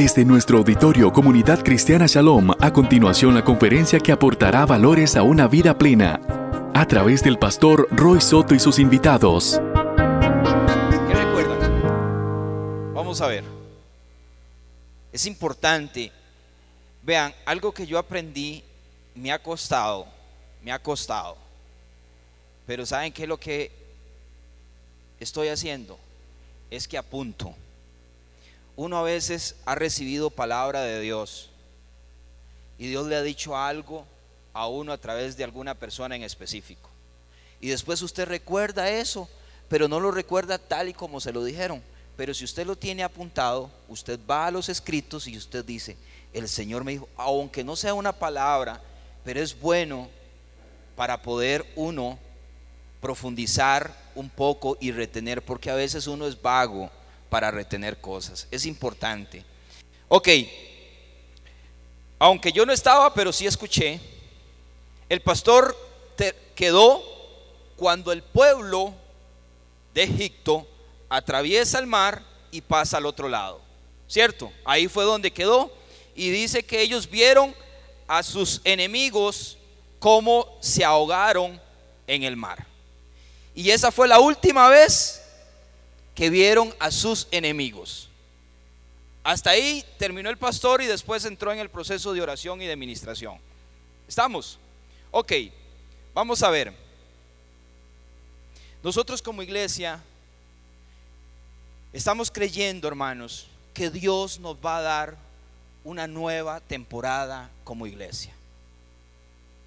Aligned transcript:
Desde 0.00 0.24
nuestro 0.24 0.56
auditorio 0.56 1.12
Comunidad 1.12 1.62
Cristiana 1.62 2.06
Shalom, 2.06 2.52
a 2.58 2.72
continuación 2.72 3.34
la 3.34 3.44
conferencia 3.44 4.00
que 4.00 4.12
aportará 4.12 4.64
valores 4.64 5.14
a 5.14 5.22
una 5.22 5.46
vida 5.46 5.76
plena, 5.76 6.18
a 6.72 6.86
través 6.86 7.22
del 7.22 7.38
pastor 7.38 7.86
Roy 7.90 8.18
Soto 8.22 8.54
y 8.54 8.60
sus 8.60 8.78
invitados. 8.78 9.60
¿Qué 11.06 11.14
recuerdan? 11.14 12.94
Vamos 12.94 13.20
a 13.20 13.26
ver. 13.26 13.44
Es 15.12 15.26
importante. 15.26 16.10
Vean, 17.02 17.34
algo 17.44 17.70
que 17.70 17.86
yo 17.86 17.98
aprendí 17.98 18.64
me 19.14 19.30
ha 19.30 19.38
costado, 19.38 20.06
me 20.62 20.72
ha 20.72 20.78
costado. 20.78 21.36
Pero 22.66 22.86
¿saben 22.86 23.12
qué 23.12 23.24
es 23.24 23.28
lo 23.28 23.38
que 23.38 23.70
estoy 25.20 25.48
haciendo? 25.48 25.98
Es 26.70 26.88
que 26.88 26.96
apunto 26.96 27.54
uno 28.76 28.98
a 28.98 29.02
veces 29.02 29.56
ha 29.66 29.74
recibido 29.74 30.30
palabra 30.30 30.82
de 30.82 31.00
Dios 31.00 31.50
y 32.78 32.88
Dios 32.88 33.06
le 33.06 33.16
ha 33.16 33.22
dicho 33.22 33.56
algo 33.56 34.06
a 34.52 34.66
uno 34.66 34.92
a 34.92 34.98
través 34.98 35.36
de 35.36 35.44
alguna 35.44 35.74
persona 35.74 36.16
en 36.16 36.22
específico. 36.22 36.88
Y 37.60 37.68
después 37.68 38.00
usted 38.00 38.26
recuerda 38.26 38.88
eso, 38.90 39.28
pero 39.68 39.86
no 39.86 40.00
lo 40.00 40.10
recuerda 40.10 40.58
tal 40.58 40.88
y 40.88 40.94
como 40.94 41.20
se 41.20 41.32
lo 41.32 41.44
dijeron. 41.44 41.82
Pero 42.16 42.32
si 42.34 42.44
usted 42.44 42.66
lo 42.66 42.76
tiene 42.76 43.02
apuntado, 43.02 43.70
usted 43.88 44.18
va 44.28 44.46
a 44.46 44.50
los 44.50 44.68
escritos 44.68 45.26
y 45.26 45.36
usted 45.36 45.64
dice, 45.64 45.96
el 46.32 46.48
Señor 46.48 46.84
me 46.84 46.92
dijo, 46.92 47.08
aunque 47.16 47.64
no 47.64 47.76
sea 47.76 47.94
una 47.94 48.12
palabra, 48.12 48.80
pero 49.24 49.40
es 49.40 49.58
bueno 49.58 50.08
para 50.96 51.20
poder 51.22 51.66
uno 51.76 52.18
profundizar 53.00 53.94
un 54.14 54.28
poco 54.28 54.76
y 54.80 54.92
retener, 54.92 55.42
porque 55.42 55.70
a 55.70 55.74
veces 55.74 56.06
uno 56.06 56.26
es 56.26 56.40
vago 56.40 56.90
para 57.30 57.50
retener 57.50 58.00
cosas. 58.00 58.46
Es 58.50 58.66
importante. 58.66 59.44
Ok, 60.08 60.28
aunque 62.18 62.52
yo 62.52 62.66
no 62.66 62.72
estaba, 62.72 63.14
pero 63.14 63.32
sí 63.32 63.46
escuché, 63.46 63.98
el 65.08 65.20
pastor 65.22 65.76
quedó 66.54 67.02
cuando 67.76 68.12
el 68.12 68.22
pueblo 68.22 68.92
de 69.94 70.02
Egipto 70.02 70.68
atraviesa 71.08 71.78
el 71.78 71.86
mar 71.86 72.22
y 72.50 72.60
pasa 72.60 72.98
al 72.98 73.06
otro 73.06 73.28
lado. 73.28 73.62
¿Cierto? 74.06 74.52
Ahí 74.64 74.88
fue 74.88 75.04
donde 75.04 75.30
quedó 75.30 75.72
y 76.14 76.30
dice 76.30 76.64
que 76.64 76.82
ellos 76.82 77.08
vieron 77.08 77.54
a 78.06 78.22
sus 78.22 78.60
enemigos 78.64 79.56
cómo 80.00 80.58
se 80.60 80.84
ahogaron 80.84 81.60
en 82.06 82.24
el 82.24 82.36
mar. 82.36 82.66
Y 83.54 83.70
esa 83.70 83.92
fue 83.92 84.08
la 84.08 84.18
última 84.18 84.68
vez 84.68 85.19
que 86.20 86.28
vieron 86.28 86.74
a 86.78 86.90
sus 86.90 87.26
enemigos. 87.30 88.10
Hasta 89.24 89.52
ahí 89.52 89.82
terminó 89.98 90.28
el 90.28 90.36
pastor 90.36 90.82
y 90.82 90.86
después 90.86 91.24
entró 91.24 91.50
en 91.50 91.60
el 91.60 91.70
proceso 91.70 92.12
de 92.12 92.20
oración 92.20 92.60
y 92.60 92.66
de 92.66 92.74
administración. 92.74 93.38
¿Estamos? 94.06 94.58
Ok, 95.12 95.32
vamos 96.12 96.42
a 96.42 96.50
ver. 96.50 96.74
Nosotros 98.82 99.22
como 99.22 99.42
iglesia 99.42 99.98
estamos 101.90 102.30
creyendo, 102.30 102.86
hermanos, 102.86 103.46
que 103.72 103.88
Dios 103.88 104.40
nos 104.40 104.56
va 104.56 104.76
a 104.76 104.82
dar 104.82 105.16
una 105.84 106.06
nueva 106.06 106.60
temporada 106.60 107.48
como 107.64 107.86
iglesia. 107.86 108.34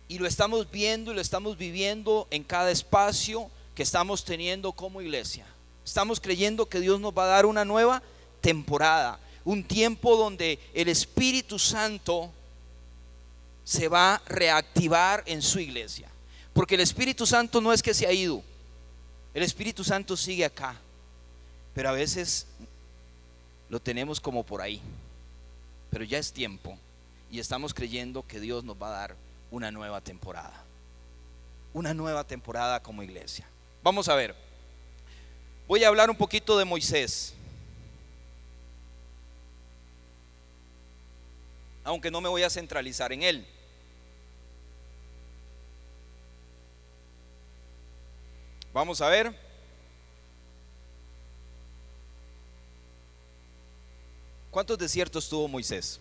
Y 0.07 0.19
lo 0.19 0.27
estamos 0.27 0.69
viendo 0.69 1.13
y 1.13 1.15
lo 1.15 1.21
estamos 1.21 1.57
viviendo 1.57 2.27
en 2.29 2.43
cada 2.43 2.69
espacio 2.69 3.49
que 3.73 3.81
estamos 3.81 4.23
teniendo 4.23 4.71
como 4.71 5.01
iglesia. 5.01 5.47
Estamos 5.85 6.19
creyendo 6.19 6.67
que 6.67 6.79
Dios 6.79 6.99
nos 6.99 7.13
va 7.13 7.25
a 7.25 7.27
dar 7.27 7.45
una 7.45 7.65
nueva 7.65 8.01
temporada, 8.41 9.19
un 9.43 9.63
tiempo 9.63 10.15
donde 10.15 10.59
el 10.73 10.87
Espíritu 10.87 11.59
Santo 11.59 12.31
se 13.63 13.87
va 13.87 14.15
a 14.15 14.21
reactivar 14.25 15.23
en 15.25 15.41
su 15.41 15.59
iglesia. 15.59 16.09
Porque 16.53 16.75
el 16.75 16.81
Espíritu 16.81 17.25
Santo 17.25 17.61
no 17.61 17.73
es 17.73 17.81
que 17.81 17.93
se 17.93 18.05
ha 18.05 18.11
ido, 18.11 18.43
el 19.33 19.43
Espíritu 19.43 19.83
Santo 19.83 20.15
sigue 20.15 20.45
acá, 20.45 20.75
pero 21.73 21.89
a 21.89 21.93
veces 21.93 22.45
lo 23.69 23.79
tenemos 23.79 24.19
como 24.19 24.43
por 24.43 24.61
ahí. 24.61 24.79
Pero 25.89 26.03
ya 26.03 26.19
es 26.19 26.31
tiempo 26.31 26.77
y 27.31 27.39
estamos 27.39 27.73
creyendo 27.73 28.25
que 28.27 28.39
Dios 28.39 28.63
nos 28.63 28.79
va 28.79 28.87
a 28.87 28.99
dar 28.99 29.15
una 29.49 29.71
nueva 29.71 30.01
temporada. 30.01 30.63
Una 31.73 31.93
nueva 31.95 32.23
temporada 32.23 32.83
como 32.83 33.01
iglesia. 33.01 33.47
Vamos 33.81 34.07
a 34.07 34.15
ver. 34.15 34.35
Voy 35.73 35.83
a 35.83 35.87
hablar 35.87 36.07
un 36.07 36.15
poquito 36.15 36.55
de 36.55 36.65
Moisés. 36.65 37.33
Aunque 41.83 42.11
no 42.11 42.21
me 42.21 42.29
voy 42.29 42.43
a 42.43 42.49
centralizar 42.51 43.11
en 43.11 43.23
él. 43.23 43.47
Vamos 48.71 49.01
a 49.01 49.09
ver. 49.09 49.35
¿Cuántos 54.51 54.77
desiertos 54.77 55.27
tuvo 55.27 55.47
Moisés? 55.47 55.99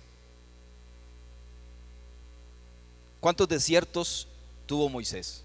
¿Cuántos 3.20 3.48
desiertos 3.48 4.28
tuvo 4.66 4.90
Moisés? 4.90 5.42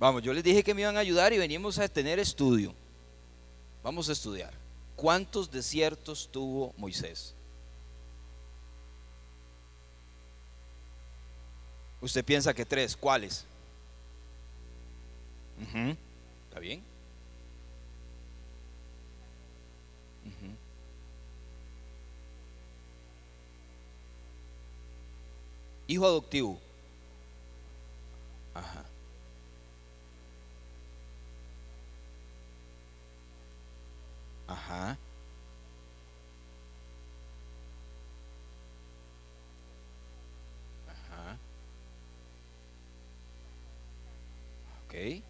Vamos, 0.00 0.22
yo 0.22 0.32
les 0.32 0.42
dije 0.42 0.64
que 0.64 0.72
me 0.72 0.80
iban 0.80 0.96
a 0.96 1.00
ayudar 1.00 1.30
y 1.34 1.36
venimos 1.36 1.78
a 1.78 1.86
tener 1.86 2.18
estudio. 2.18 2.74
Vamos 3.82 4.08
a 4.08 4.12
estudiar. 4.12 4.50
¿Cuántos 4.96 5.50
desiertos 5.50 6.26
tuvo 6.32 6.72
Moisés? 6.78 7.34
Usted 12.00 12.24
piensa 12.24 12.54
que 12.54 12.64
tres, 12.64 12.96
¿cuáles? 12.96 13.44
¿Está 16.48 16.60
bien? 16.60 16.82
Hijo 25.86 26.06
adoptivo. 26.06 26.58
Ajá. 28.54 28.89
Ajá. 34.50 34.98
Ajá. 40.88 41.38
Ok. 44.84 45.22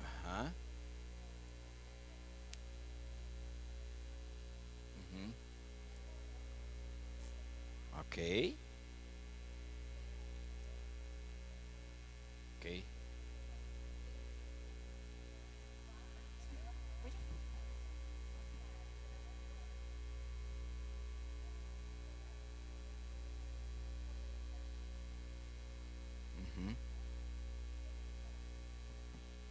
Ajá. 0.00 0.52
Ok. 8.00 8.56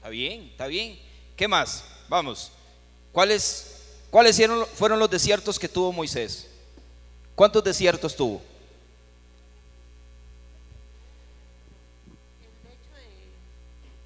Bien, 0.09 0.49
está 0.51 0.67
bien. 0.67 0.99
¿Qué 1.35 1.47
más? 1.47 1.85
Vamos. 2.09 2.51
¿Cuáles, 3.11 3.81
cuáles 4.09 4.39
fueron 4.75 4.99
los 4.99 5.09
desiertos 5.09 5.57
que 5.57 5.69
tuvo 5.69 5.91
Moisés? 5.91 6.47
¿Cuántos 7.35 7.63
desiertos 7.63 8.15
tuvo? 8.15 8.41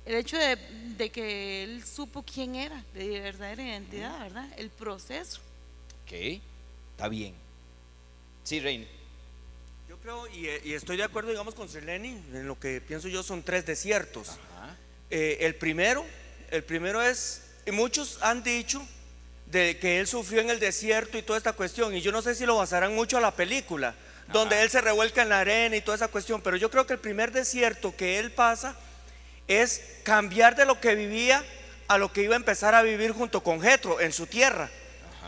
El 0.05 0.15
hecho 0.15 0.37
de, 0.37 0.57
de, 0.97 1.09
que 1.09 1.63
él 1.63 1.83
supo 1.83 2.23
quién 2.23 2.55
era, 2.55 2.83
de 2.93 3.21
verdadera 3.21 3.63
identidad, 3.63 4.19
¿verdad? 4.19 4.49
El 4.57 4.69
proceso. 4.69 5.39
Ok, 6.03 6.11
está 6.91 7.07
bien. 7.07 7.33
Sí, 8.43 8.59
Reina. 8.59 8.85
Yo 9.87 9.97
creo, 9.97 10.27
y, 10.27 10.49
y, 10.65 10.73
estoy 10.73 10.97
de 10.97 11.03
acuerdo, 11.03 11.29
digamos, 11.29 11.55
con 11.55 11.69
Seleni, 11.69 12.09
en 12.09 12.47
lo 12.47 12.59
que 12.59 12.81
pienso 12.81 13.07
yo 13.07 13.23
son 13.23 13.43
tres 13.43 13.65
desiertos. 13.65 14.37
Eh, 15.09 15.37
el 15.41 15.55
primero, 15.55 16.05
el 16.51 16.63
primero 16.63 17.01
es, 17.01 17.41
y 17.65 17.71
muchos 17.71 18.17
han 18.21 18.43
dicho 18.43 18.85
de 19.47 19.77
que 19.77 19.99
él 19.99 20.07
sufrió 20.07 20.41
en 20.41 20.49
el 20.49 20.59
desierto 20.59 21.17
y 21.17 21.21
toda 21.21 21.37
esta 21.37 21.53
cuestión, 21.53 21.95
y 21.95 22.01
yo 22.01 22.11
no 22.11 22.21
sé 22.21 22.33
si 22.35 22.45
lo 22.45 22.57
basarán 22.57 22.95
mucho 22.95 23.17
a 23.17 23.21
la 23.21 23.31
película, 23.35 23.93
donde 24.31 24.61
él 24.63 24.69
se 24.69 24.81
revuelca 24.81 25.21
en 25.21 25.29
la 25.29 25.41
arena 25.41 25.75
y 25.75 25.81
toda 25.81 25.95
esa 25.95 26.07
cuestión, 26.07 26.41
pero 26.41 26.57
yo 26.57 26.71
creo 26.71 26.87
que 26.87 26.93
el 26.93 26.99
primer 26.99 27.31
desierto 27.31 27.95
que 27.95 28.17
él 28.19 28.31
pasa 28.31 28.75
es 29.47 29.81
cambiar 30.03 30.55
de 30.55 30.65
lo 30.65 30.79
que 30.79 30.95
vivía 30.95 31.43
a 31.87 31.97
lo 31.97 32.11
que 32.11 32.23
iba 32.23 32.33
a 32.33 32.37
empezar 32.37 32.73
a 32.73 32.81
vivir 32.81 33.11
junto 33.11 33.43
con 33.43 33.61
Jetro 33.61 33.99
en 33.99 34.11
su 34.13 34.25
tierra. 34.25 34.69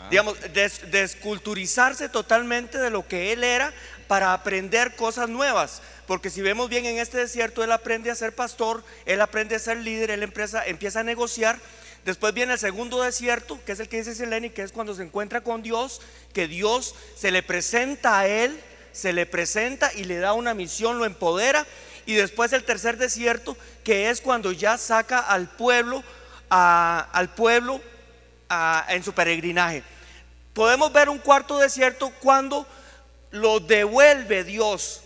Digamos, 0.09 0.39
des- 0.53 0.89
desculturizarse 0.91 2.09
totalmente 2.09 2.77
de 2.77 2.89
lo 2.89 3.07
que 3.07 3.33
él 3.33 3.43
era 3.43 3.73
para 4.07 4.33
aprender 4.33 4.95
cosas 4.95 5.29
nuevas. 5.29 5.81
Porque 6.07 6.29
si 6.29 6.41
vemos 6.41 6.69
bien 6.69 6.85
en 6.85 6.97
este 6.99 7.17
desierto, 7.17 7.63
él 7.63 7.71
aprende 7.71 8.11
a 8.11 8.15
ser 8.15 8.33
pastor, 8.33 8.83
él 9.05 9.21
aprende 9.21 9.55
a 9.55 9.59
ser 9.59 9.77
líder, 9.77 10.11
él 10.11 10.23
empieza, 10.23 10.65
empieza 10.65 10.99
a 10.99 11.03
negociar. 11.03 11.59
Después 12.05 12.33
viene 12.35 12.53
el 12.53 12.59
segundo 12.59 13.01
desierto, 13.01 13.59
que 13.65 13.71
es 13.71 13.79
el 13.79 13.89
que 13.89 13.97
dice 13.97 14.13
Seleni, 14.13 14.51
que 14.51 14.61
es 14.61 14.71
cuando 14.71 14.93
se 14.93 15.01
encuentra 15.01 15.41
con 15.41 15.63
Dios, 15.63 16.01
que 16.33 16.47
Dios 16.47 16.93
se 17.15 17.31
le 17.31 17.41
presenta 17.41 18.19
a 18.19 18.27
él, 18.27 18.61
se 18.91 19.11
le 19.11 19.25
presenta 19.25 19.91
y 19.93 20.03
le 20.03 20.19
da 20.19 20.33
una 20.33 20.53
misión, 20.53 20.99
lo 20.99 21.05
empodera. 21.05 21.65
Y 22.05 22.13
después 22.13 22.53
el 22.53 22.63
tercer 22.63 22.97
desierto, 22.97 23.57
que 23.83 24.11
es 24.11 24.21
cuando 24.21 24.51
ya 24.51 24.77
saca 24.77 25.19
al 25.19 25.49
pueblo, 25.49 26.03
a- 26.51 27.09
al 27.11 27.33
pueblo 27.33 27.81
en 28.89 29.03
su 29.03 29.11
peregrinaje. 29.13 29.81
Podemos 30.53 30.93
ver 30.93 31.09
un 31.09 31.17
cuarto 31.17 31.57
desierto 31.57 32.11
cuando 32.21 32.67
lo 33.35 33.59
devuelve 33.59 34.43
Dios, 34.43 35.01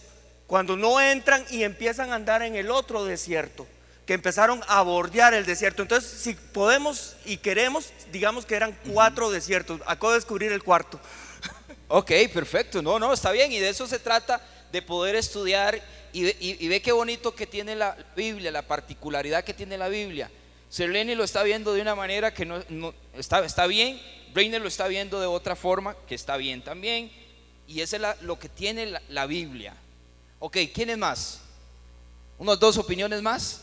cuando 0.47 0.75
no 0.75 0.99
entran 1.01 1.45
y 1.51 1.63
empiezan 1.63 2.11
a 2.11 2.15
andar 2.15 2.41
en 2.41 2.55
el 2.55 2.71
otro 2.71 3.05
desierto, 3.05 3.67
que 4.05 4.13
empezaron 4.13 4.61
a 4.67 4.81
bordear 4.81 5.33
el 5.33 5.45
desierto. 5.45 5.81
Entonces, 5.83 6.09
si 6.09 6.33
podemos 6.33 7.15
y 7.25 7.37
queremos, 7.37 7.89
digamos 8.11 8.45
que 8.45 8.55
eran 8.55 8.75
cuatro 8.91 9.29
desiertos. 9.29 9.81
Acabo 9.85 10.11
de 10.11 10.17
descubrir 10.19 10.51
el 10.51 10.63
cuarto. 10.63 10.99
Ok, 11.91 12.11
perfecto. 12.31 12.83
No, 12.83 12.99
no, 12.99 13.11
está 13.11 13.31
bien. 13.31 13.51
Y 13.51 13.57
de 13.57 13.69
eso 13.69 13.87
se 13.87 13.97
trata, 13.97 14.39
de 14.71 14.81
poder 14.83 15.15
estudiar. 15.15 15.81
Y, 16.13 16.23
ve- 16.23 16.37
y- 16.39 16.63
y 16.63 16.67
ve 16.67 16.83
qué 16.83 16.91
bonito 16.91 17.33
que 17.33 17.47
tiene 17.47 17.75
la 17.75 17.97
Biblia, 18.15 18.51
la 18.51 18.61
particularidad 18.61 19.43
que 19.43 19.55
tiene 19.55 19.75
la 19.75 19.87
Biblia. 19.89 20.29
Serleni 20.69 21.15
lo 21.15 21.23
está 21.23 21.41
viendo 21.41 21.73
de 21.73 21.81
una 21.81 21.95
manera 21.95 22.31
que 22.31 22.45
no, 22.45 22.63
no- 22.69 22.93
está, 23.15 23.43
está 23.43 23.65
bien. 23.65 23.99
Reiner 24.35 24.61
lo 24.61 24.67
está 24.67 24.87
viendo 24.87 25.19
de 25.19 25.25
otra 25.25 25.55
forma, 25.55 25.95
que 26.07 26.13
está 26.13 26.37
bien 26.37 26.61
también. 26.63 27.11
Y 27.69 27.81
eso 27.81 27.97
es 27.97 28.21
lo 28.23 28.39
que 28.39 28.49
tiene 28.49 28.99
la, 29.09 29.27
Biblia. 29.27 29.75
Ok, 30.39 30.57
¿quién 30.73 30.89
es 30.89 30.97
más? 30.97 31.39
¿Unas 32.39 32.59
dos 32.59 32.75
opiniones 32.77 33.21
más? 33.21 33.61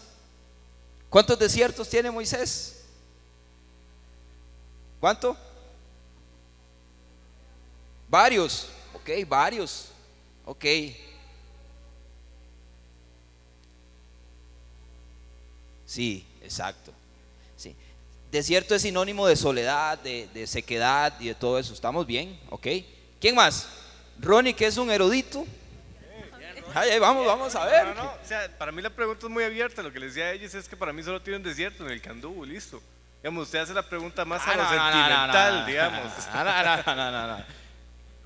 ¿Cuántos 1.11 1.37
desiertos 1.37 1.89
tiene 1.89 2.09
Moisés? 2.13 2.85
¿Cuánto? 5.01 5.37
Varios, 8.09 8.69
ok, 8.95 9.11
varios, 9.27 9.89
ok. 10.45 10.65
Sí, 15.85 16.25
exacto. 16.43 16.93
Sí. 17.57 17.75
Desierto 18.31 18.77
es 18.77 18.83
sinónimo 18.83 19.27
de 19.27 19.35
soledad, 19.35 19.99
de, 19.99 20.29
de 20.33 20.47
sequedad 20.47 21.13
y 21.19 21.27
de 21.27 21.35
todo 21.35 21.59
eso. 21.59 21.75
¿Estamos 21.75 22.07
bien? 22.07 22.39
¿Ok? 22.51 22.69
¿Quién 23.19 23.35
más? 23.35 23.67
Ronnie, 24.21 24.55
que 24.55 24.67
es 24.67 24.77
un 24.77 24.91
erudito. 24.91 25.47
Ay, 26.75 26.91
ay, 26.91 26.99
vamos, 26.99 27.27
vamos 27.27 27.55
a 27.55 27.65
ver. 27.65 27.87
No, 27.87 27.95
no, 27.95 28.05
o 28.05 28.27
sea, 28.27 28.51
para 28.59 28.71
mí 28.71 28.83
la 28.83 28.91
pregunta 28.91 29.27
es 29.27 29.33
muy 29.33 29.45
abierta. 29.45 29.83
Lo 29.83 29.93
que 29.93 29.99
les 29.99 30.15
decía 30.15 30.27
a 30.27 30.33
ellos 30.33 30.55
es 30.55 30.69
que 30.69 30.77
para 30.77 30.93
mí 30.93 31.03
solo 31.03 31.23
tiene 31.23 31.39
un 31.39 31.43
desierto 31.43 31.85
en 31.87 31.93
el 31.93 32.03
que 32.03 32.09
anduvo, 32.09 32.45
listo. 32.45 32.83
Digamos, 33.23 33.45
usted 33.45 33.61
hace 33.61 33.73
la 33.75 33.83
pregunta 33.89 34.25
más 34.25 34.43
Ah, 34.47 34.53
a 34.53 34.57
lo 34.57 34.69
sentimental, 34.69 35.67
digamos. 35.67 37.45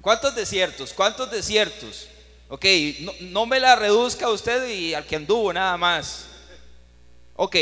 ¿Cuántos 0.01 0.35
desiertos? 0.35 0.93
¿Cuántos 0.93 1.31
desiertos? 1.31 2.09
Ok, 2.49 2.65
no, 3.01 3.13
no 3.21 3.47
me 3.47 3.61
la 3.61 3.77
reduzca 3.77 4.29
usted 4.29 4.67
y 4.69 4.95
al 4.95 5.07
que 5.07 5.17
anduvo 5.17 5.53
nada 5.53 5.77
más. 5.77 6.27
Ok, 7.37 7.57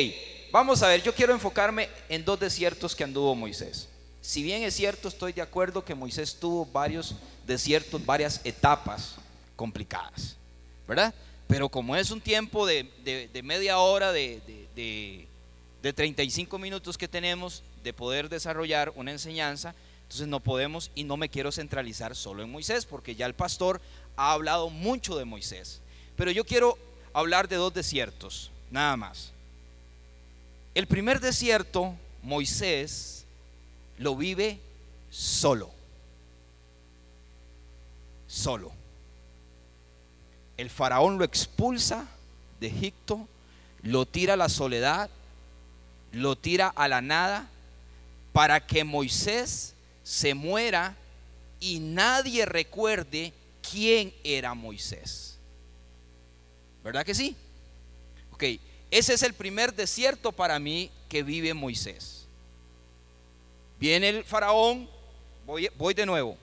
vamos 0.51 0.83
a 0.83 0.89
ver, 0.89 1.03
yo 1.03 1.15
quiero 1.15 1.33
enfocarme 1.35 1.91
en 2.09 2.25
dos 2.25 2.41
desiertos 2.41 2.97
que 2.97 3.05
anduvo 3.05 3.35
Moisés. 3.35 3.89
Si 4.29 4.43
bien 4.43 4.63
es 4.63 4.75
cierto, 4.75 5.09
estoy 5.09 5.33
de 5.33 5.41
acuerdo 5.41 5.83
que 5.87 5.95
Moisés 5.95 6.37
tuvo 6.39 6.67
varios 6.67 7.15
desiertos, 7.47 8.05
varias 8.05 8.43
etapas 8.45 9.15
complicadas, 9.57 10.37
¿verdad? 10.87 11.15
Pero 11.47 11.71
como 11.71 11.97
es 11.97 12.11
un 12.11 12.21
tiempo 12.21 12.67
de, 12.67 12.83
de- 13.05 13.43
media 13.43 13.79
hora, 13.79 14.13
de- 14.13 14.43
de- 14.77 15.27
de 15.83 15.93
35 15.95 16.59
minutos 16.59 16.99
que 16.99 17.09
tenemos 17.09 17.63
de 17.83 17.95
poder 17.95 18.29
desarrollar 18.29 18.93
una 18.97 19.13
enseñanza, 19.13 19.75
entonces 20.03 20.29
no 20.29 20.41
podemos 20.41 20.91
y 20.95 21.05
no 21.05 21.17
me 21.17 21.31
quiero 21.31 21.51
centralizar 21.51 22.15
solo 22.15 22.43
en 22.43 22.53
Moisés, 22.53 22.85
porque 22.85 23.15
ya 23.15 23.25
el 23.25 23.33
pastor 23.33 23.81
ha 24.19 24.33
hablado 24.35 24.69
mucho 24.69 25.17
de 25.17 25.25
Moisés. 25.25 25.81
Pero 26.17 26.31
yo 26.33 26.45
quiero 26.45 26.77
hablar 27.15 27.49
de 27.49 27.57
dos 27.57 27.73
desiertos, 27.73 28.51
nada 28.71 28.95
más. 28.99 29.33
El 30.75 30.87
primer 30.87 31.19
desierto, 31.19 31.95
Moisés 32.23 33.25
lo 33.99 34.17
vive 34.17 34.59
solo. 35.11 35.71
Solo. 38.27 38.73
El 40.57 40.71
faraón 40.71 41.19
lo 41.19 41.25
expulsa 41.25 42.07
de 42.61 42.69
Egipto, 42.69 43.29
lo 43.83 44.07
tira 44.07 44.35
a 44.35 44.37
la 44.37 44.49
soledad, 44.49 45.11
lo 46.13 46.37
tira 46.37 46.69
a 46.69 46.89
la 46.89 47.01
nada, 47.01 47.49
para 48.33 48.67
que 48.67 48.85
Moisés 48.85 49.75
se 50.03 50.35
muera 50.35 50.97
y 51.61 51.81
nadie 51.81 52.47
recuerde 52.47 53.33
quién 53.69 54.15
era 54.25 54.55
Moisés. 54.55 55.39
¿Verdad 56.85 57.05
que 57.05 57.15
sí? 57.15 57.37
Ok, 58.33 58.45
ese 58.91 59.15
es 59.15 59.23
el 59.23 59.35
primer 59.35 59.75
desierto 59.75 60.33
para 60.33 60.59
mí 60.59 60.91
que 61.09 61.23
vive 61.23 61.55
Moisés. 61.55 62.18
Viene 63.79 64.09
el 64.09 64.25
faraón, 64.25 64.89
voy, 65.47 65.95
de 65.95 66.07
nuevo. 66.07 66.37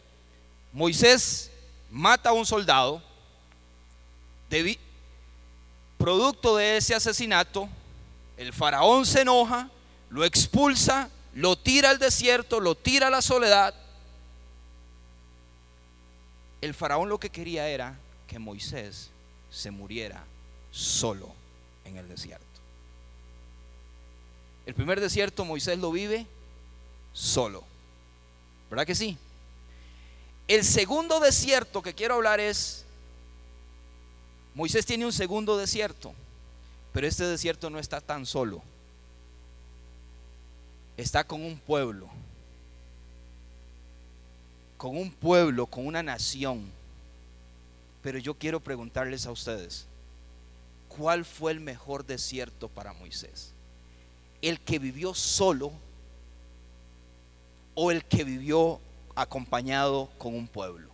Moisés 0.71 1.51
mata 1.91 2.29
a 2.29 2.33
un 2.33 2.45
soldado, 2.45 3.01
producto 5.97 6.55
de 6.55 6.77
ese 6.77 6.95
asesinato, 6.95 7.67
el 8.37 8.53
faraón 8.53 9.05
se 9.05 9.21
enoja, 9.21 9.69
lo 10.09 10.23
expulsa, 10.23 11.09
lo 11.33 11.57
tira 11.57 11.89
al 11.89 11.99
desierto, 11.99 12.59
lo 12.59 12.75
tira 12.75 13.07
a 13.07 13.09
la 13.11 13.21
soledad. 13.21 13.73
El 16.61 16.73
faraón 16.73 17.09
lo 17.09 17.19
que 17.19 17.29
quería 17.29 17.67
era 17.67 17.97
que 18.27 18.39
Moisés 18.39 19.09
se 19.51 19.71
muriera 19.71 20.23
solo 20.71 21.33
en 21.83 21.97
el 21.97 22.07
desierto. 22.07 22.45
El 24.65 24.73
primer 24.73 24.99
desierto 24.99 25.45
Moisés 25.45 25.77
lo 25.77 25.91
vive 25.91 26.25
solo. 27.15 27.63
¿Verdad 28.69 28.85
que 28.85 28.93
sí? 28.93 29.17
El 30.47 30.63
segundo 30.63 31.19
desierto 31.19 31.81
que 31.81 31.95
quiero 31.95 32.15
hablar 32.15 32.39
es, 32.39 32.83
Moisés 34.53 34.85
tiene 34.85 35.05
un 35.05 35.13
segundo 35.13 35.57
desierto, 35.57 36.13
pero 36.93 37.07
este 37.07 37.25
desierto 37.25 37.69
no 37.69 37.79
está 37.79 38.01
tan 38.01 38.25
solo. 38.25 38.61
Está 40.97 41.23
con 41.23 41.41
un 41.41 41.57
pueblo, 41.57 42.09
con 44.77 44.97
un 44.97 45.09
pueblo, 45.09 45.65
con 45.65 45.87
una 45.87 46.03
nación. 46.03 46.69
Pero 48.03 48.19
yo 48.19 48.35
quiero 48.35 48.59
preguntarles 48.59 49.25
a 49.25 49.31
ustedes, 49.31 49.87
¿cuál 50.89 51.25
fue 51.25 51.53
el 51.53 51.59
mejor 51.59 52.05
desierto 52.05 52.67
para 52.69 52.93
Moisés? 52.93 53.51
¿El 54.41 54.59
que 54.59 54.79
vivió 54.79 55.13
solo 55.15 55.71
o 57.75 57.91
el 57.91 58.03
que 58.05 58.23
vivió 58.23 58.79
acompañado 59.15 60.09
con 60.17 60.33
un 60.33 60.47
pueblo? 60.47 60.89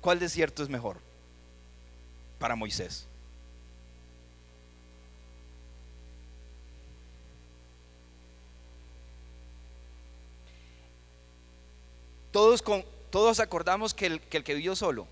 ¿Cuál 0.00 0.20
desierto 0.20 0.62
es 0.62 0.68
mejor 0.68 0.98
para 2.38 2.54
Moisés? 2.54 3.08
Todos, 12.30 12.60
con, 12.60 12.84
todos 13.10 13.40
acordamos 13.40 13.94
que 13.94 14.06
el, 14.06 14.20
que 14.20 14.54
vivió 14.54 14.76
solo. 14.76 15.08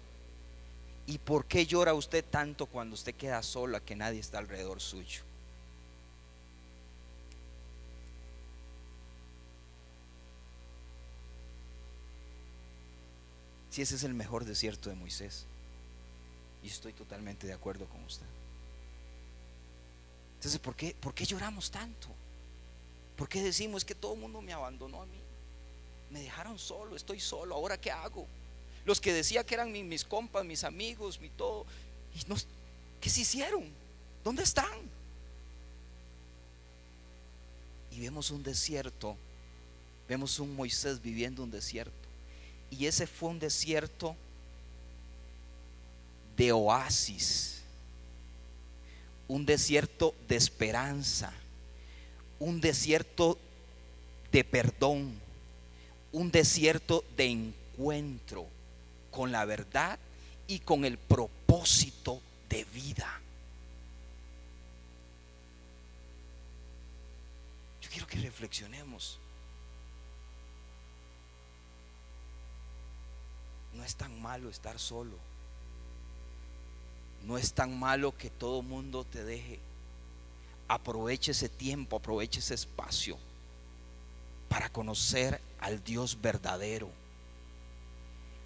¿Y 1.07 1.17
por 1.17 1.47
qué 1.47 1.67
llora 1.67 1.95
usted 1.95 2.23
tanto 2.23 2.67
cuando 2.67 2.95
usted 2.95 3.15
queda 3.15 3.43
sola 3.43 3.81
que 3.81 3.97
nadie 3.97 4.21
está 4.21 4.39
alrededor 4.39 4.81
suyo? 4.81 5.23
Si 13.75 13.83
ese 13.83 13.97
es 13.97 14.05
el 14.05 14.15
mejor 14.15 14.45
desierto 14.45 14.89
de 14.89 14.95
Moisés. 14.95 15.47
Y 16.63 16.69
estoy 16.69 16.93
totalmente 16.93 17.49
de 17.49 17.53
acuerdo 17.55 17.87
con 17.87 18.05
usted. 18.05 18.25
Entonces, 20.37 20.61
¿por 20.61 20.77
qué, 20.77 20.95
¿por 21.01 21.13
qué 21.13 21.25
lloramos 21.25 21.73
tanto? 21.73 22.07
¿Por 23.17 23.29
qué 23.29 23.43
decimos 23.43 23.85
que 23.85 23.97
todo 23.97 24.15
el 24.15 24.21
mundo 24.21 24.41
me 24.41 24.53
abandonó 24.53 25.03
a 25.03 25.07
mí? 25.07 25.19
Me 26.11 26.21
dejaron 26.21 26.57
solo, 26.57 26.95
estoy 26.95 27.19
solo, 27.19 27.57
¿ahora 27.57 27.77
qué 27.81 27.91
hago? 27.91 28.29
Los 28.85 29.01
que 29.01 29.13
decía 29.13 29.43
que 29.43 29.55
eran 29.55 29.73
mi- 29.73 29.83
mis 29.83 30.05
compas, 30.05 30.45
mis 30.45 30.63
amigos, 30.63 31.19
mi 31.19 31.31
todo, 31.31 31.67
¿qué 33.01 33.11
se 33.11 33.23
hicieron? 33.23 33.65
¿Dónde 34.23 34.45
están? 34.45 34.89
Y 37.91 37.99
vemos 37.99 38.31
un 38.31 38.45
desierto, 38.45 39.17
vemos 40.09 40.39
un 40.39 40.55
Moisés 40.55 41.03
viviendo 41.03 41.43
un 41.43 41.51
desierto. 41.51 42.04
Y 42.71 42.87
ese 42.87 43.07
fue 43.07 43.31
un 43.31 43.39
desierto 43.39 44.17
de 46.37 46.53
oasis, 46.53 47.63
un 49.29 49.47
desierto 49.47 50.15
de 50.29 50.37
esperanza, 50.37 51.33
un 52.39 52.61
desierto 52.61 53.39
de 54.33 54.45
perdón, 54.45 55.15
un 56.13 56.31
desierto 56.31 57.05
de 57.17 57.27
encuentro 57.27 58.47
con 59.11 59.31
la 59.31 59.45
verdad 59.45 59.99
y 60.47 60.59
con 60.59 60.85
el 60.85 60.99
propósito 60.99 62.21
de 62.49 62.65
vida. 62.65 63.21
Yo 67.81 67.91
quiero 67.91 68.07
que 68.07 68.19
reflexionemos. 68.19 69.19
No 73.75 73.85
es 73.85 73.97
tan 73.97 74.21
malo 74.21 74.49
estar 74.49 74.79
solo. 74.79 75.17
No 77.25 77.39
es 77.39 77.53
tan 77.53 77.79
malo 77.79 78.17
que 78.17 78.31
todo 78.31 78.63
mundo 78.63 79.05
te 79.05 79.25
deje. 79.25 79.59
Aproveche 80.69 81.33
ese 81.33 81.49
tiempo, 81.49 81.97
aproveche 81.97 82.41
ese 82.41 82.55
espacio 82.55 83.19
para 84.49 84.69
conocer 84.69 85.41
al 85.61 85.83
Dios 85.83 86.21
verdadero. 86.21 86.91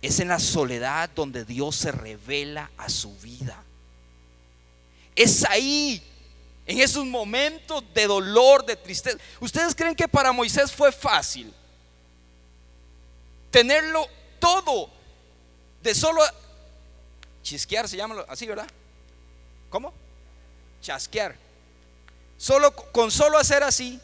Es 0.00 0.20
en 0.20 0.28
la 0.28 0.38
soledad 0.38 1.10
donde 1.14 1.44
Dios 1.44 1.76
se 1.76 1.92
revela 1.92 2.70
a 2.76 2.88
su 2.88 3.14
vida. 3.18 3.62
Es 5.14 5.44
ahí, 5.44 6.02
en 6.66 6.80
esos 6.80 7.04
momentos 7.04 7.82
de 7.92 8.06
dolor, 8.06 8.64
de 8.64 8.76
tristeza. 8.76 9.18
¿Ustedes 9.40 9.74
creen 9.74 9.96
que 9.96 10.06
para 10.06 10.32
Moisés 10.32 10.70
fue 10.70 10.92
fácil 10.92 11.52
tenerlo 13.50 14.06
todo 14.38 14.97
de 15.82 15.94
solo 15.94 16.22
chisquear, 17.42 17.88
se 17.88 17.96
llama 17.96 18.24
así, 18.28 18.46
¿verdad? 18.46 18.68
¿Cómo? 19.70 19.92
Chasquear. 20.82 21.36
Solo 22.36 22.74
con 22.74 23.10
solo 23.10 23.38
hacer 23.38 23.62
así, 23.62 24.00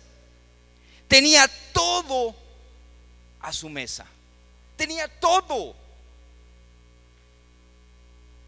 tenía 1.09 1.49
todo 1.73 2.35
a 3.41 3.53
su 3.53 3.69
mesa. 3.69 4.07
Tenía 4.77 5.09
todo. 5.21 5.75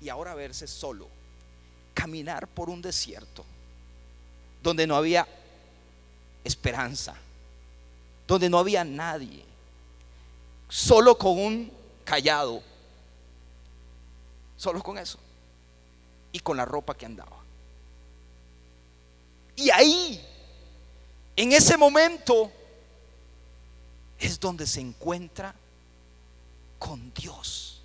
Y 0.00 0.08
ahora 0.08 0.34
verse 0.34 0.66
solo, 0.66 1.08
caminar 1.94 2.46
por 2.48 2.68
un 2.68 2.82
desierto 2.82 3.44
donde 4.62 4.86
no 4.86 4.96
había 4.96 5.26
esperanza, 6.42 7.14
donde 8.26 8.50
no 8.50 8.58
había 8.58 8.84
nadie, 8.84 9.44
solo 10.68 11.16
con 11.16 11.38
un 11.38 11.72
callado, 12.04 12.62
solo 14.56 14.82
con 14.82 14.98
eso, 14.98 15.18
y 16.32 16.40
con 16.40 16.56
la 16.56 16.64
ropa 16.64 16.94
que 16.94 17.06
andaba. 17.06 17.36
Y 19.56 19.70
ahí, 19.70 20.22
en 21.34 21.52
ese 21.52 21.76
momento, 21.76 22.50
es 24.18 24.38
donde 24.38 24.66
se 24.66 24.80
encuentra 24.80 25.54
con 26.78 27.12
Dios, 27.14 27.80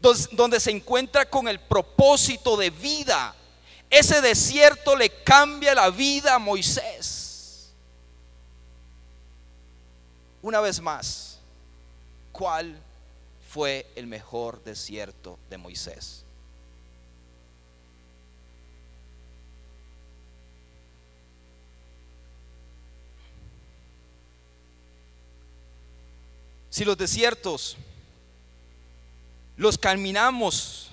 donde 0.00 0.60
se 0.60 0.70
encuentra 0.70 1.28
con 1.28 1.48
el 1.48 1.60
propósito 1.60 2.56
de 2.56 2.70
vida. 2.70 3.34
Ese 3.88 4.20
desierto 4.20 4.96
le 4.96 5.10
cambia 5.24 5.74
la 5.74 5.90
vida 5.90 6.36
a 6.36 6.38
Moisés. 6.38 7.72
Una 10.42 10.60
vez 10.60 10.80
más, 10.80 11.38
¿cuál 12.32 12.80
fue 13.52 13.84
el 13.96 14.06
mejor 14.06 14.62
desierto 14.62 15.36
de 15.50 15.58
Moisés? 15.58 16.24
Si 26.70 26.84
los 26.84 26.96
desiertos 26.96 27.76
los 29.56 29.76
caminamos 29.76 30.88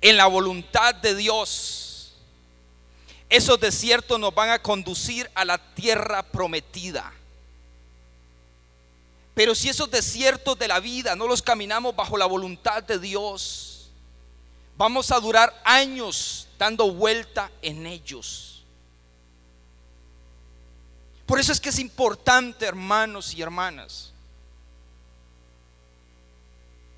en 0.00 0.16
la 0.16 0.26
voluntad 0.26 0.96
de 0.96 1.14
Dios, 1.14 2.14
esos 3.28 3.60
desiertos 3.60 4.18
nos 4.18 4.34
van 4.34 4.50
a 4.50 4.60
conducir 4.60 5.30
a 5.36 5.44
la 5.44 5.58
tierra 5.74 6.24
prometida. 6.24 7.12
Pero 9.34 9.54
si 9.54 9.68
esos 9.68 9.90
desiertos 9.90 10.58
de 10.58 10.68
la 10.68 10.80
vida 10.80 11.16
no 11.16 11.26
los 11.26 11.42
caminamos 11.42 11.94
bajo 11.94 12.16
la 12.16 12.26
voluntad 12.26 12.82
de 12.82 12.98
Dios, 12.98 13.90
vamos 14.76 15.10
a 15.10 15.20
durar 15.20 15.60
años 15.64 16.48
dando 16.58 16.90
vuelta 16.92 17.50
en 17.62 17.86
ellos. 17.86 18.64
Por 21.26 21.38
eso 21.38 21.52
es 21.52 21.60
que 21.60 21.68
es 21.68 21.78
importante, 21.78 22.66
hermanos 22.66 23.32
y 23.34 23.40
hermanas, 23.40 24.12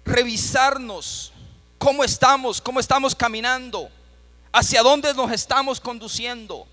revisarnos 0.05 1.33
cómo 1.77 2.03
estamos, 2.03 2.61
cómo 2.61 2.81
estamos 2.81 3.15
caminando, 3.15 3.91
hacia 4.51 4.83
dónde 4.83 5.13
nos 5.13 5.31
estamos 5.33 5.81
conduciendo. 5.81 6.67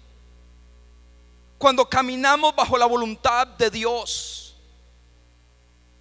Cuando 1.57 1.89
caminamos 1.89 2.55
bajo 2.55 2.77
la 2.77 2.85
voluntad 2.85 3.45
de 3.45 3.69
Dios, 3.69 4.38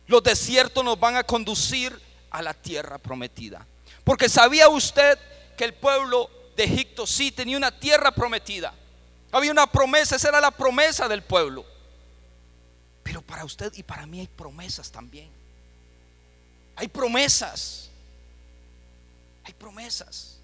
los 0.09 0.23
desiertos 0.23 0.85
nos 0.85 0.99
van 0.99 1.17
a 1.17 1.23
conducir 1.23 1.99
a 2.31 2.43
la 2.43 2.55
tierra 2.55 2.99
prometida. 2.99 3.65
Porque 4.05 4.29
sabía 4.29 4.69
usted 4.69 5.19
que 5.57 5.65
el 5.65 5.75
pueblo 5.75 6.31
de 6.57 6.65
Egipto 6.65 7.07
sí 7.07 7.31
tenía 7.31 7.57
una 7.57 7.79
tierra 7.79 8.11
prometida. 8.11 8.75
Había 9.31 9.53
una 9.53 9.71
promesa, 9.71 10.17
esa 10.17 10.31
era 10.31 10.41
la 10.41 10.51
promesa 10.51 11.07
del 11.09 11.23
pueblo. 11.23 11.65
Pero 13.03 13.21
para 13.23 13.45
usted 13.45 13.73
y 13.75 13.83
para 13.83 14.07
mí 14.07 14.21
hay 14.21 14.27
promesas 14.27 14.91
también. 14.91 15.29
Hay 16.75 16.89
promesas. 16.89 17.91
Hay 19.45 19.53
promesas. 19.53 20.39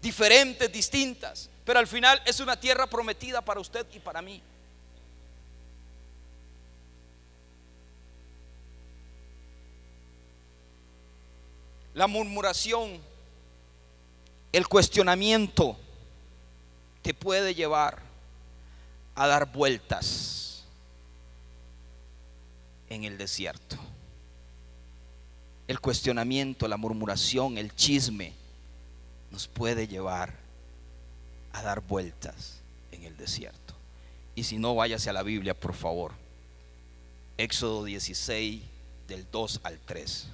Diferentes, 0.00 0.72
distintas. 0.72 1.50
Pero 1.64 1.78
al 1.78 1.86
final 1.86 2.20
es 2.24 2.40
una 2.40 2.58
tierra 2.58 2.86
prometida 2.86 3.42
para 3.42 3.60
usted 3.60 3.86
y 3.92 3.98
para 3.98 4.22
mí. 4.22 4.42
La 11.94 12.06
murmuración, 12.06 13.00
el 14.52 14.68
cuestionamiento 14.68 15.76
te 17.02 17.14
puede 17.14 17.54
llevar 17.54 18.00
a 19.14 19.26
dar 19.26 19.52
vueltas 19.52 20.64
en 22.88 23.04
el 23.04 23.18
desierto 23.18 23.78
el 25.72 25.80
cuestionamiento, 25.80 26.68
la 26.68 26.76
murmuración, 26.76 27.56
el 27.56 27.74
chisme, 27.74 28.34
nos 29.30 29.48
puede 29.48 29.88
llevar 29.88 30.34
a 31.52 31.62
dar 31.62 31.80
vueltas 31.80 32.60
en 32.90 33.04
el 33.04 33.16
desierto. 33.16 33.74
Y 34.34 34.44
si 34.44 34.58
no, 34.58 34.74
váyase 34.74 35.08
a 35.08 35.14
la 35.14 35.22
Biblia, 35.22 35.54
por 35.58 35.72
favor. 35.72 36.12
Éxodo 37.38 37.84
16, 37.84 38.62
del 39.08 39.26
2 39.30 39.60
al 39.62 39.78
3. 39.78 40.28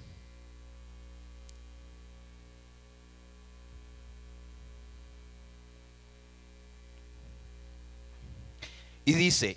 Y 9.09 9.15
dice, 9.15 9.57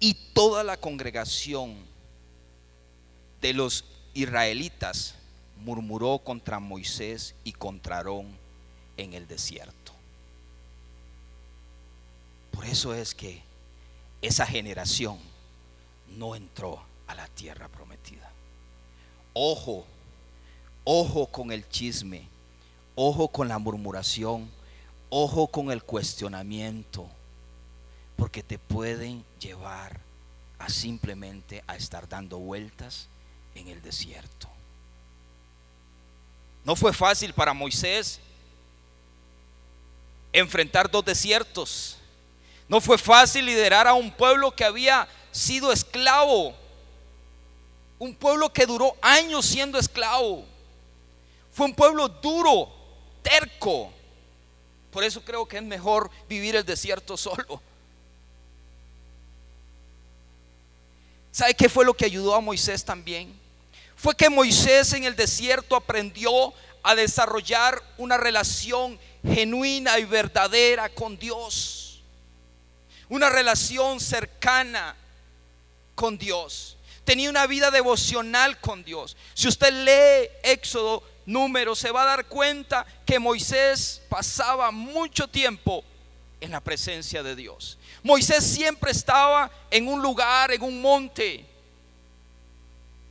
y 0.00 0.14
toda 0.32 0.64
la 0.64 0.78
congregación 0.78 1.76
de 3.42 3.52
los 3.52 3.84
israelitas 4.14 5.16
murmuró 5.58 6.18
contra 6.20 6.60
Moisés 6.60 7.34
y 7.44 7.52
contra 7.52 7.98
Aarón 7.98 8.26
en 8.96 9.12
el 9.12 9.28
desierto. 9.28 9.92
Por 12.50 12.64
eso 12.64 12.94
es 12.94 13.14
que 13.14 13.42
esa 14.22 14.46
generación 14.46 15.18
no 16.16 16.34
entró 16.34 16.82
a 17.06 17.14
la 17.14 17.28
tierra 17.28 17.68
prometida. 17.68 18.32
Ojo, 19.34 19.84
ojo 20.84 21.26
con 21.26 21.52
el 21.52 21.68
chisme, 21.68 22.30
ojo 22.94 23.28
con 23.28 23.46
la 23.46 23.58
murmuración, 23.58 24.50
ojo 25.10 25.48
con 25.48 25.70
el 25.70 25.82
cuestionamiento, 25.82 27.10
porque 28.16 28.42
te 28.42 28.58
pueden 28.58 29.24
llevar 29.38 30.00
a 30.58 30.68
simplemente 30.68 31.62
a 31.66 31.76
estar 31.76 32.08
dando 32.08 32.38
vueltas 32.38 33.08
en 33.54 33.68
el 33.68 33.82
desierto. 33.82 34.48
No 36.64 36.74
fue 36.74 36.92
fácil 36.92 37.32
para 37.32 37.52
Moisés 37.52 38.20
enfrentar 40.32 40.90
dos 40.90 41.04
desiertos. 41.04 41.98
No 42.68 42.80
fue 42.80 42.98
fácil 42.98 43.46
liderar 43.46 43.86
a 43.86 43.94
un 43.94 44.10
pueblo 44.10 44.50
que 44.50 44.64
había 44.64 45.06
sido 45.30 45.72
esclavo. 45.72 46.54
Un 47.98 48.14
pueblo 48.14 48.52
que 48.52 48.66
duró 48.66 48.96
años 49.00 49.46
siendo 49.46 49.78
esclavo. 49.78 50.44
Fue 51.52 51.66
un 51.66 51.74
pueblo 51.74 52.08
duro, 52.08 52.70
terco. 53.22 53.92
Por 54.90 55.04
eso 55.04 55.22
creo 55.22 55.46
que 55.46 55.58
es 55.58 55.62
mejor 55.62 56.10
vivir 56.28 56.56
el 56.56 56.64
desierto 56.64 57.16
solo. 57.16 57.62
¿Sabe 61.36 61.52
qué 61.52 61.68
fue 61.68 61.84
lo 61.84 61.92
que 61.92 62.06
ayudó 62.06 62.34
a 62.34 62.40
Moisés 62.40 62.82
también? 62.82 63.30
Fue 63.94 64.16
que 64.16 64.30
Moisés 64.30 64.94
en 64.94 65.04
el 65.04 65.16
desierto 65.16 65.76
aprendió 65.76 66.54
a 66.82 66.94
desarrollar 66.94 67.82
una 67.98 68.16
relación 68.16 68.98
genuina 69.22 69.98
y 69.98 70.06
verdadera 70.06 70.88
con 70.88 71.18
Dios. 71.18 72.00
Una 73.10 73.28
relación 73.28 74.00
cercana 74.00 74.96
con 75.94 76.16
Dios. 76.16 76.78
Tenía 77.04 77.28
una 77.28 77.46
vida 77.46 77.70
devocional 77.70 78.58
con 78.58 78.82
Dios. 78.82 79.14
Si 79.34 79.46
usted 79.46 79.74
lee 79.84 80.30
Éxodo 80.42 81.02
número, 81.26 81.76
se 81.76 81.90
va 81.90 82.04
a 82.04 82.16
dar 82.16 82.24
cuenta 82.28 82.86
que 83.04 83.18
Moisés 83.18 84.00
pasaba 84.08 84.70
mucho 84.70 85.28
tiempo 85.28 85.84
en 86.40 86.50
la 86.50 86.62
presencia 86.62 87.22
de 87.22 87.36
Dios. 87.36 87.76
Moisés 88.06 88.44
siempre 88.44 88.92
estaba 88.92 89.50
en 89.68 89.88
un 89.88 90.00
lugar, 90.00 90.52
en 90.52 90.62
un 90.62 90.80
monte, 90.80 91.44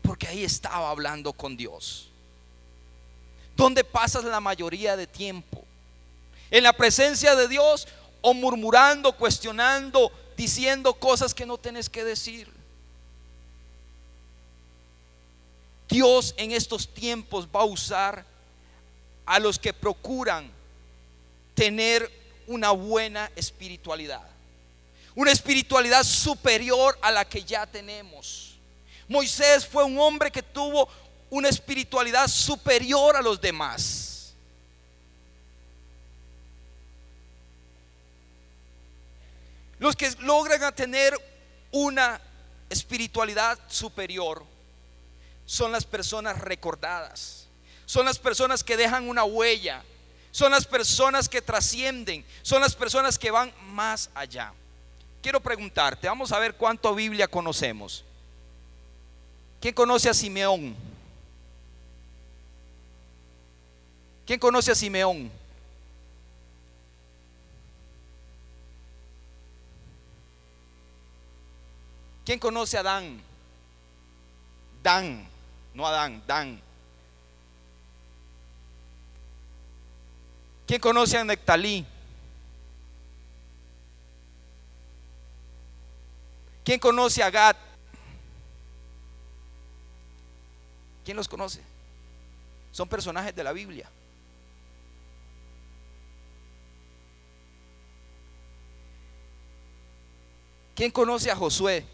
porque 0.01 0.25
ahí 0.25 0.45
estaba 0.45 0.89
hablando 0.89 1.33
con 1.33 1.57
Dios. 1.57 2.07
¿Dónde 3.57 3.83
pasas 3.83 4.23
la 4.23 4.39
mayoría 4.39 4.95
de 4.95 5.05
tiempo? 5.05 5.65
¿En 6.49 6.63
la 6.63 6.71
presencia 6.71 7.35
de 7.35 7.49
Dios 7.49 7.89
o 8.21 8.33
murmurando, 8.33 9.11
cuestionando, 9.17 10.13
diciendo 10.37 10.93
cosas 10.93 11.33
que 11.33 11.45
no 11.45 11.57
tienes 11.57 11.89
que 11.89 12.05
decir? 12.05 12.49
Dios 15.89 16.33
en 16.37 16.51
estos 16.51 16.87
tiempos 16.87 17.49
va 17.53 17.61
a 17.61 17.65
usar 17.65 18.25
a 19.25 19.39
los 19.39 19.59
que 19.59 19.73
procuran 19.73 20.49
tener 21.53 22.09
una 22.47 22.71
buena 22.71 23.29
espiritualidad. 23.35 24.34
Una 25.15 25.31
espiritualidad 25.31 26.03
superior 26.03 26.97
a 27.01 27.11
la 27.11 27.25
que 27.25 27.43
ya 27.43 27.65
tenemos. 27.65 28.59
Moisés 29.07 29.65
fue 29.65 29.83
un 29.83 29.97
hombre 29.97 30.31
que 30.31 30.43
tuvo 30.43 30.89
una 31.29 31.49
espiritualidad 31.49 32.27
superior 32.27 33.15
a 33.15 33.21
los 33.21 33.39
demás. 33.39 34.35
Los 39.79 39.95
que 39.95 40.09
logran 40.19 40.73
tener 40.73 41.13
una 41.71 42.19
espiritualidad 42.69 43.59
superior 43.67 44.45
son 45.45 45.71
las 45.71 45.85
personas 45.85 46.39
recordadas, 46.39 47.47
son 47.85 48.05
las 48.05 48.17
personas 48.17 48.63
que 48.63 48.77
dejan 48.77 49.07
una 49.07 49.25
huella, 49.25 49.83
son 50.31 50.51
las 50.51 50.65
personas 50.65 51.29
que 51.29 51.41
trascienden, 51.41 52.25
son 52.41 52.61
las 52.61 52.75
personas 52.75 53.19
que 53.19 53.31
van 53.31 53.53
más 53.67 54.09
allá. 54.15 54.53
Quiero 55.25 55.39
preguntarte, 55.39 56.07
vamos 56.07 56.31
a 56.31 56.37
ver 56.37 56.53
cuánto 56.53 56.93
Biblia 56.93 57.27
conocemos. 57.27 58.03
¿Quién 59.59 59.73
conoce 59.73 60.07
a 60.07 60.13
Simeón? 60.13 60.75
¿Quién 64.23 64.39
conoce 64.39 64.71
a 64.71 64.75
Simeón? 64.75 65.31
¿Quién 72.23 72.37
conoce 72.37 72.77
a 72.77 72.83
Dan? 72.83 73.19
Dan, 74.83 75.27
no 75.73 75.87
Adán, 75.87 76.21
Dan. 76.27 76.61
¿Quién 80.67 80.79
conoce 80.79 81.17
a 81.17 81.23
Nectalí? 81.23 81.83
¿Quién 86.65 86.79
conoce 86.79 87.21
a 87.21 87.29
Gad? 87.29 87.55
¿Quién 91.05 91.15
los 91.15 91.27
conoce? 91.27 91.61
Son 92.71 92.89
personajes 92.89 93.35
de 93.35 93.43
la 93.43 93.53
Biblia. 93.53 93.87
¿Quién 100.73 100.89
conoce 100.91 101.29
a 101.29 101.35
Josué? 101.35 101.85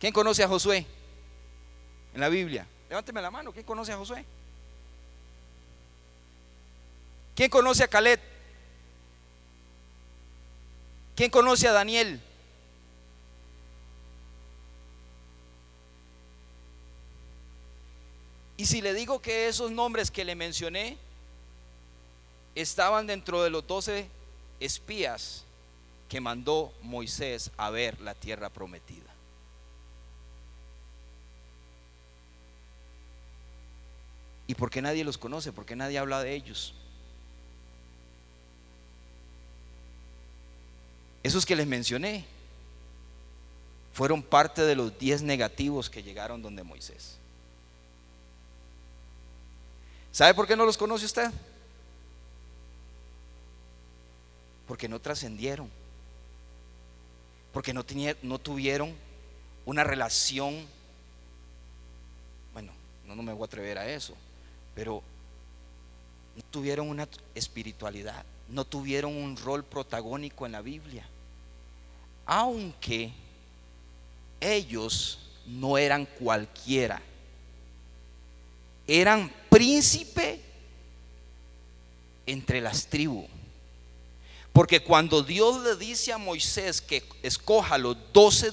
¿Quién 0.00 0.12
conoce 0.12 0.42
a 0.42 0.48
Josué 0.48 0.84
en 2.12 2.20
la 2.20 2.28
Biblia? 2.28 2.66
Levánteme 2.88 3.22
la 3.22 3.30
mano. 3.30 3.52
¿Quién 3.52 3.64
conoce 3.64 3.92
a 3.92 3.96
Josué? 3.96 4.24
¿Quién 7.36 7.48
conoce 7.48 7.84
a 7.84 7.88
Caleb? 7.88 8.33
¿Quién 11.14 11.30
conoce 11.30 11.68
a 11.68 11.72
Daniel? 11.72 12.20
Y 18.56 18.66
si 18.66 18.80
le 18.80 18.94
digo 18.94 19.20
que 19.20 19.48
esos 19.48 19.70
nombres 19.70 20.10
que 20.10 20.24
le 20.24 20.34
mencioné 20.34 20.96
estaban 22.54 23.06
dentro 23.06 23.42
de 23.42 23.50
los 23.50 23.66
doce 23.66 24.08
espías 24.60 25.44
que 26.08 26.20
mandó 26.20 26.72
Moisés 26.82 27.50
a 27.56 27.70
ver 27.70 28.00
la 28.00 28.14
tierra 28.14 28.48
prometida. 28.48 29.12
¿Y 34.46 34.54
por 34.54 34.70
qué 34.70 34.82
nadie 34.82 35.04
los 35.04 35.18
conoce? 35.18 35.52
¿Por 35.52 35.64
qué 35.64 35.74
nadie 35.74 35.98
habla 35.98 36.22
de 36.22 36.34
ellos? 36.34 36.74
Esos 41.24 41.46
que 41.46 41.56
les 41.56 41.66
mencioné 41.66 42.26
fueron 43.94 44.22
parte 44.22 44.60
de 44.62 44.76
los 44.76 44.96
diez 44.98 45.22
negativos 45.22 45.88
que 45.88 46.02
llegaron 46.02 46.42
donde 46.42 46.62
Moisés. 46.62 47.16
¿Sabe 50.12 50.34
por 50.34 50.46
qué 50.46 50.54
no 50.54 50.66
los 50.66 50.76
conoce 50.76 51.06
usted? 51.06 51.30
Porque 54.68 54.86
no 54.86 55.00
trascendieron. 55.00 55.70
Porque 57.54 57.72
no, 57.72 57.84
tuvieron 58.38 58.94
una 59.64 59.82
relación. 59.82 60.66
Bueno, 62.52 62.70
no, 63.06 63.16
no 63.16 63.22
me 63.22 63.32
voy 63.32 63.44
a 63.44 63.46
atrever 63.46 63.78
a 63.78 63.88
eso. 63.88 64.14
Pero 64.74 65.02
no 66.36 66.42
tuvieron 66.50 66.90
una 66.90 67.08
espiritualidad. 67.34 68.26
No 68.50 68.66
tuvieron 68.66 69.16
un 69.16 69.38
rol 69.38 69.64
protagónico 69.64 70.44
en 70.44 70.52
la 70.52 70.60
Biblia 70.60 71.08
aunque 72.26 73.12
ellos 74.40 75.18
no 75.46 75.76
eran 75.78 76.06
cualquiera, 76.06 77.00
eran 78.86 79.32
príncipe 79.48 80.40
entre 82.26 82.60
las 82.60 82.86
tribus. 82.86 83.26
Porque 84.52 84.80
cuando 84.80 85.22
Dios 85.22 85.62
le 85.62 85.76
dice 85.76 86.12
a 86.12 86.18
Moisés 86.18 86.80
que 86.80 87.02
escoja 87.22 87.76
los 87.76 87.96
doce 88.12 88.50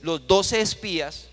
los 0.00 0.26
doce 0.26 0.60
espías, 0.60 1.26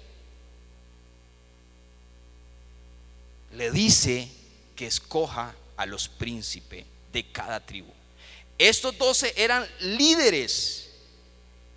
le 3.55 3.71
dice 3.71 4.27
que 4.75 4.87
escoja 4.87 5.55
a 5.77 5.85
los 5.85 6.07
príncipes 6.07 6.85
de 7.11 7.23
cada 7.31 7.59
tribu. 7.59 7.91
Estos 8.57 8.97
doce 8.97 9.33
eran 9.37 9.65
líderes 9.79 10.82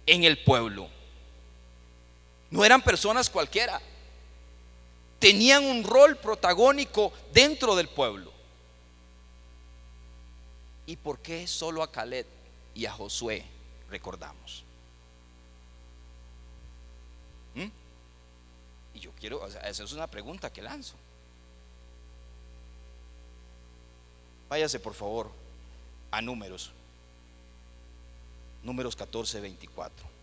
en 0.06 0.24
el 0.24 0.42
pueblo. 0.42 0.88
No 2.50 2.64
eran 2.64 2.82
personas 2.82 3.28
cualquiera. 3.28 3.80
Tenían 5.18 5.64
un 5.64 5.82
rol 5.82 6.16
protagónico 6.16 7.12
dentro 7.32 7.74
del 7.74 7.88
pueblo. 7.88 8.32
¿Y 10.86 10.96
por 10.96 11.18
qué 11.18 11.46
solo 11.46 11.82
a 11.82 11.90
Caleb 11.90 12.26
y 12.74 12.86
a 12.86 12.92
Josué 12.92 13.44
recordamos? 13.90 14.62
¿Mm? 17.56 17.68
Y 18.94 19.00
yo 19.00 19.10
quiero, 19.18 19.42
o 19.42 19.50
sea, 19.50 19.62
esa 19.62 19.82
es 19.82 19.92
una 19.92 20.06
pregunta 20.06 20.52
que 20.52 20.62
lanzo. 20.62 20.94
Váyase 24.48 24.78
por 24.78 24.94
favor 24.94 25.32
a 26.12 26.22
números 26.22 26.70
números 28.62 28.96
14, 28.96 29.40
24. 29.40 30.16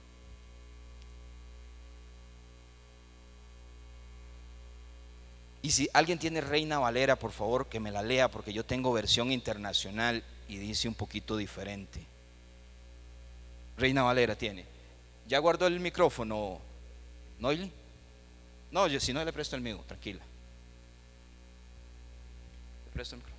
Y 5.63 5.71
si 5.71 5.89
alguien 5.93 6.19
tiene 6.19 6.41
Reina 6.41 6.77
Valera, 6.77 7.15
por 7.15 7.31
favor 7.31 7.67
que 7.67 7.79
me 7.79 7.89
la 7.89 8.03
lea, 8.03 8.29
porque 8.29 8.51
yo 8.51 8.65
tengo 8.65 8.91
versión 8.91 9.31
internacional 9.31 10.21
y 10.49 10.57
dice 10.57 10.89
un 10.89 10.93
poquito 10.93 11.37
diferente. 11.37 12.05
Reina 13.77 14.03
Valera 14.03 14.35
tiene. 14.35 14.65
¿Ya 15.25 15.39
guardó 15.39 15.65
el 15.67 15.79
micrófono, 15.79 16.59
Noily? 17.39 17.71
No, 18.71 18.87
yo 18.87 18.99
si 18.99 19.13
no 19.13 19.23
le 19.23 19.31
presto 19.31 19.55
el 19.55 19.61
mío, 19.61 19.81
tranquila. 19.87 20.21
Le 22.85 22.91
presto 22.91 23.15
el 23.15 23.21
micrófono. 23.21 23.32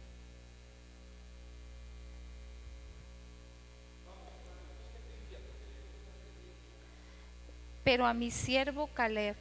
Pero 7.84 8.06
a 8.06 8.14
mi 8.14 8.30
siervo 8.30 8.88
Caleb, 8.88 9.36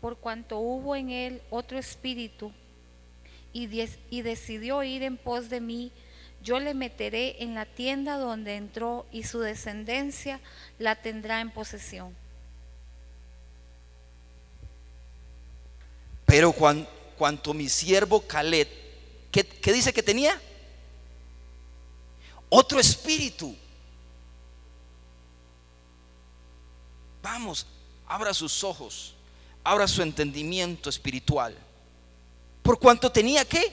por 0.00 0.16
cuanto 0.16 0.58
hubo 0.58 0.96
en 0.96 1.10
él 1.10 1.42
otro 1.50 1.78
espíritu, 1.78 2.52
y, 3.52 3.66
decidió 4.22 4.82
ir 4.84 5.02
en 5.02 5.16
pos 5.16 5.50
de 5.50 5.60
mí, 5.60 5.92
yo 6.42 6.60
le 6.60 6.72
meteré 6.72 7.42
en 7.42 7.54
la 7.54 7.66
tienda 7.66 8.16
donde 8.16 8.54
entró 8.56 9.06
y 9.12 9.24
su 9.24 9.40
descendencia 9.40 10.40
la 10.78 10.94
tendrá 10.96 11.40
en 11.40 11.50
posesión. 11.50 12.14
Pero 16.24 16.52
cuan- 16.52 16.88
cuanto 17.18 17.52
mi 17.52 17.68
siervo 17.68 18.20
Caleb, 18.22 18.68
¿qué, 19.32 19.44
qué 19.44 19.72
dice 19.72 19.92
que 19.92 20.02
tenía? 20.02 20.40
Otro 22.48 22.78
espíritu. 22.80 23.54
Vamos, 27.22 27.66
abra 28.10 28.34
sus 28.34 28.64
ojos, 28.64 29.14
abra 29.62 29.86
su 29.86 30.02
entendimiento 30.02 30.90
espiritual. 30.90 31.56
Por 32.60 32.76
cuanto 32.80 33.10
tenía 33.10 33.44
qué? 33.44 33.72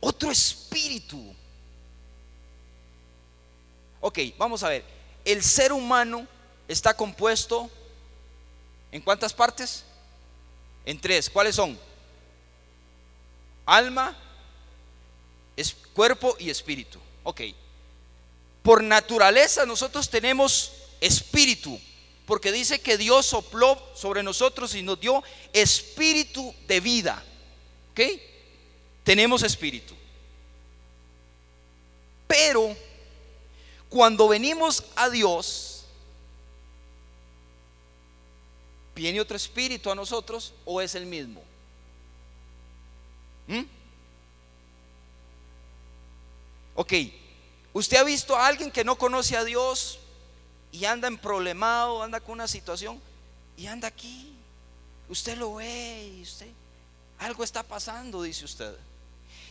Otro 0.00 0.30
espíritu. 0.30 1.34
Ok, 4.02 4.18
vamos 4.36 4.62
a 4.62 4.68
ver. 4.68 4.84
El 5.24 5.42
ser 5.42 5.72
humano 5.72 6.28
está 6.68 6.94
compuesto 6.94 7.70
¿en 8.92 9.00
cuántas 9.00 9.32
partes? 9.32 9.82
En 10.84 11.00
tres. 11.00 11.30
¿Cuáles 11.30 11.56
son? 11.56 11.78
Alma, 13.64 14.14
es, 15.56 15.74
cuerpo 15.94 16.36
y 16.38 16.50
espíritu. 16.50 16.98
Ok. 17.24 17.40
Por 18.62 18.82
naturaleza 18.82 19.64
nosotros 19.64 20.10
tenemos 20.10 20.72
espíritu, 21.00 21.80
porque 22.30 22.52
dice 22.52 22.80
que 22.80 22.96
Dios 22.96 23.26
sopló 23.26 23.76
sobre 23.92 24.22
nosotros 24.22 24.76
y 24.76 24.82
nos 24.82 25.00
dio 25.00 25.20
espíritu 25.52 26.54
de 26.68 26.78
vida. 26.78 27.20
¿Ok? 27.90 28.00
Tenemos 29.02 29.42
espíritu. 29.42 29.96
Pero 32.28 32.76
cuando 33.88 34.28
venimos 34.28 34.84
a 34.94 35.10
Dios, 35.10 35.86
¿viene 38.94 39.20
otro 39.20 39.36
espíritu 39.36 39.90
a 39.90 39.96
nosotros 39.96 40.54
o 40.64 40.80
es 40.80 40.94
el 40.94 41.06
mismo? 41.06 41.42
¿Mm? 43.48 43.64
Ok, 46.76 46.92
¿usted 47.72 47.96
ha 47.96 48.04
visto 48.04 48.36
a 48.36 48.46
alguien 48.46 48.70
que 48.70 48.84
no 48.84 48.96
conoce 48.96 49.36
a 49.36 49.42
Dios 49.42 49.99
y 50.72 50.84
anda 50.84 51.08
en 51.08 51.18
problemado, 51.18 52.02
anda 52.02 52.20
con 52.20 52.34
una 52.34 52.48
situación 52.48 53.00
y 53.56 53.66
anda 53.66 53.88
aquí? 53.88 54.34
Usted 55.08 55.36
lo 55.36 55.56
ve 55.56 56.12
y 56.18 56.22
usted, 56.22 56.48
algo 57.18 57.44
está 57.44 57.62
pasando, 57.62 58.22
dice 58.22 58.44
usted. 58.44 58.74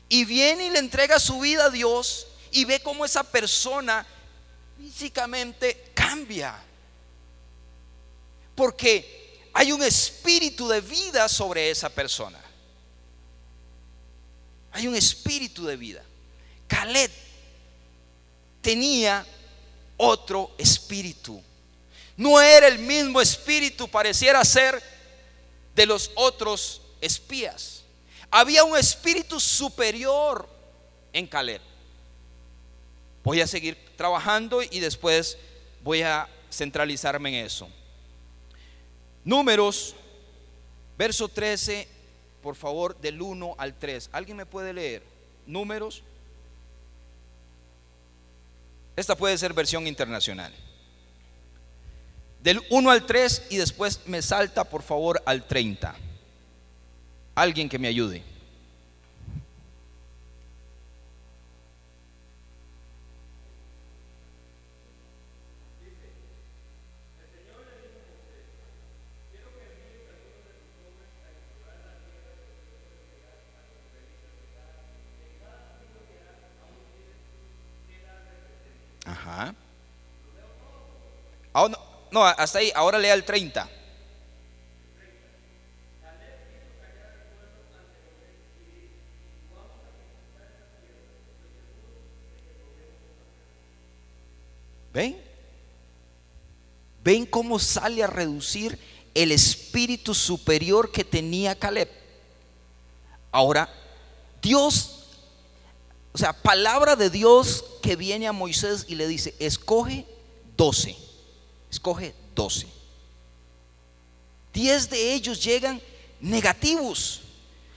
Y 0.07 0.25
viene 0.25 0.67
y 0.67 0.69
le 0.69 0.79
entrega 0.79 1.19
su 1.19 1.39
vida 1.39 1.65
a 1.65 1.69
Dios 1.69 2.27
y 2.51 2.65
ve 2.65 2.79
cómo 2.79 3.05
esa 3.05 3.23
persona 3.23 4.05
físicamente 4.77 5.91
cambia. 5.93 6.57
Porque 8.55 9.49
hay 9.53 9.71
un 9.71 9.83
espíritu 9.83 10.67
de 10.67 10.81
vida 10.81 11.27
sobre 11.29 11.69
esa 11.69 11.89
persona. 11.89 12.39
Hay 14.71 14.87
un 14.87 14.95
espíritu 14.95 15.65
de 15.65 15.75
vida. 15.75 16.03
Caleb 16.67 17.11
tenía 18.61 19.25
otro 19.99 20.51
espíritu. 20.57 21.41
No 22.15 22.41
era 22.41 22.67
el 22.67 22.79
mismo 22.79 23.21
espíritu, 23.21 23.87
pareciera 23.87 24.43
ser 24.43 24.81
de 25.75 25.85
los 25.85 26.11
otros 26.15 26.81
espías. 27.01 27.83
Había 28.31 28.63
un 28.63 28.77
espíritu 28.77 29.39
superior 29.39 30.47
en 31.13 31.27
Caleb. 31.27 31.61
Voy 33.23 33.41
a 33.41 33.47
seguir 33.47 33.77
trabajando 33.97 34.61
y 34.63 34.79
después 34.79 35.37
voy 35.83 36.01
a 36.01 36.29
centralizarme 36.51 37.29
en 37.29 37.45
eso. 37.45 37.67
Números, 39.25 39.95
verso 40.97 41.27
13, 41.27 41.87
por 42.41 42.55
favor, 42.55 42.97
del 42.99 43.21
1 43.21 43.55
al 43.57 43.77
3. 43.77 44.09
¿Alguien 44.13 44.37
me 44.37 44.45
puede 44.45 44.73
leer? 44.73 45.03
Números. 45.45 46.03
Esta 48.99 49.15
puede 49.15 49.37
ser 49.37 49.53
versión 49.53 49.87
internacional. 49.87 50.53
Del 52.43 52.61
1 52.69 52.89
al 52.89 53.05
3 53.05 53.47
y 53.49 53.55
después 53.55 54.01
me 54.07 54.21
salta, 54.21 54.65
por 54.65 54.83
favor, 54.83 55.23
al 55.25 55.47
30. 55.47 55.95
Alguien 57.33 57.69
que 57.69 57.79
me 57.79 57.87
ayude. 57.87 58.21
Ahora, 81.59 81.77
no, 82.09 82.25
hasta 82.25 82.59
ahí, 82.59 82.71
ahora 82.73 82.97
lea 82.97 83.13
el 83.13 83.25
30. 83.25 83.69
¿Ven? 94.93 95.21
¿Ven 97.03 97.25
cómo 97.25 97.59
sale 97.59 98.03
a 98.03 98.07
reducir 98.07 98.79
el 99.13 99.33
espíritu 99.33 100.13
superior 100.13 100.93
que 100.93 101.03
tenía 101.03 101.59
Caleb? 101.59 101.89
Ahora, 103.33 103.69
Dios, 104.41 105.07
o 106.13 106.17
sea, 106.17 106.31
palabra 106.31 106.95
de 106.95 107.09
Dios 107.09 107.65
que 107.81 107.97
viene 107.97 108.29
a 108.29 108.31
Moisés 108.31 108.85
y 108.87 108.95
le 108.95 109.09
dice, 109.09 109.35
escoge 109.39 110.05
12, 110.55 111.08
escoge 111.69 112.13
12. 112.35 112.67
Diez 114.53 114.89
de 114.89 115.13
ellos 115.13 115.43
llegan 115.43 115.81
negativos, 116.19 117.21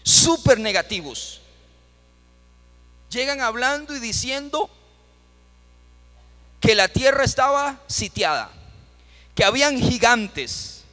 súper 0.03 0.59
negativos. 0.59 1.41
Llegan 3.11 3.41
hablando 3.41 3.95
y 3.95 4.01
diciendo 4.01 4.71
que 6.61 6.75
la 6.75 6.89
tierra 6.89 7.25
estaba 7.25 7.81
sitiada, 7.89 8.51
que 9.35 9.45
habían 9.45 9.79
gigantes, 9.79 10.85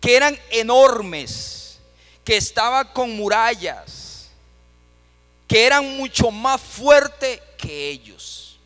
que 0.00 0.16
eran 0.16 0.38
enormes, 0.50 1.78
que 2.24 2.36
estaba 2.36 2.92
con 2.92 3.16
murallas, 3.16 4.28
que 5.46 5.66
eran 5.66 5.96
mucho 5.96 6.30
más 6.30 6.60
fuertes 6.60 7.40
que 7.58 7.90
ellos. 7.90 8.58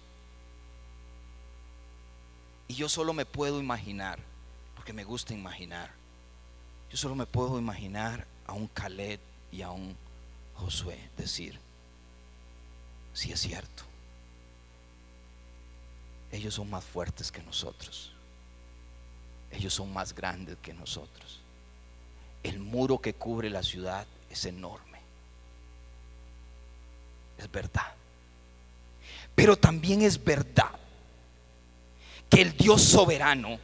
Y 2.68 2.68
yo 2.79 2.89
solo 2.89 3.13
me 3.13 3.27
puedo 3.27 3.59
imaginar, 3.59 4.21
porque 4.77 4.93
me 4.93 5.03
gusta 5.03 5.35
imaginar, 5.35 5.91
yo 6.89 6.97
solo 6.97 7.17
me 7.17 7.27
puedo 7.27 7.59
imaginar 7.59 8.25
a 8.47 8.53
un 8.53 8.69
Caleb 8.69 9.19
y 9.51 9.63
a 9.63 9.73
un 9.73 9.97
Josué 10.55 10.97
decir, 11.17 11.59
si 13.15 13.33
es 13.33 13.41
cierto, 13.41 13.83
ellos 16.31 16.55
son 16.55 16.71
más 16.71 16.85
fuertes 16.85 17.33
que 17.33 17.43
nosotros, 17.43 18.13
ellos 19.51 19.75
son 19.75 19.93
más 19.93 20.15
grandes 20.15 20.57
que 20.63 20.73
nosotros, 20.73 21.41
el 22.45 22.61
muro 22.61 23.01
que 23.01 23.13
cubre 23.13 23.51
la 23.51 23.65
ciudad 23.65 24.07
es 24.31 24.45
enorme, 24.45 25.01
es 27.39 27.51
verdad, 27.51 27.93
pero 29.35 29.57
también 29.57 30.03
es 30.03 30.23
verdad 30.23 30.79
que 32.29 32.43
el 32.43 32.57
Dios 32.57 32.83
soberano, 32.83 33.59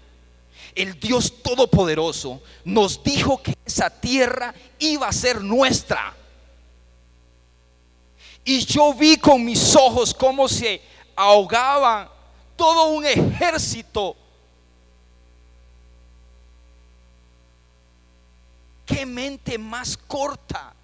el 0.75 0.99
Dios 0.99 1.43
todopoderoso, 1.43 2.43
nos 2.65 3.03
dijo 3.03 3.43
que 3.43 3.55
esa 3.65 3.91
tierra 3.91 4.55
iba 4.79 5.09
a 5.09 5.13
ser 5.13 5.41
nuestra. 5.43 6.15
Y 8.45 8.65
yo 8.65 8.93
vi 8.93 9.17
con 9.17 9.45
mis 9.45 9.75
ojos 9.75 10.13
cómo 10.13 10.49
se 10.49 10.83
ahogaban 11.17 12.09
todo 12.57 12.89
un 12.89 13.07
ejército. 13.07 14.17
¿Qué 18.85 19.07
mente 19.07 19.57
más 19.57 19.97
corta 19.97 20.75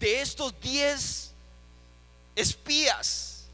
de 0.00 0.20
estos 0.22 0.58
diez 0.60 1.32
espías? 2.34 3.44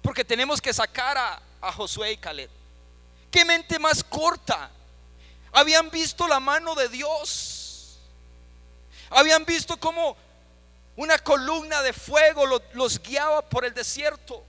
Porque 0.00 0.24
tenemos 0.24 0.60
que 0.60 0.72
sacar 0.72 1.18
a, 1.18 1.42
a 1.60 1.72
Josué 1.72 2.12
y 2.12 2.16
Caleb. 2.16 2.50
¿Qué 3.30 3.44
mente 3.44 3.78
más 3.78 4.02
corta? 4.02 4.70
Habían 5.52 5.90
visto 5.90 6.26
la 6.28 6.40
mano 6.40 6.74
de 6.74 6.88
Dios. 6.88 7.98
Habían 9.10 9.44
visto 9.44 9.78
cómo 9.78 10.16
una 10.96 11.18
columna 11.18 11.82
de 11.82 11.92
fuego 11.92 12.46
los, 12.46 12.62
los 12.72 13.02
guiaba 13.02 13.42
por 13.42 13.64
el 13.64 13.74
desierto. 13.74 14.44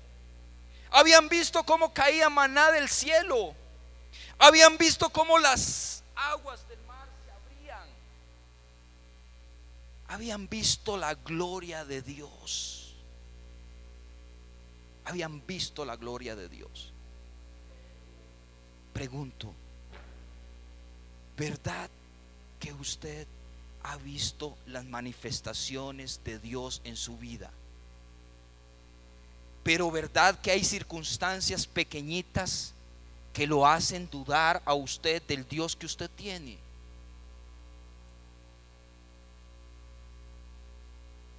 Habían 0.91 1.27
visto 1.29 1.63
cómo 1.63 1.93
caía 1.93 2.29
maná 2.29 2.71
del 2.71 2.89
cielo. 2.89 3.53
Habían 4.39 4.77
visto 4.77 5.09
cómo 5.09 5.37
las 5.39 6.03
aguas 6.15 6.67
del 6.67 6.79
mar 6.81 7.07
se 7.25 7.31
abrían. 7.31 7.87
Habían 10.07 10.47
visto 10.47 10.97
la 10.97 11.15
gloria 11.15 11.85
de 11.85 12.01
Dios. 12.01 12.95
Habían 15.05 15.45
visto 15.45 15.85
la 15.85 15.95
gloria 15.95 16.35
de 16.35 16.49
Dios. 16.49 16.93
Pregunto, 18.97 19.53
¿verdad 21.37 21.87
que 22.59 22.73
usted 22.73 23.27
ha 23.83 23.95
visto 23.97 24.57
las 24.65 24.85
manifestaciones 24.85 26.19
de 26.23 26.39
Dios 26.39 26.81
en 26.83 26.95
su 26.95 27.15
vida? 27.15 27.51
Pero 29.61 29.91
¿verdad 29.91 30.39
que 30.39 30.49
hay 30.49 30.63
circunstancias 30.63 31.67
pequeñitas 31.67 32.73
que 33.33 33.45
lo 33.45 33.67
hacen 33.67 34.09
dudar 34.09 34.63
a 34.65 34.73
usted 34.73 35.21
del 35.27 35.47
Dios 35.47 35.75
que 35.75 35.85
usted 35.85 36.09
tiene? 36.15 36.57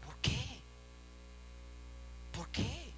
¿Por 0.06 0.16
qué? 0.18 0.60
¿Por 2.30 2.48
qué? 2.50 2.92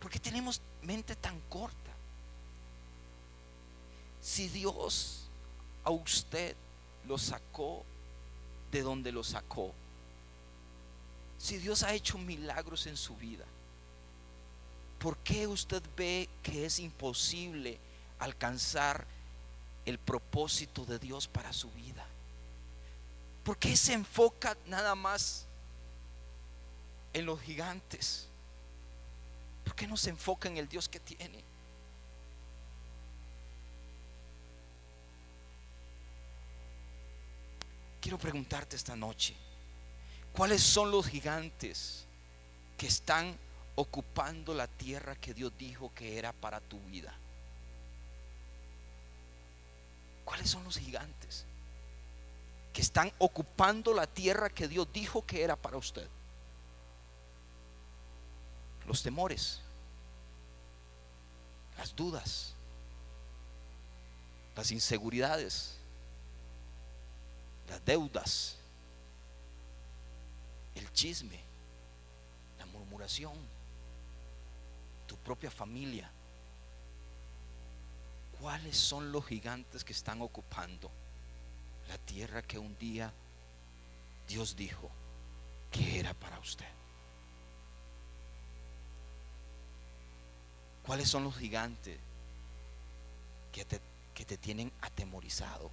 ¿Por 0.00 0.10
qué 0.10 0.18
tenemos 0.18 0.62
mente 0.80 1.14
tan 1.16 1.38
corta? 1.50 1.90
Si 4.30 4.48
Dios 4.48 5.28
a 5.82 5.90
usted 5.90 6.54
lo 7.08 7.18
sacó 7.18 7.84
de 8.70 8.80
donde 8.82 9.10
lo 9.10 9.24
sacó, 9.24 9.74
si 11.36 11.58
Dios 11.58 11.82
ha 11.82 11.94
hecho 11.94 12.16
milagros 12.16 12.86
en 12.86 12.96
su 12.96 13.16
vida, 13.16 13.44
¿por 15.00 15.16
qué 15.16 15.48
usted 15.48 15.82
ve 15.96 16.28
que 16.44 16.64
es 16.64 16.78
imposible 16.78 17.80
alcanzar 18.20 19.04
el 19.84 19.98
propósito 19.98 20.84
de 20.84 21.00
Dios 21.00 21.26
para 21.26 21.52
su 21.52 21.68
vida? 21.72 22.06
¿Por 23.42 23.58
qué 23.58 23.76
se 23.76 23.94
enfoca 23.94 24.56
nada 24.66 24.94
más 24.94 25.46
en 27.14 27.26
los 27.26 27.40
gigantes? 27.40 28.28
¿Por 29.64 29.74
qué 29.74 29.88
no 29.88 29.96
se 29.96 30.10
enfoca 30.10 30.48
en 30.48 30.56
el 30.56 30.68
Dios 30.68 30.88
que 30.88 31.00
tiene? 31.00 31.49
Quiero 38.00 38.18
preguntarte 38.18 38.76
esta 38.76 38.96
noche, 38.96 39.36
¿cuáles 40.32 40.62
son 40.62 40.90
los 40.90 41.06
gigantes 41.06 42.06
que 42.78 42.86
están 42.86 43.36
ocupando 43.74 44.54
la 44.54 44.66
tierra 44.66 45.16
que 45.16 45.34
Dios 45.34 45.52
dijo 45.58 45.92
que 45.94 46.18
era 46.18 46.32
para 46.32 46.60
tu 46.60 46.80
vida? 46.80 47.14
¿Cuáles 50.24 50.48
son 50.48 50.64
los 50.64 50.78
gigantes 50.78 51.44
que 52.72 52.80
están 52.80 53.12
ocupando 53.18 53.92
la 53.92 54.06
tierra 54.06 54.48
que 54.48 54.68
Dios 54.68 54.88
dijo 54.92 55.26
que 55.26 55.42
era 55.42 55.56
para 55.56 55.76
usted? 55.76 56.08
Los 58.86 59.02
temores, 59.02 59.60
las 61.76 61.94
dudas, 61.94 62.54
las 64.56 64.70
inseguridades, 64.70 65.79
las 67.70 67.84
deudas, 67.84 68.56
el 70.74 70.92
chisme, 70.92 71.40
la 72.58 72.66
murmuración, 72.66 73.32
tu 75.06 75.16
propia 75.18 75.52
familia. 75.52 76.10
¿Cuáles 78.40 78.76
son 78.76 79.12
los 79.12 79.24
gigantes 79.24 79.84
que 79.84 79.92
están 79.92 80.20
ocupando 80.20 80.90
la 81.88 81.96
tierra 81.98 82.42
que 82.42 82.58
un 82.58 82.76
día 82.76 83.12
Dios 84.26 84.56
dijo 84.56 84.90
que 85.70 86.00
era 86.00 86.12
para 86.12 86.40
usted? 86.40 86.66
¿Cuáles 90.84 91.08
son 91.08 91.22
los 91.22 91.36
gigantes 91.36 92.00
que 93.52 93.64
te, 93.64 93.80
que 94.12 94.24
te 94.24 94.36
tienen 94.38 94.72
atemorizado? 94.80 95.70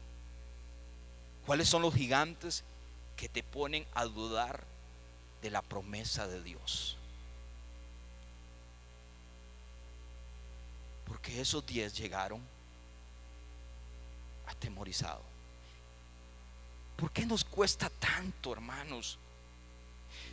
¿Cuáles 1.47 1.69
son 1.69 1.81
los 1.81 1.95
gigantes 1.95 2.65
que 3.15 3.29
te 3.29 3.41
ponen 3.41 3.88
a 3.93 4.03
dudar 4.03 4.65
de 5.41 5.49
la 5.49 5.62
promesa 5.62 6.27
de 6.27 6.43
Dios? 6.43 6.97
Porque 11.05 11.39
esos 11.39 11.65
diez 11.65 11.97
llegaron 11.97 12.41
atemorizados. 14.45 15.23
¿Por 16.97 17.12
qué 17.12 17.25
nos 17.25 17.45
cuesta 17.45 17.89
tanto, 17.91 18.51
hermanos? 18.51 19.17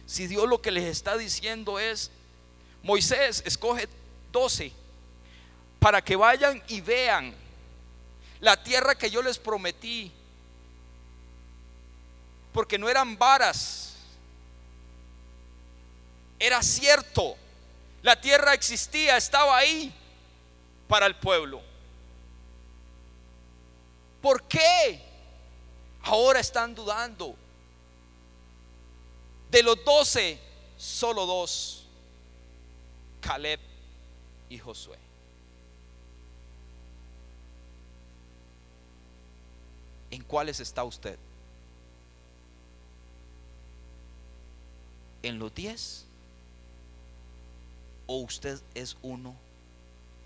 Si 0.07 0.27
Dios 0.27 0.49
lo 0.49 0.61
que 0.61 0.73
les 0.73 0.87
está 0.87 1.17
diciendo 1.17 1.79
es, 1.79 2.11
Moisés, 2.83 3.45
escoge 3.47 3.89
doce 4.33 4.73
para 5.79 6.03
que 6.03 6.17
vayan 6.17 6.61
y 6.67 6.81
vean 6.81 7.33
la 8.41 8.61
tierra 8.65 8.97
que 8.97 9.13
yo 9.13 9.23
les 9.23 9.39
prometí 9.39 10.13
porque 12.55 12.79
no 12.79 12.89
eran 12.89 13.19
varas. 13.19 13.97
Era 16.39 16.63
cierto, 16.63 17.37
la 18.01 18.19
tierra 18.21 18.55
existía, 18.55 19.17
estaba 19.17 19.59
ahí 19.59 19.93
para 20.87 21.07
el 21.07 21.17
pueblo. 21.17 21.61
¿Por 24.23 24.45
qué 24.45 25.03
ahora 26.03 26.39
están 26.39 26.77
dudando? 26.77 27.35
De 29.51 29.63
los 29.63 29.85
doce, 29.85 30.39
solo 30.79 31.27
dos, 31.27 31.87
Caleb 33.21 33.59
y 34.49 34.59
Josué. 34.59 34.99
¿En 40.11 40.23
cuáles 40.23 40.61
está 40.61 40.85
usted? 40.85 41.19
En 45.29 45.39
los 45.39 45.55
diez? 45.55 46.05
¿O 48.07 48.19
usted 48.19 48.61
es 48.75 48.97
uno 49.03 49.35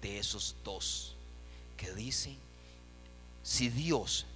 de 0.02 0.18
esos 0.18 0.56
dos 0.64 1.14
que 1.76 1.92
dicen, 1.92 2.36
si 3.42 3.68
Dios, 3.68 4.26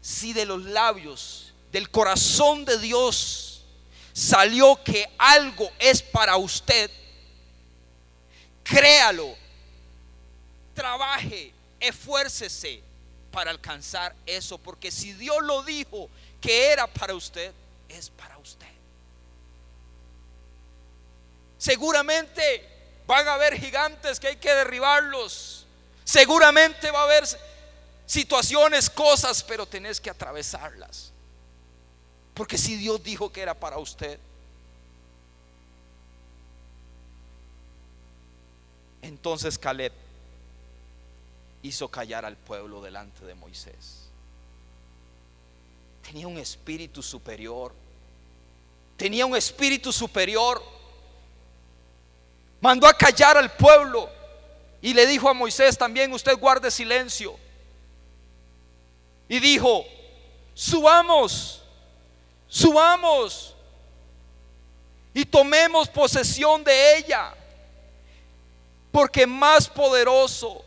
si 0.00 0.32
de 0.32 0.44
los 0.44 0.62
labios, 0.64 1.52
del 1.72 1.90
corazón 1.90 2.64
de 2.64 2.78
Dios 2.78 3.64
salió 4.12 4.78
que 4.84 5.08
algo 5.16 5.70
es 5.78 6.02
para 6.02 6.36
usted, 6.36 6.90
créalo, 8.62 9.34
trabaje, 10.74 11.52
esfuércese 11.80 12.82
para 13.30 13.50
alcanzar 13.50 14.14
eso, 14.26 14.58
porque 14.58 14.90
si 14.90 15.12
Dios 15.14 15.38
lo 15.42 15.62
dijo 15.62 16.08
que 16.40 16.66
era 16.66 16.86
para 16.86 17.14
usted, 17.14 17.52
es 17.88 18.10
para 18.10 18.36
usted. 18.38 18.71
Seguramente 21.62 22.68
van 23.06 23.28
a 23.28 23.34
haber 23.34 23.56
gigantes 23.56 24.18
que 24.18 24.26
hay 24.26 24.36
que 24.36 24.52
derribarlos. 24.52 25.64
Seguramente 26.02 26.90
va 26.90 27.02
a 27.02 27.04
haber 27.04 27.22
situaciones, 28.04 28.90
cosas, 28.90 29.44
pero 29.44 29.64
tenés 29.64 30.00
que 30.00 30.10
atravesarlas. 30.10 31.12
Porque 32.34 32.58
si 32.58 32.74
Dios 32.74 33.00
dijo 33.04 33.30
que 33.30 33.42
era 33.42 33.54
para 33.54 33.78
usted, 33.78 34.18
entonces 39.00 39.56
Caleb 39.56 39.92
hizo 41.62 41.86
callar 41.86 42.24
al 42.24 42.36
pueblo 42.36 42.82
delante 42.82 43.24
de 43.24 43.36
Moisés. 43.36 44.08
Tenía 46.02 46.26
un 46.26 46.38
espíritu 46.38 47.04
superior. 47.04 47.72
Tenía 48.96 49.26
un 49.26 49.36
espíritu 49.36 49.92
superior 49.92 50.81
Mandó 52.62 52.86
a 52.86 52.94
callar 52.94 53.36
al 53.36 53.50
pueblo 53.50 54.08
y 54.80 54.94
le 54.94 55.04
dijo 55.04 55.28
a 55.28 55.34
Moisés 55.34 55.76
también, 55.76 56.12
usted 56.12 56.38
guarde 56.38 56.70
silencio. 56.70 57.36
Y 59.28 59.40
dijo, 59.40 59.84
subamos, 60.54 61.60
subamos 62.46 63.56
y 65.12 65.24
tomemos 65.24 65.88
posesión 65.88 66.62
de 66.62 66.98
ella, 66.98 67.34
porque 68.92 69.26
más 69.26 69.68
poderoso, 69.68 70.64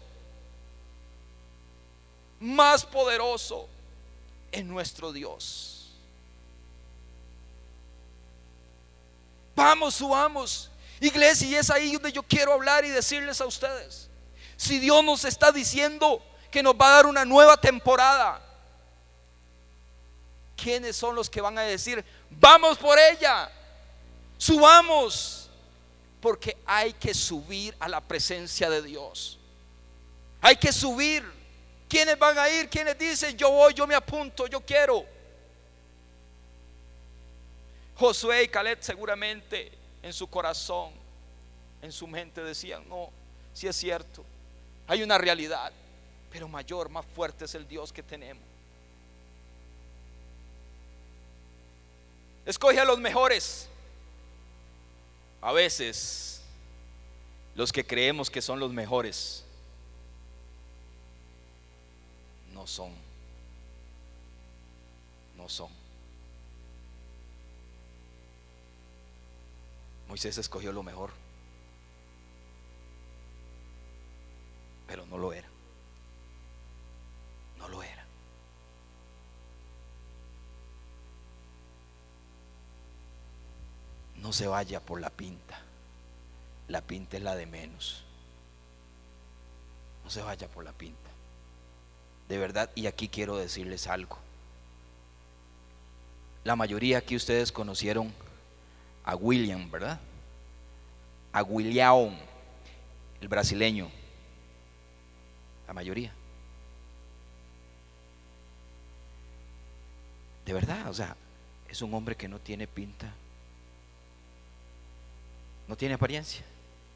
más 2.41 2.85
poderoso 2.85 3.69
es 4.51 4.65
nuestro 4.65 5.13
Dios. 5.13 5.91
Vamos, 9.55 9.95
subamos. 9.95 10.69
Iglesia, 10.99 11.47
y 11.47 11.55
es 11.55 11.69
ahí 11.69 11.93
donde 11.93 12.11
yo 12.11 12.23
quiero 12.23 12.53
hablar 12.53 12.85
y 12.85 12.89
decirles 12.89 13.41
a 13.41 13.45
ustedes, 13.45 14.09
si 14.55 14.79
Dios 14.79 15.03
nos 15.03 15.25
está 15.25 15.51
diciendo 15.51 16.23
que 16.49 16.63
nos 16.63 16.73
va 16.75 16.87
a 16.87 16.95
dar 16.95 17.05
una 17.05 17.25
nueva 17.25 17.57
temporada, 17.57 18.41
¿quiénes 20.55 20.95
son 20.95 21.15
los 21.15 21.29
que 21.29 21.41
van 21.41 21.57
a 21.57 21.63
decir, 21.63 22.03
vamos 22.29 22.77
por 22.77 22.97
ella? 22.97 23.51
Subamos, 24.37 25.49
porque 26.21 26.57
hay 26.65 26.93
que 26.93 27.13
subir 27.13 27.75
a 27.79 27.87
la 27.87 28.01
presencia 28.01 28.69
de 28.69 28.81
Dios. 28.81 29.37
Hay 30.41 30.55
que 30.55 30.71
subir. 30.71 31.23
¿Quiénes 31.87 32.17
van 32.17 32.37
a 32.39 32.49
ir? 32.49 32.69
¿Quiénes 32.69 32.97
dicen, 32.97 33.37
yo 33.37 33.51
voy, 33.51 33.73
yo 33.73 33.85
me 33.85 33.95
apunto, 33.95 34.47
yo 34.47 34.59
quiero? 34.61 35.05
Josué 37.95 38.43
y 38.43 38.47
Caleb 38.47 38.79
seguramente 38.81 39.71
en 40.05 40.13
su 40.13 40.27
corazón, 40.27 40.91
en 41.81 41.91
su 41.91 42.05
mente 42.05 42.43
decían, 42.43 42.87
no, 42.87 43.09
si 43.55 43.65
es 43.65 43.75
cierto, 43.75 44.23
hay 44.85 45.01
una 45.01 45.17
realidad, 45.17 45.73
pero 46.31 46.47
mayor, 46.47 46.89
más 46.89 47.03
fuerte 47.07 47.45
es 47.45 47.55
el 47.55 47.67
Dios 47.67 47.91
que 47.91 48.03
tenemos. 48.03 48.43
Escoge 52.45 52.79
a 52.79 52.85
los 52.85 52.99
mejores. 52.99 53.67
A 55.41 55.51
veces 55.51 56.43
los 57.55 57.71
que 57.71 57.83
creemos 57.83 58.29
que 58.29 58.43
son 58.43 58.59
los 58.59 58.71
mejores 58.71 59.43
no 62.53 62.67
son. 62.67 62.91
No 65.35 65.49
son. 65.49 65.84
Moisés 70.07 70.37
escogió 70.37 70.71
lo 70.71 70.83
mejor, 70.83 71.11
pero 74.87 75.05
no 75.05 75.17
lo 75.17 75.33
era. 75.33 75.47
No 77.57 77.67
lo 77.67 77.81
era. 77.81 78.05
No 84.17 84.33
se 84.33 84.47
vaya 84.47 84.79
por 84.79 85.01
la 85.01 85.09
pinta. 85.09 85.61
La 86.67 86.81
pinta 86.81 87.17
es 87.17 87.23
la 87.23 87.35
de 87.35 87.45
menos. 87.45 88.03
No 90.03 90.09
se 90.09 90.21
vaya 90.21 90.47
por 90.47 90.63
la 90.63 90.71
pinta. 90.71 91.09
De 92.27 92.37
verdad, 92.37 92.71
y 92.75 92.87
aquí 92.87 93.07
quiero 93.07 93.37
decirles 93.37 93.87
algo. 93.87 94.17
La 96.43 96.55
mayoría 96.55 96.99
aquí 96.99 97.15
ustedes 97.15 97.51
conocieron 97.51 98.13
a 99.05 99.15
William, 99.15 99.69
¿verdad? 99.69 99.99
A 101.31 101.43
William, 101.43 102.15
el 103.21 103.27
brasileño. 103.27 103.89
La 105.67 105.73
mayoría. 105.73 106.11
De 110.45 110.53
verdad, 110.53 110.89
o 110.89 110.93
sea, 110.93 111.15
es 111.69 111.81
un 111.81 111.93
hombre 111.93 112.15
que 112.15 112.27
no 112.27 112.39
tiene 112.39 112.67
pinta. 112.67 113.13
No 115.67 115.75
tiene 115.75 115.95
apariencia. 115.95 116.43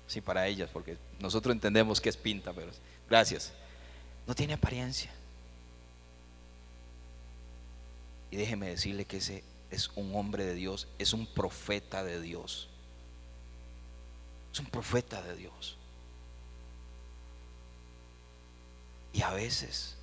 Sí, 0.07 0.21
para 0.21 0.47
ellas, 0.47 0.69
porque 0.71 0.97
nosotros 1.19 1.53
entendemos 1.53 2.01
que 2.01 2.09
es 2.09 2.17
pinta, 2.17 2.53
pero 2.53 2.71
gracias. 3.07 3.51
No 4.25 4.33
tiene 4.33 4.53
apariencia. 4.53 5.11
Y 8.31 8.37
déjeme 8.37 8.69
decirle 8.69 9.05
que 9.05 9.17
ese 9.17 9.43
es 9.71 9.89
un 9.95 10.15
hombre 10.15 10.45
de 10.45 10.55
Dios, 10.55 10.87
es 10.97 11.13
un 11.13 11.25
profeta 11.27 12.03
de 12.03 12.19
Dios. 12.19 12.69
Es 14.51 14.59
un 14.59 14.65
profeta 14.65 15.21
de 15.21 15.35
Dios. 15.35 15.77
Y 19.13 19.21
a 19.21 19.31
veces 19.31 19.95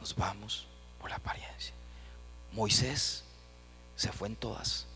nos 0.00 0.14
vamos 0.14 0.66
por 1.00 1.10
la 1.10 1.16
apariencia. 1.16 1.74
Moisés 2.52 3.24
se 3.96 4.12
fue 4.12 4.28
en 4.28 4.36
todas. 4.36 4.86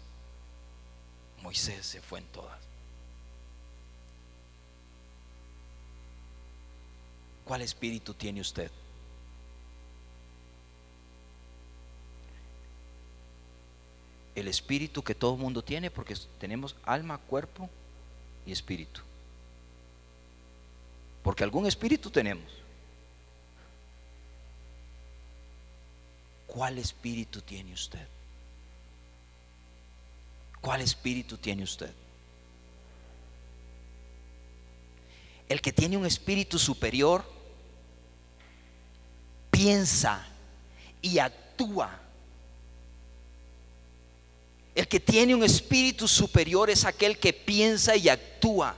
Moisés 1.42 1.86
se 1.86 2.00
fue 2.00 2.18
en 2.20 2.26
todas. 2.26 2.58
¿Cuál 7.44 7.62
espíritu 7.62 8.12
tiene 8.12 8.40
usted? 8.40 8.70
El 14.38 14.48
espíritu 14.48 15.03
que 15.03 15.14
todo 15.14 15.37
mundo 15.37 15.62
tiene, 15.62 15.90
porque 15.90 16.16
tenemos 16.38 16.77
alma, 16.85 17.18
cuerpo 17.18 17.68
y 18.46 18.53
espíritu. 18.53 19.01
Porque 21.22 21.44
algún 21.44 21.66
espíritu 21.66 22.11
tenemos. 22.11 22.51
¿Cuál 26.46 26.79
espíritu 26.79 27.42
tiene 27.42 27.72
usted? 27.74 28.07
¿Cuál 30.61 30.81
espíritu 30.81 31.37
tiene 31.37 31.62
usted? 31.62 31.92
El 35.48 35.61
que 35.61 35.72
tiene 35.72 35.96
un 35.96 36.07
espíritu 36.07 36.59
superior 36.59 37.24
piensa 39.51 40.27
y 41.01 41.18
actúa 41.18 42.07
el 44.78 44.86
que 44.86 45.00
tiene 45.00 45.34
un 45.34 45.42
espíritu 45.42 46.06
superior 46.06 46.70
es 46.70 46.84
aquel 46.84 47.18
que 47.18 47.32
piensa 47.32 47.96
y 47.96 48.08
actúa. 48.08 48.76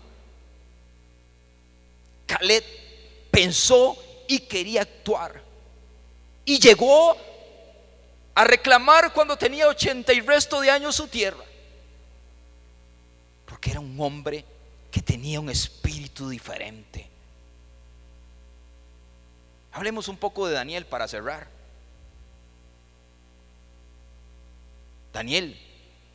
Caleb 2.25 2.65
pensó 3.31 4.03
y 4.27 4.39
quería 4.41 4.81
actuar. 4.81 5.43
Y 6.47 6.59
llegó 6.59 7.19
a 8.35 8.45
reclamar 8.45 9.13
cuando 9.13 9.37
tenía 9.37 9.69
80 9.69 10.15
y 10.15 10.21
resto 10.23 10.63
de 10.63 10.71
años 10.71 10.97
su 10.97 11.07
tierra. 11.07 11.45
Porque 13.45 13.73
era 13.73 13.81
un 13.81 14.01
hombre 14.01 14.43
que 14.91 15.03
tenía 15.03 15.39
un 15.39 15.51
espíritu 15.51 16.31
diferente. 16.31 17.11
Hablemos 19.73 20.09
un 20.09 20.17
poco 20.17 20.47
de 20.47 20.55
Daniel 20.55 20.87
para 20.87 21.07
cerrar. 21.07 21.47
Daniel 25.13 25.67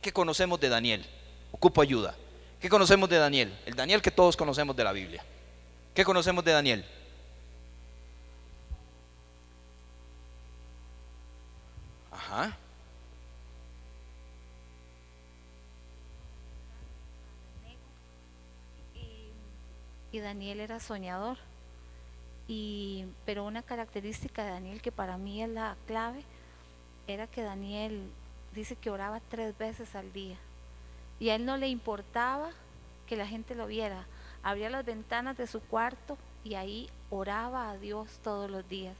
¿Qué 0.06 0.12
conocemos 0.12 0.60
de 0.60 0.68
Daniel? 0.68 1.04
Ocupo 1.50 1.82
ayuda. 1.82 2.14
¿Qué 2.60 2.68
conocemos 2.68 3.08
de 3.08 3.16
Daniel? 3.16 3.52
El 3.66 3.74
Daniel 3.74 4.00
que 4.00 4.12
todos 4.12 4.36
conocemos 4.36 4.76
de 4.76 4.84
la 4.84 4.92
Biblia. 4.92 5.24
¿Qué 5.94 6.04
conocemos 6.04 6.44
de 6.44 6.52
Daniel? 6.52 6.84
Ajá. 12.12 12.56
Y 20.12 20.20
Daniel 20.20 20.60
era 20.60 20.78
soñador. 20.78 21.36
Y, 22.46 23.06
pero 23.24 23.44
una 23.44 23.64
característica 23.64 24.44
de 24.44 24.52
Daniel 24.52 24.80
que 24.80 24.92
para 24.92 25.18
mí 25.18 25.42
es 25.42 25.48
la 25.48 25.76
clave 25.88 26.22
era 27.08 27.26
que 27.26 27.42
Daniel 27.42 28.08
dice 28.56 28.74
que 28.74 28.90
oraba 28.90 29.20
tres 29.20 29.56
veces 29.56 29.94
al 29.94 30.12
día. 30.12 30.36
Y 31.20 31.28
a 31.28 31.36
él 31.36 31.44
no 31.44 31.56
le 31.56 31.68
importaba 31.68 32.50
que 33.06 33.16
la 33.16 33.26
gente 33.26 33.54
lo 33.54 33.66
viera. 33.66 34.06
Abría 34.42 34.70
las 34.70 34.84
ventanas 34.84 35.36
de 35.36 35.46
su 35.46 35.60
cuarto 35.60 36.18
y 36.42 36.54
ahí 36.54 36.90
oraba 37.10 37.70
a 37.70 37.78
Dios 37.78 38.18
todos 38.24 38.50
los 38.50 38.68
días. 38.68 38.96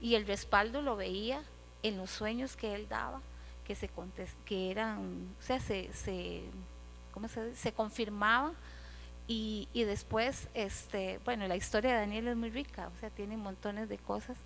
Y 0.00 0.14
el 0.14 0.26
respaldo 0.26 0.82
lo 0.82 0.96
veía 0.96 1.42
en 1.82 1.96
los 1.96 2.10
sueños 2.10 2.56
que 2.56 2.74
él 2.74 2.88
daba, 2.88 3.20
que 3.64 3.74
se 3.74 3.90
que 4.44 4.70
eran, 4.70 5.34
o 5.38 5.42
sea, 5.42 5.60
se, 5.60 5.92
se, 5.92 6.42
¿cómo 7.12 7.28
se, 7.28 7.54
se 7.54 7.72
confirmaban. 7.72 8.52
Y, 9.26 9.68
y, 9.74 9.84
después, 9.84 10.48
este, 10.54 11.20
bueno, 11.24 11.46
la 11.46 11.56
historia 11.56 11.92
de 11.92 12.00
Daniel 12.00 12.28
es 12.28 12.36
muy 12.36 12.50
rica, 12.50 12.90
o 12.96 12.98
sea, 12.98 13.10
tiene 13.10 13.36
montones 13.36 13.88
de 13.88 13.98
cosas. 13.98 14.38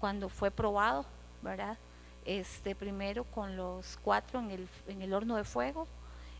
Cuando 0.00 0.28
fue 0.30 0.50
probado, 0.50 1.04
¿verdad? 1.42 1.76
Este, 2.24 2.74
primero 2.74 3.24
con 3.24 3.56
los 3.56 3.98
cuatro 4.02 4.40
en 4.40 4.50
el, 4.50 4.68
en 4.88 5.02
el 5.02 5.12
horno 5.12 5.36
de 5.36 5.44
fuego 5.44 5.86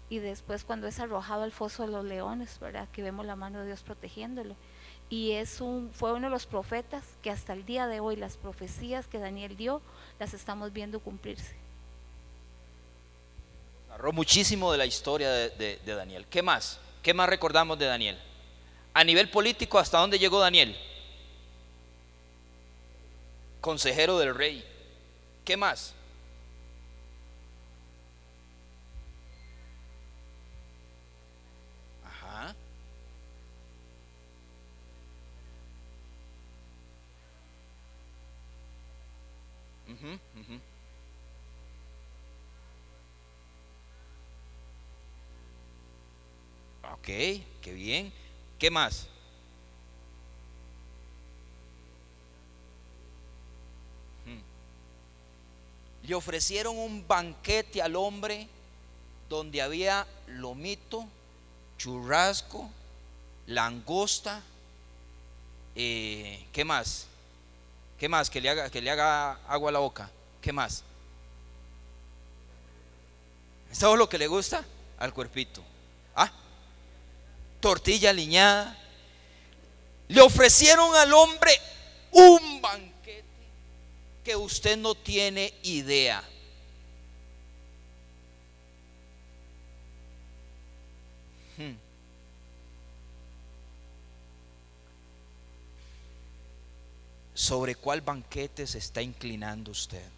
y 0.08 0.18
después 0.18 0.64
cuando 0.64 0.86
es 0.86 1.00
arrojado 1.00 1.42
al 1.42 1.52
foso 1.52 1.84
de 1.84 1.88
los 1.88 2.04
leones, 2.04 2.58
¿verdad? 2.60 2.88
Que 2.92 3.02
vemos 3.02 3.26
la 3.26 3.36
mano 3.36 3.60
de 3.60 3.66
Dios 3.66 3.82
protegiéndolo. 3.82 4.54
Y 5.10 5.32
es 5.32 5.60
un, 5.60 5.90
fue 5.92 6.12
uno 6.12 6.26
de 6.26 6.30
los 6.30 6.46
profetas 6.46 7.04
que 7.22 7.30
hasta 7.30 7.52
el 7.52 7.64
día 7.64 7.86
de 7.86 8.00
hoy 8.00 8.16
las 8.16 8.36
profecías 8.36 9.06
que 9.06 9.18
Daniel 9.18 9.56
dio 9.56 9.82
las 10.18 10.34
estamos 10.34 10.72
viendo 10.72 11.00
cumplirse. 11.00 11.54
Narró 13.88 14.12
muchísimo 14.12 14.72
de 14.72 14.78
la 14.78 14.86
historia 14.86 15.30
de, 15.30 15.78
Daniel. 15.84 16.26
¿Qué 16.28 16.42
más? 16.42 16.80
¿Qué 17.02 17.14
más 17.14 17.28
recordamos 17.28 17.78
de 17.78 17.86
Daniel? 17.86 18.18
A 18.92 19.04
nivel 19.04 19.30
político, 19.30 19.78
¿hasta 19.78 19.98
dónde 19.98 20.18
llegó 20.18 20.40
Daniel? 20.40 20.76
Consejero 23.60 24.18
del 24.18 24.34
rey. 24.34 24.64
¿Qué 25.44 25.56
más? 25.56 25.94
Ajá. 32.04 32.54
Ujú, 39.88 40.18
ujú. 40.40 40.54
Ok, 46.92 47.06
qué 47.60 47.72
bien. 47.74 48.12
¿Qué 48.58 48.70
más? 48.70 49.08
Hmm. 54.26 54.40
Le 56.06 56.14
ofrecieron 56.14 56.76
un 56.76 57.06
banquete 57.06 57.80
al 57.80 57.96
hombre 57.96 58.46
donde 59.28 59.62
había 59.62 60.06
lomito, 60.26 61.06
churrasco, 61.78 62.70
langosta, 63.46 64.42
eh, 65.74 66.46
¿qué 66.52 66.64
más? 66.64 67.06
¿Qué 67.98 68.08
más? 68.08 68.28
Que 68.28 68.40
le 68.40 68.50
haga, 68.50 68.70
que 68.70 68.80
le 68.80 68.90
haga 68.90 69.38
agua 69.48 69.70
a 69.70 69.72
la 69.72 69.78
boca. 69.78 70.10
¿Qué 70.40 70.52
más? 70.52 70.84
¿Es 73.72 73.78
todo 73.78 73.96
lo 73.96 74.08
que 74.08 74.18
le 74.18 74.26
gusta 74.26 74.64
al 74.98 75.12
cuerpito? 75.14 75.64
¿Ah? 76.14 76.30
Tortilla 77.60 78.12
liñada. 78.12 78.78
Le 80.08 80.20
ofrecieron 80.20 80.94
al 80.96 81.12
hombre 81.14 81.50
un 82.12 82.60
banquete 82.60 82.93
que 84.24 84.34
usted 84.34 84.78
no 84.78 84.94
tiene 84.94 85.52
idea. 85.62 86.24
Hmm. 91.58 91.74
¿Sobre 97.34 97.74
cuál 97.74 98.00
banquete 98.00 98.66
se 98.66 98.78
está 98.78 99.02
inclinando 99.02 99.70
usted? 99.70 100.08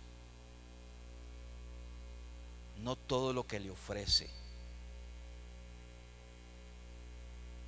No 2.78 2.94
todo 2.94 3.32
lo 3.32 3.46
que 3.46 3.58
le 3.58 3.70
ofrece 3.70 4.30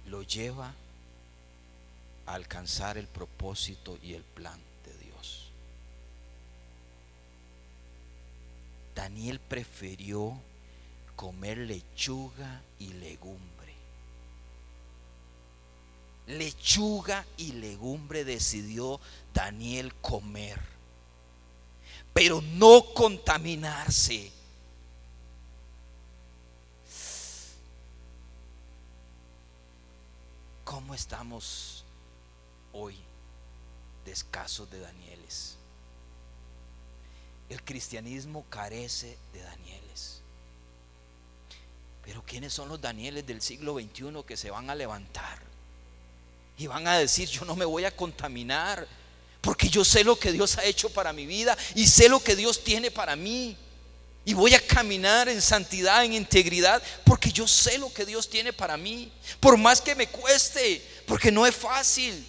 lo 0.06 0.22
lleva 0.22 0.72
a 2.26 2.34
alcanzar 2.34 2.96
el 2.96 3.08
propósito 3.08 3.98
y 4.02 4.14
el 4.14 4.22
plan 4.22 4.67
Daniel 8.98 9.38
prefirió 9.38 10.36
comer 11.14 11.56
lechuga 11.56 12.64
y 12.80 12.94
legumbre. 12.94 13.72
Lechuga 16.26 17.24
y 17.36 17.52
legumbre 17.52 18.24
decidió 18.24 19.00
Daniel 19.32 19.94
comer, 20.00 20.60
pero 22.12 22.40
no 22.40 22.92
contaminarse. 22.92 24.32
¿Cómo 30.64 30.92
estamos 30.92 31.84
hoy 32.72 32.96
de 34.04 34.10
escasos 34.10 34.68
de 34.68 34.80
Danieles? 34.80 35.57
El 37.48 37.62
cristianismo 37.62 38.44
carece 38.50 39.16
de 39.32 39.42
Danieles. 39.42 40.20
Pero 42.04 42.22
¿quiénes 42.26 42.52
son 42.52 42.68
los 42.68 42.80
Danieles 42.80 43.26
del 43.26 43.42
siglo 43.42 43.74
XXI 43.74 44.22
que 44.26 44.36
se 44.36 44.50
van 44.50 44.70
a 44.70 44.74
levantar? 44.74 45.38
Y 46.56 46.66
van 46.66 46.86
a 46.86 46.98
decir, 46.98 47.28
yo 47.28 47.44
no 47.44 47.54
me 47.54 47.64
voy 47.64 47.84
a 47.84 47.94
contaminar, 47.94 48.86
porque 49.40 49.68
yo 49.68 49.84
sé 49.84 50.04
lo 50.04 50.18
que 50.18 50.32
Dios 50.32 50.58
ha 50.58 50.64
hecho 50.64 50.90
para 50.90 51.12
mi 51.12 51.26
vida 51.26 51.56
y 51.74 51.86
sé 51.86 52.08
lo 52.08 52.20
que 52.20 52.34
Dios 52.34 52.64
tiene 52.64 52.90
para 52.90 53.14
mí. 53.14 53.56
Y 54.24 54.34
voy 54.34 54.54
a 54.54 54.66
caminar 54.66 55.28
en 55.28 55.40
santidad, 55.40 56.04
en 56.04 56.12
integridad, 56.12 56.82
porque 57.04 57.32
yo 57.32 57.48
sé 57.48 57.78
lo 57.78 57.92
que 57.92 58.04
Dios 58.04 58.28
tiene 58.28 58.52
para 58.52 58.76
mí. 58.76 59.10
Por 59.40 59.56
más 59.56 59.80
que 59.80 59.94
me 59.94 60.08
cueste, 60.08 60.82
porque 61.06 61.32
no 61.32 61.46
es 61.46 61.54
fácil. 61.54 62.26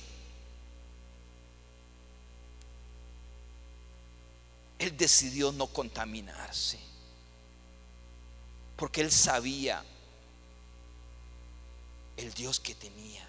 Él 4.80 4.96
decidió 4.96 5.52
no 5.52 5.68
contaminarse, 5.68 6.80
porque 8.76 9.02
él 9.02 9.12
sabía 9.12 9.84
el 12.18 12.34
Dios 12.34 12.60
que 12.60 12.74
tenía. 12.74 13.28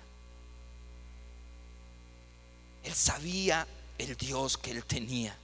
Él 2.82 2.94
sabía 2.94 3.66
el 3.98 4.16
Dios 4.16 4.56
que 4.56 4.70
él 4.70 4.84
tenía. 4.84 5.36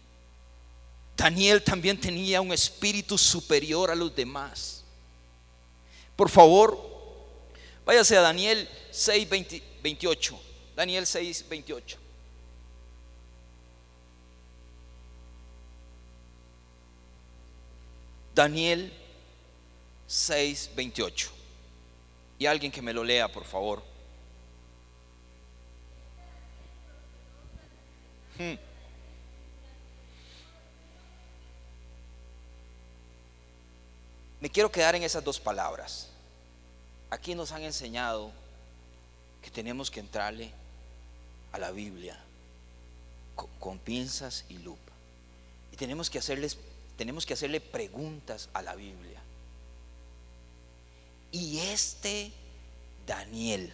Daniel 1.17 1.63
también 1.63 2.01
tenía 2.01 2.41
un 2.41 2.53
espíritu 2.53 3.19
superior 3.19 3.91
a 3.91 3.95
los 3.95 4.15
demás. 4.15 4.85
Por 6.15 6.31
favor, 6.31 6.79
váyase 7.85 8.17
a 8.17 8.21
Daniel 8.21 8.69
6, 8.91 9.29
20 9.29 9.63
28. 9.83 10.41
Daniel 10.75 11.07
6, 11.07 11.47
28. 11.49 11.99
Daniel 18.37 18.93
6, 20.07 20.73
28. 20.77 21.31
Y 22.39 22.45
alguien 22.45 22.71
que 22.71 22.83
me 22.83 22.93
lo 22.93 23.03
lea, 23.03 23.33
por 23.33 23.45
favor. 23.47 23.83
Hmm. 28.39 28.57
Me 34.43 34.51
quiero 34.51 34.71
quedar 34.71 34.95
en 34.97 35.03
esas 35.03 35.25
dos 35.25 35.41
palabras. 35.41 36.11
Aquí 37.09 37.35
nos 37.35 37.53
han 37.53 37.63
enseñado 37.63 38.33
que 39.41 39.51
tenemos 39.51 39.91
que 39.91 40.01
entrarle 40.01 40.53
a 41.53 41.59
la 41.59 41.71
Biblia 41.71 42.19
con, 43.35 43.49
con 43.59 43.79
pinzas 43.79 44.45
y 44.51 44.59
lupa. 44.59 44.93
Y 45.73 45.77
tenemos 45.77 46.11
que 46.11 46.19
hacerles 46.19 46.59
tenemos 46.97 47.27
que 47.27 47.35
hacerle 47.35 47.61
preguntas 47.61 48.49
a 48.53 48.63
la 48.63 48.75
Biblia. 48.75 49.23
Y 51.33 51.59
este 51.59 52.33
Daniel 53.07 53.73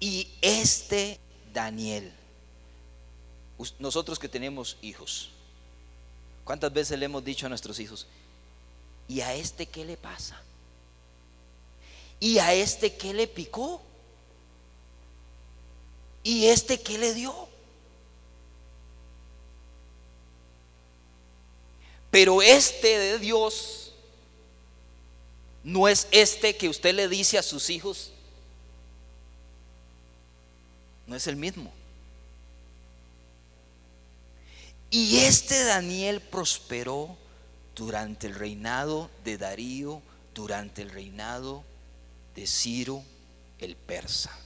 y 0.00 0.28
este 0.40 1.18
Daniel 1.52 2.12
nosotros 3.78 4.18
que 4.18 4.28
tenemos 4.28 4.76
hijos, 4.82 5.30
¿cuántas 6.44 6.72
veces 6.72 6.98
le 6.98 7.06
hemos 7.06 7.24
dicho 7.24 7.46
a 7.46 7.48
nuestros 7.48 7.80
hijos, 7.80 8.06
¿y 9.08 9.20
a 9.20 9.34
este 9.34 9.66
qué 9.66 9.84
le 9.84 9.96
pasa? 9.96 10.40
¿Y 12.20 12.38
a 12.38 12.52
este 12.54 12.94
qué 12.94 13.12
le 13.12 13.26
picó? 13.26 13.82
¿Y 16.22 16.46
este 16.46 16.80
qué 16.80 16.98
le 16.98 17.14
dio? 17.14 17.48
Pero 22.10 22.40
este 22.42 22.98
de 22.98 23.18
Dios 23.18 23.92
no 25.62 25.88
es 25.88 26.08
este 26.10 26.56
que 26.56 26.68
usted 26.68 26.94
le 26.94 27.08
dice 27.08 27.38
a 27.38 27.42
sus 27.42 27.68
hijos, 27.70 28.12
no 31.06 31.16
es 31.16 31.26
el 31.26 31.36
mismo. 31.36 31.72
Y 34.90 35.18
este 35.18 35.64
Daniel 35.64 36.20
prosperó 36.20 37.16
durante 37.74 38.26
el 38.26 38.34
reinado 38.34 39.10
de 39.24 39.36
Darío, 39.36 40.00
durante 40.34 40.82
el 40.82 40.90
reinado 40.90 41.64
de 42.34 42.46
Ciro 42.46 43.02
el 43.58 43.76
persa. 43.76 44.36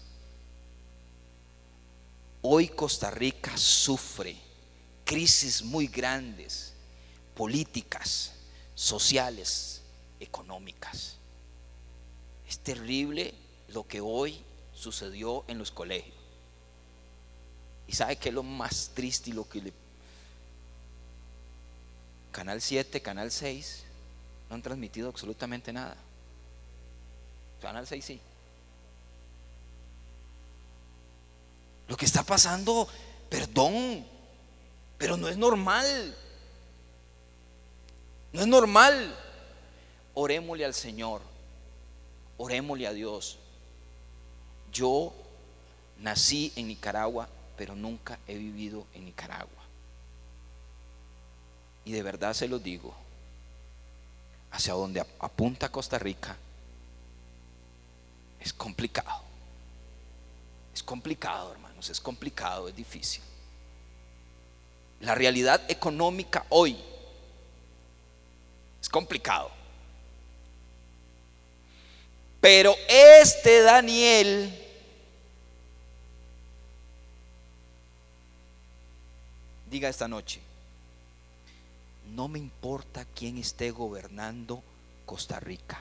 Hoy 2.41 2.69
Costa 2.69 3.11
Rica 3.11 3.57
sufre 3.57 4.37
crisis 5.05 5.63
muy 5.63 5.87
grandes, 5.87 6.72
políticas, 7.35 8.33
sociales, 8.74 9.83
económicas. 10.20 11.16
Es 12.49 12.59
terrible 12.59 13.35
lo 13.68 13.87
que 13.87 14.01
hoy 14.01 14.43
sucedió 14.74 15.45
en 15.49 15.59
los 15.59 15.70
colegios. 15.70 16.16
¿Y 17.87 17.95
sabe 17.95 18.16
qué 18.16 18.28
es 18.30 18.35
lo 18.35 18.43
más 18.43 18.91
triste 18.95 19.30
y 19.30 19.33
lo 19.33 19.49
que 19.49 19.61
le... 19.61 19.72
Canal 22.30 22.61
7, 22.62 23.03
Canal 23.03 23.30
6 23.30 23.85
no 24.49 24.57
han 24.57 24.62
transmitido 24.62 25.09
absolutamente 25.09 25.72
nada. 25.72 25.97
Canal 27.61 27.87
6 27.87 28.05
sí. 28.05 28.20
Lo 31.89 31.97
que 31.97 32.07
está 32.07 32.22
pasando, 32.22 32.89
perdón, 33.28 34.07
pero 34.97 35.16
no 35.16 35.28
es 35.28 35.37
normal. 35.37 36.16
No 38.33 38.41
es 38.41 38.47
normal. 38.47 39.14
Orémosle 40.14 40.64
al 40.64 40.74
Señor. 40.74 41.20
Orémosle 42.39 42.87
a 42.87 42.93
Dios. 42.93 43.39
Yo 44.72 45.12
nací 45.99 46.53
en 46.57 46.68
Nicaragua, 46.68 47.28
pero 47.57 47.74
nunca 47.74 48.18
he 48.26 48.37
vivido 48.37 48.87
en 48.95 49.05
Nicaragua. 49.05 49.62
Y 51.85 51.93
de 51.93 52.03
verdad 52.03 52.33
se 52.33 52.49
lo 52.49 52.59
digo, 52.59 52.95
hacia 54.51 54.72
donde 54.74 55.01
apunta 55.18 55.70
Costa 55.70 55.99
Rica, 55.99 56.37
es 58.41 58.53
complicado. 58.53 59.22
Es 60.74 60.83
complicado, 60.83 61.53
hermanos, 61.53 61.91
es 61.91 62.01
complicado, 62.01 62.68
es 62.68 62.74
difícil. 62.74 63.22
La 65.01 65.14
realidad 65.14 65.61
económica 65.68 66.47
hoy 66.49 66.78
es 68.83 68.89
complicado. 68.89 69.49
Pero 72.41 72.74
este 72.89 73.62
Daniel 73.62 74.53
diga 79.70 79.89
esta 79.89 80.09
noche, 80.09 80.41
no 82.09 82.26
me 82.26 82.41
importa 82.41 83.07
quién 83.14 83.39
esté 83.39 83.70
gobernando 83.70 84.62
Costa 85.07 85.39
Rica. 85.39 85.80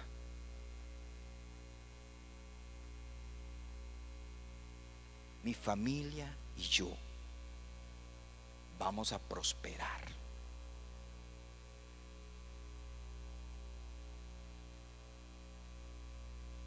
Mi 5.43 5.55
familia 5.55 6.31
y 6.55 6.61
yo 6.61 6.89
vamos 8.77 9.11
a 9.11 9.17
prosperar. 9.17 10.20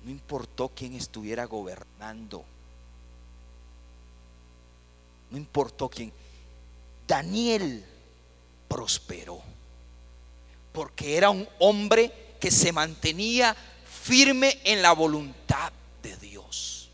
No 0.05 0.11
importó 0.11 0.69
quién 0.69 0.95
estuviera 0.95 1.47
gobernando. 1.47 2.45
No 5.31 5.39
importó 5.39 5.89
quién. 5.89 6.13
Daniel 7.09 7.85
prosperó. 8.69 9.41
Porque 10.73 11.17
era 11.17 11.31
un 11.31 11.49
hombre 11.59 12.13
que 12.39 12.51
se 12.51 12.71
mantenía 12.71 13.57
firme 13.87 14.59
en 14.65 14.83
la 14.83 14.93
voluntad 14.93 15.73
de 16.03 16.17
Dios. 16.19 16.91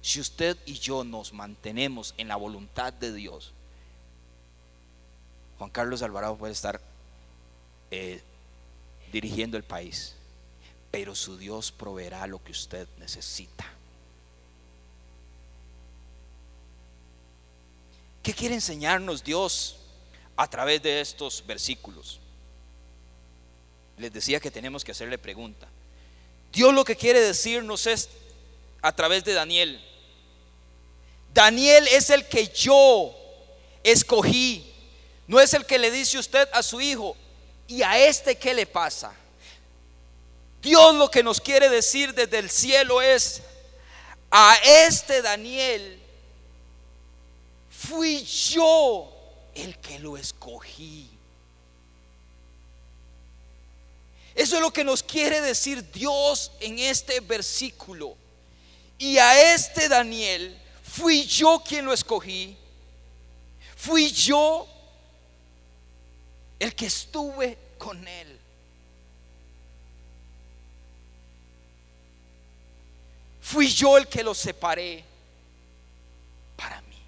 Si 0.00 0.20
usted 0.20 0.56
y 0.64 0.74
yo 0.74 1.02
nos 1.02 1.32
mantenemos 1.32 2.14
en 2.18 2.28
la 2.28 2.36
voluntad 2.36 2.92
de 2.92 3.12
Dios, 3.12 3.52
Juan 5.58 5.70
Carlos 5.70 6.02
Alvarado 6.02 6.36
puede 6.36 6.52
estar 6.52 6.80
eh, 7.90 8.22
dirigiendo 9.10 9.56
el 9.56 9.64
país, 9.64 10.14
pero 10.98 11.14
su 11.14 11.38
Dios 11.38 11.70
proveerá 11.70 12.26
lo 12.26 12.42
que 12.42 12.50
usted 12.50 12.88
necesita. 12.98 13.64
¿Qué 18.20 18.34
quiere 18.34 18.56
enseñarnos 18.56 19.22
Dios 19.22 19.76
a 20.36 20.50
través 20.50 20.82
de 20.82 21.00
estos 21.00 21.46
versículos? 21.46 22.18
Les 23.96 24.12
decía 24.12 24.40
que 24.40 24.50
tenemos 24.50 24.82
que 24.82 24.90
hacerle 24.90 25.18
pregunta. 25.18 25.68
Dios 26.52 26.74
lo 26.74 26.84
que 26.84 26.96
quiere 26.96 27.20
decirnos 27.20 27.86
es 27.86 28.08
a 28.82 28.90
través 28.90 29.22
de 29.22 29.34
Daniel. 29.34 29.80
Daniel 31.32 31.86
es 31.92 32.10
el 32.10 32.26
que 32.26 32.48
yo 32.48 33.14
escogí. 33.84 34.68
No 35.28 35.38
es 35.38 35.54
el 35.54 35.64
que 35.64 35.78
le 35.78 35.92
dice 35.92 36.18
usted 36.18 36.48
a 36.52 36.60
su 36.64 36.80
hijo, 36.80 37.16
¿y 37.68 37.82
a 37.82 38.04
este 38.04 38.36
qué 38.36 38.52
le 38.52 38.66
pasa? 38.66 39.14
Dios 40.62 40.94
lo 40.94 41.10
que 41.10 41.22
nos 41.22 41.40
quiere 41.40 41.68
decir 41.68 42.14
desde 42.14 42.38
el 42.38 42.50
cielo 42.50 43.00
es, 43.00 43.42
a 44.30 44.56
este 44.86 45.22
Daniel 45.22 46.02
fui 47.70 48.24
yo 48.24 49.10
el 49.54 49.78
que 49.78 49.98
lo 49.98 50.16
escogí. 50.16 51.08
Eso 54.34 54.56
es 54.56 54.62
lo 54.62 54.72
que 54.72 54.84
nos 54.84 55.02
quiere 55.02 55.40
decir 55.40 55.90
Dios 55.90 56.52
en 56.60 56.78
este 56.78 57.20
versículo. 57.20 58.16
Y 58.96 59.18
a 59.18 59.54
este 59.54 59.88
Daniel 59.88 60.56
fui 60.82 61.24
yo 61.26 61.62
quien 61.66 61.84
lo 61.84 61.92
escogí. 61.92 62.56
Fui 63.76 64.12
yo 64.12 64.66
el 66.58 66.74
que 66.74 66.86
estuve 66.86 67.58
con 67.78 68.06
él. 68.06 68.37
Fui 73.48 73.66
yo 73.68 73.96
el 73.96 74.06
que 74.06 74.22
lo 74.22 74.34
separé 74.34 75.02
para 76.54 76.82
mí. 76.82 76.98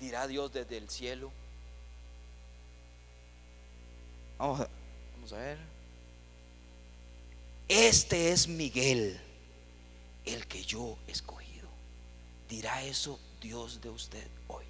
Dirá 0.00 0.26
Dios 0.26 0.50
desde 0.50 0.78
el 0.78 0.88
cielo. 0.88 1.30
Vamos 4.38 4.60
a, 4.60 4.68
vamos 5.12 5.32
a 5.34 5.36
ver. 5.36 5.58
Este 7.68 8.32
es 8.32 8.48
Miguel, 8.48 9.20
el 10.24 10.46
que 10.46 10.64
yo 10.64 10.96
he 11.06 11.10
escogido. 11.12 11.68
Dirá 12.48 12.82
eso 12.82 13.20
Dios 13.42 13.78
de 13.82 13.90
usted 13.90 14.26
hoy. 14.48 14.64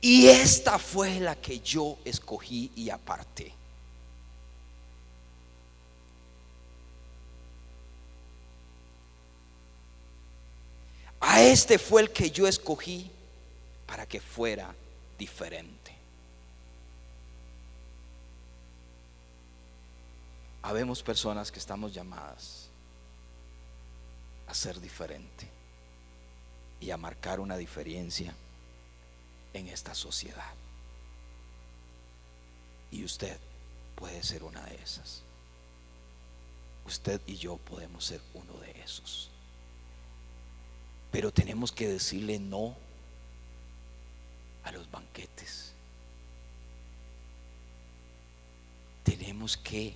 Y 0.00 0.28
esta 0.28 0.78
fue 0.78 1.18
la 1.18 1.34
que 1.34 1.58
yo 1.58 1.98
escogí 2.04 2.70
y 2.76 2.90
aparté. 2.90 3.58
Este 11.40 11.78
fue 11.78 12.02
el 12.02 12.10
que 12.10 12.30
yo 12.30 12.46
escogí 12.46 13.10
para 13.86 14.06
que 14.06 14.20
fuera 14.20 14.74
diferente. 15.18 15.96
Habemos 20.62 21.02
personas 21.02 21.50
que 21.50 21.58
estamos 21.58 21.94
llamadas 21.94 22.68
a 24.46 24.52
ser 24.52 24.80
diferente 24.80 25.48
y 26.78 26.90
a 26.90 26.98
marcar 26.98 27.40
una 27.40 27.56
diferencia 27.56 28.34
en 29.54 29.68
esta 29.68 29.94
sociedad. 29.94 30.52
Y 32.90 33.02
usted 33.02 33.38
puede 33.94 34.22
ser 34.22 34.44
una 34.44 34.62
de 34.66 34.74
esas. 34.74 35.22
Usted 36.84 37.20
y 37.26 37.36
yo 37.36 37.56
podemos 37.56 38.04
ser 38.04 38.20
uno 38.34 38.58
de 38.60 38.82
esos. 38.82 39.29
Pero 41.10 41.32
tenemos 41.32 41.72
que 41.72 41.88
decirle 41.88 42.38
no 42.38 42.76
a 44.64 44.72
los 44.72 44.90
banquetes. 44.90 45.72
Tenemos 49.04 49.56
que 49.56 49.94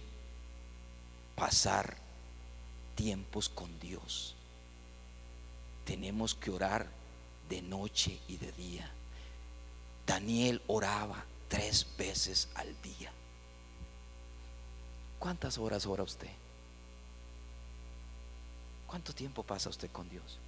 pasar 1.37 1.97
tiempos 2.95 3.49
con 3.49 3.79
Dios. 3.79 4.35
Tenemos 5.85 6.35
que 6.35 6.51
orar 6.51 6.89
de 7.49 7.62
noche 7.62 8.19
y 8.29 8.37
de 8.39 8.53
día. 8.53 8.91
Daniel 10.07 10.62
oraba 10.67 11.25
tres 11.49 11.87
veces 11.97 12.49
al 12.55 12.81
día. 12.83 13.12
¿Cuántas 15.19 15.59
horas 15.59 15.87
ora 15.87 16.03
usted? 16.03 16.31
¿Cuánto 18.87 19.15
tiempo 19.15 19.43
pasa 19.43 19.71
usted 19.71 19.91
con 19.91 20.09
Dios? 20.09 20.39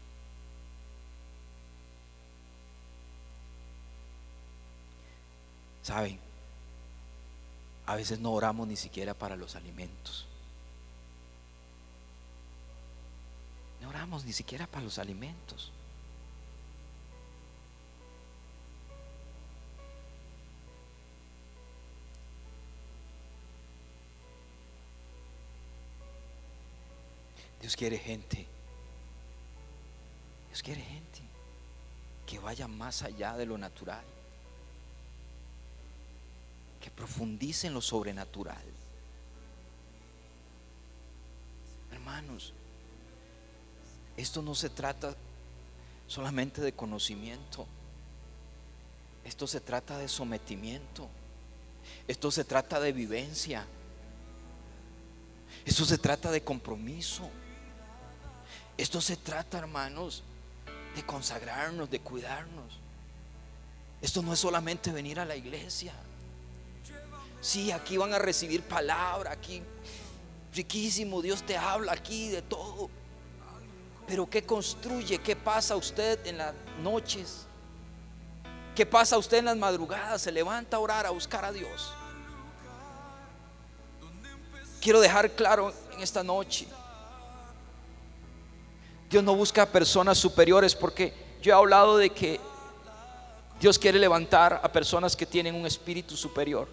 Saben, 5.86 6.18
a 7.86 7.94
veces 7.94 8.18
no 8.18 8.32
oramos 8.32 8.66
ni 8.66 8.74
siquiera 8.74 9.14
para 9.14 9.36
los 9.36 9.54
alimentos. 9.54 10.26
No 13.80 13.90
oramos 13.90 14.24
ni 14.24 14.32
siquiera 14.32 14.66
para 14.66 14.82
los 14.84 14.98
alimentos. 14.98 15.70
Dios 27.60 27.76
quiere 27.76 27.96
gente. 27.96 28.44
Dios 30.48 30.64
quiere 30.64 30.82
gente 30.82 31.20
que 32.26 32.40
vaya 32.40 32.66
más 32.66 33.02
allá 33.02 33.36
de 33.36 33.46
lo 33.46 33.56
natural. 33.56 34.15
Que 36.86 36.90
profundice 36.92 37.66
en 37.66 37.74
lo 37.74 37.80
sobrenatural. 37.80 38.62
Hermanos, 41.90 42.52
esto 44.16 44.40
no 44.40 44.54
se 44.54 44.70
trata 44.70 45.16
solamente 46.06 46.60
de 46.60 46.74
conocimiento. 46.74 47.66
Esto 49.24 49.48
se 49.48 49.60
trata 49.60 49.98
de 49.98 50.06
sometimiento. 50.06 51.08
Esto 52.06 52.30
se 52.30 52.44
trata 52.44 52.78
de 52.78 52.92
vivencia. 52.92 53.66
Esto 55.64 55.84
se 55.86 55.98
trata 55.98 56.30
de 56.30 56.44
compromiso. 56.44 57.28
Esto 58.78 59.00
se 59.00 59.16
trata, 59.16 59.58
hermanos, 59.58 60.22
de 60.94 61.04
consagrarnos, 61.04 61.90
de 61.90 61.98
cuidarnos. 61.98 62.78
Esto 64.00 64.22
no 64.22 64.32
es 64.32 64.38
solamente 64.38 64.92
venir 64.92 65.18
a 65.18 65.24
la 65.24 65.34
iglesia. 65.34 65.92
Sí, 67.40 67.70
aquí 67.70 67.96
van 67.96 68.12
a 68.12 68.18
recibir 68.18 68.62
palabra, 68.62 69.32
aquí 69.32 69.62
riquísimo, 70.54 71.20
Dios 71.20 71.42
te 71.42 71.56
habla 71.56 71.92
aquí 71.92 72.30
de 72.30 72.42
todo. 72.42 72.90
Pero 74.06 74.28
¿qué 74.28 74.42
construye? 74.44 75.18
¿Qué 75.18 75.36
pasa 75.36 75.76
usted 75.76 76.26
en 76.26 76.38
las 76.38 76.54
noches? 76.82 77.46
¿Qué 78.74 78.86
pasa 78.86 79.18
usted 79.18 79.38
en 79.38 79.46
las 79.46 79.56
madrugadas? 79.56 80.22
Se 80.22 80.32
levanta 80.32 80.76
a 80.76 80.80
orar, 80.80 81.06
a 81.06 81.10
buscar 81.10 81.44
a 81.44 81.52
Dios. 81.52 81.92
Quiero 84.80 85.00
dejar 85.00 85.30
claro 85.32 85.72
en 85.92 86.00
esta 86.00 86.22
noche. 86.22 86.68
Dios 89.10 89.22
no 89.22 89.34
busca 89.34 89.66
personas 89.66 90.18
superiores 90.18 90.74
porque 90.74 91.12
yo 91.42 91.52
he 91.52 91.56
hablado 91.56 91.96
de 91.96 92.10
que 92.10 92.40
Dios 93.60 93.78
quiere 93.78 93.98
levantar 93.98 94.60
a 94.62 94.70
personas 94.70 95.16
que 95.16 95.26
tienen 95.26 95.54
un 95.54 95.66
espíritu 95.66 96.16
superior. 96.16 96.68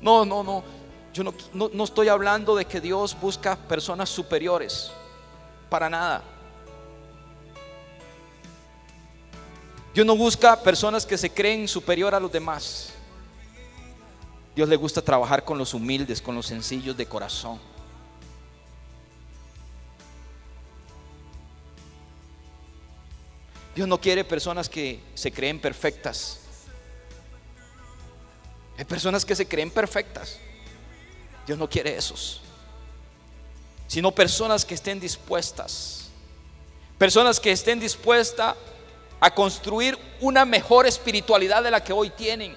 No, 0.00 0.24
no, 0.24 0.42
no. 0.42 0.62
Yo 1.12 1.24
no, 1.24 1.34
no, 1.52 1.70
no 1.72 1.84
estoy 1.84 2.08
hablando 2.08 2.54
de 2.54 2.64
que 2.64 2.80
Dios 2.80 3.16
busca 3.20 3.56
personas 3.56 4.08
superiores. 4.08 4.90
Para 5.68 5.90
nada. 5.90 6.22
Dios 9.92 10.06
no 10.06 10.16
busca 10.16 10.60
personas 10.62 11.04
que 11.04 11.18
se 11.18 11.30
creen 11.30 11.66
superior 11.66 12.14
a 12.14 12.20
los 12.20 12.30
demás. 12.30 12.92
Dios 14.54 14.68
le 14.68 14.76
gusta 14.76 15.02
trabajar 15.02 15.44
con 15.44 15.58
los 15.58 15.74
humildes, 15.74 16.22
con 16.22 16.34
los 16.34 16.46
sencillos 16.46 16.96
de 16.96 17.06
corazón. 17.06 17.58
Dios 23.74 23.88
no 23.88 24.00
quiere 24.00 24.24
personas 24.24 24.68
que 24.68 25.00
se 25.14 25.32
creen 25.32 25.60
perfectas. 25.60 26.39
Hay 28.80 28.86
personas 28.86 29.26
que 29.26 29.36
se 29.36 29.46
creen 29.46 29.70
perfectas. 29.70 30.38
Dios 31.46 31.58
no 31.58 31.68
quiere 31.68 31.94
esos. 31.94 32.40
Sino 33.86 34.10
personas 34.10 34.64
que 34.64 34.72
estén 34.72 34.98
dispuestas. 34.98 36.08
Personas 36.96 37.38
que 37.38 37.52
estén 37.52 37.78
dispuestas 37.78 38.56
a 39.20 39.34
construir 39.34 39.98
una 40.22 40.46
mejor 40.46 40.86
espiritualidad 40.86 41.62
de 41.62 41.70
la 41.70 41.84
que 41.84 41.92
hoy 41.92 42.08
tienen. 42.08 42.56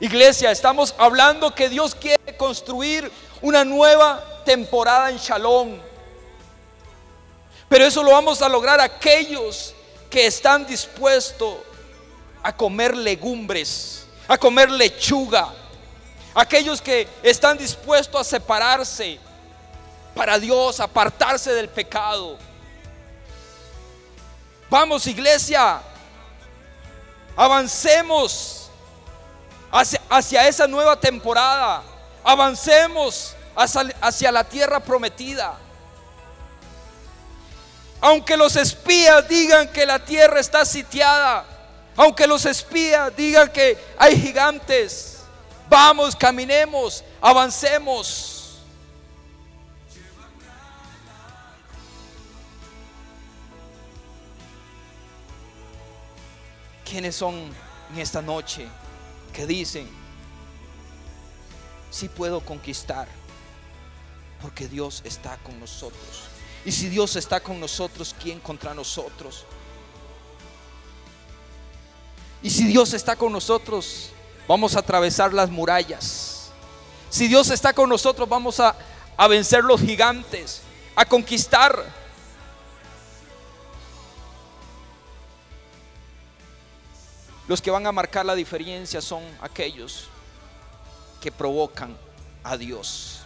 Iglesia, 0.00 0.50
estamos 0.50 0.92
hablando 0.98 1.54
que 1.54 1.68
Dios 1.68 1.94
quiere 1.94 2.36
construir 2.36 3.08
una 3.40 3.64
nueva 3.64 4.42
temporada 4.44 5.10
en 5.10 5.18
Shalom. 5.18 5.78
Pero 7.68 7.84
eso 7.84 8.02
lo 8.02 8.10
vamos 8.10 8.42
a 8.42 8.48
lograr 8.48 8.80
aquellos 8.80 9.76
que 10.10 10.26
están 10.26 10.66
dispuestos 10.66 11.54
a 12.42 12.56
comer 12.56 12.96
legumbres, 12.96 14.07
a 14.28 14.36
comer 14.36 14.70
lechuga, 14.70 15.48
aquellos 16.34 16.82
que 16.82 17.08
están 17.22 17.56
dispuestos 17.56 18.20
a 18.20 18.24
separarse 18.24 19.18
para 20.14 20.38
Dios, 20.38 20.78
apartarse 20.80 21.50
del 21.52 21.70
pecado. 21.70 22.36
Vamos 24.68 25.06
iglesia, 25.06 25.80
avancemos 27.34 28.68
hacia, 30.10 30.46
esa 30.46 30.66
nueva 30.66 31.00
temporada, 31.00 31.82
avancemos 32.22 33.34
hacia, 33.56 33.94
hacia 34.02 34.30
la 34.30 34.44
tierra 34.44 34.78
prometida. 34.78 35.56
Aunque 38.00 38.36
los 38.36 38.56
espías 38.56 39.26
digan 39.26 39.68
que 39.68 39.86
la 39.86 40.04
tierra 40.04 40.38
está 40.38 40.66
sitiada, 40.66 41.57
aunque 41.98 42.28
los 42.28 42.46
espías 42.46 43.14
digan 43.16 43.52
que 43.52 43.76
hay 43.98 44.16
gigantes, 44.16 45.18
vamos, 45.68 46.14
caminemos, 46.14 47.02
avancemos. 47.20 48.60
¿Quiénes 56.88 57.16
son 57.16 57.34
en 57.92 57.98
esta 57.98 58.22
noche 58.22 58.68
que 59.32 59.44
dicen, 59.44 59.88
si 61.90 62.08
puedo 62.08 62.40
conquistar? 62.42 63.08
Porque 64.40 64.68
Dios 64.68 65.02
está 65.04 65.36
con 65.38 65.58
nosotros. 65.58 66.28
Y 66.64 66.70
si 66.70 66.88
Dios 66.88 67.16
está 67.16 67.40
con 67.40 67.58
nosotros, 67.58 68.14
¿quién 68.22 68.38
contra 68.38 68.72
nosotros? 68.72 69.46
Y 72.42 72.50
si 72.50 72.66
Dios 72.66 72.92
está 72.94 73.16
con 73.16 73.32
nosotros, 73.32 74.10
vamos 74.46 74.76
a 74.76 74.80
atravesar 74.80 75.32
las 75.32 75.50
murallas. 75.50 76.50
Si 77.10 77.26
Dios 77.26 77.50
está 77.50 77.72
con 77.72 77.88
nosotros, 77.88 78.28
vamos 78.28 78.60
a, 78.60 78.76
a 79.16 79.28
vencer 79.28 79.64
los 79.64 79.80
gigantes, 79.80 80.62
a 80.94 81.04
conquistar. 81.04 81.84
Los 87.48 87.62
que 87.62 87.70
van 87.70 87.86
a 87.86 87.92
marcar 87.92 88.26
la 88.26 88.34
diferencia 88.34 89.00
son 89.00 89.22
aquellos 89.40 90.08
que 91.20 91.32
provocan 91.32 91.96
a 92.44 92.56
Dios. 92.56 93.20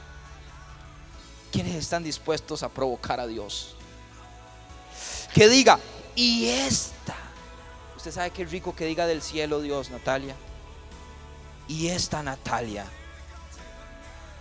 ¿Quiénes 1.50 1.74
están 1.74 2.02
dispuestos 2.02 2.62
a 2.62 2.68
provocar 2.68 3.20
a 3.20 3.26
Dios? 3.26 3.74
Que 5.34 5.48
diga, 5.48 5.78
y 6.14 6.46
esta. 6.46 7.16
Usted 8.02 8.14
sabe 8.14 8.32
qué 8.32 8.44
rico 8.44 8.74
que 8.74 8.84
diga 8.84 9.06
del 9.06 9.22
cielo 9.22 9.60
Dios, 9.60 9.88
Natalia. 9.88 10.34
Y 11.68 11.86
esta 11.86 12.20
Natalia. 12.20 12.84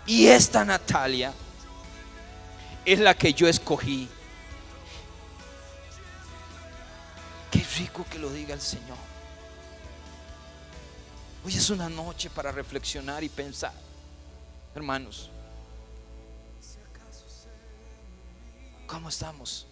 Y 0.08 0.26
esta 0.26 0.66
Natalia 0.66 1.32
es 2.84 2.98
la 2.98 3.14
que 3.14 3.36
yo 3.36 3.48
escogí. 3.48 4.10
Qué 7.52 7.64
rico 7.78 8.04
que 8.10 8.18
lo 8.18 8.32
diga 8.32 8.56
el 8.56 8.62
Señor. 8.62 8.98
Hoy 11.46 11.56
es 11.56 11.70
una 11.70 11.88
noche 11.88 12.32
para 12.32 12.52
reflexionar 12.52 13.24
y 13.24 13.30
pensar. 13.30 13.74
Hermanos, 14.74 15.30
¿cómo 18.88 19.10
estamos 19.10 19.68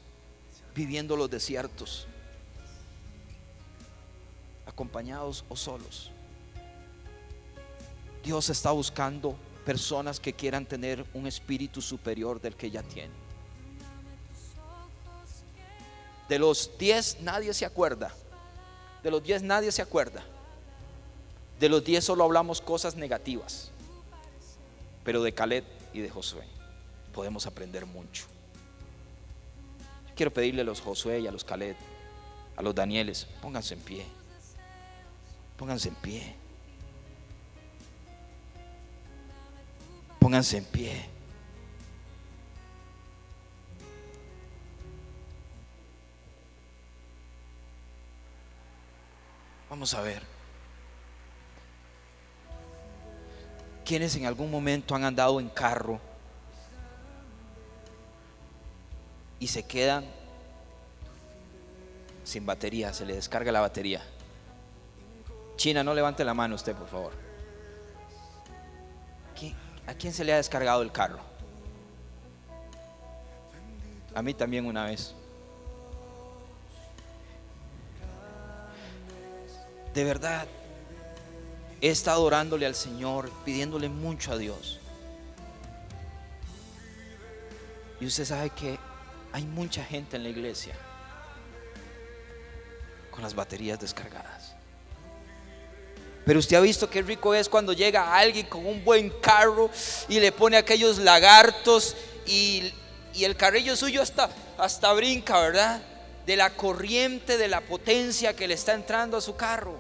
viviendo 0.76 1.16
los 1.16 1.28
desiertos? 1.28 2.06
¿Acompañados 4.70 5.44
o 5.50 5.56
solos? 5.56 6.12
Dios 8.24 8.50
está 8.50 8.72
buscando 8.72 9.36
personas 9.66 10.20
que 10.20 10.34
quieran 10.34 10.66
tener 10.66 11.04
un 11.14 11.26
espíritu 11.26 11.82
superior 11.82 12.40
del 12.40 12.56
que 12.56 12.70
ya 12.70 12.84
tiene. 12.84 13.14
De 16.28 16.38
los 16.38 16.72
diez 16.78 17.20
nadie 17.22 17.54
se 17.54 17.66
acuerda. 17.66 18.14
De 19.02 19.10
los 19.10 19.24
diez 19.24 19.42
nadie 19.42 19.72
se 19.72 19.82
acuerda. 19.82 20.24
De 21.60 21.68
los 21.68 21.84
diez 21.84 22.06
solo 22.06 22.24
hablamos 22.24 22.62
cosas 22.62 22.96
negativas. 22.96 23.72
Pero 25.04 25.24
de 25.24 25.34
Caleb 25.34 25.64
y 25.94 26.02
de 26.02 26.10
Josué 26.10 26.44
podemos 27.12 27.48
aprender 27.48 27.88
mucho. 27.88 28.26
Quiero 30.16 30.32
pedirle 30.32 30.62
a 30.62 30.66
los 30.66 30.80
Josué 30.80 31.22
y 31.22 31.28
a 31.28 31.32
los 31.32 31.44
Caleb, 31.44 31.76
a 32.56 32.62
los 32.62 32.76
Danieles, 32.76 33.26
pónganse 33.42 33.74
en 33.74 33.80
pie. 33.80 34.19
Pónganse 35.60 35.89
en 35.89 35.95
pie. 35.95 36.36
Pónganse 40.20 40.57
en 40.57 40.66
pie. 40.66 41.05
Vamos 49.70 49.93
a 49.93 50.01
ver. 50.01 50.24
¿Quiénes 53.86 54.16
en 54.16 54.26
algún 54.26 54.49
momento 54.49 54.95
han 54.95 55.03
andado 55.03 55.39
en 55.39 55.49
carro? 55.49 55.99
y 59.39 59.47
se 59.47 59.64
quedan 59.64 60.05
sin 62.24 62.45
batería, 62.45 62.93
se 62.93 63.05
le 63.05 63.16
descarga 63.16 63.51
la 63.51 63.62
batería. 63.62 64.03
China, 65.60 65.84
no 65.84 65.93
levante 65.93 66.24
la 66.24 66.34
mano 66.34 66.55
usted, 66.55 66.74
por 66.74 66.88
favor. 66.88 67.12
¿Qui- 69.38 69.53
¿A 69.88 69.93
quién 69.93 70.14
se 70.14 70.24
le 70.24 70.32
ha 70.32 70.38
descargado 70.38 70.82
el 70.82 70.89
carro? 70.91 71.20
A 74.16 74.22
mí 74.22 74.34
también 74.34 74.66
una 74.66 74.86
vez. 74.86 75.14
De 79.93 80.03
verdad, 80.05 80.47
he 81.82 81.89
estado 81.89 82.24
orándole 82.24 82.66
al 82.66 82.76
Señor, 82.76 83.30
pidiéndole 83.43 83.89
mucho 83.89 84.32
a 84.32 84.38
Dios. 84.38 84.80
Y 87.99 88.05
usted 88.05 88.24
sabe 88.24 88.49
que 88.51 88.80
hay 89.34 89.43
mucha 89.43 89.84
gente 89.84 90.16
en 90.16 90.24
la 90.24 90.30
iglesia 90.30 90.74
con 93.12 93.24
las 93.24 93.36
baterías 93.36 93.78
descargadas. 93.78 94.55
Pero 96.26 96.40
usted 96.40 96.58
ha 96.58 96.62
visto 96.62 96.90
qué 96.90 97.02
rico 97.02 97.34
es 97.34 97.50
cuando 97.50 97.74
llega 97.74 98.16
alguien 98.16 98.46
con 98.46 98.66
un 98.66 98.84
buen 98.84 99.10
carro 99.10 99.70
y 100.08 100.20
le 100.20 100.32
pone 100.32 100.58
aquellos 100.58 100.98
lagartos 101.00 101.96
y, 102.26 102.72
y 103.14 103.24
el 103.24 103.36
carrillo 103.36 103.76
suyo 103.76 104.02
hasta, 104.02 104.30
hasta 104.58 104.94
brinca, 104.94 105.40
¿verdad? 105.40 105.82
De 106.26 106.36
la 106.36 106.52
corriente, 106.52 107.38
de 107.38 107.48
la 107.48 107.62
potencia 107.62 108.36
que 108.36 108.48
le 108.48 108.54
está 108.54 108.74
entrando 108.74 109.18
a 109.18 109.22
su 109.22 109.36
carro. 109.36 109.80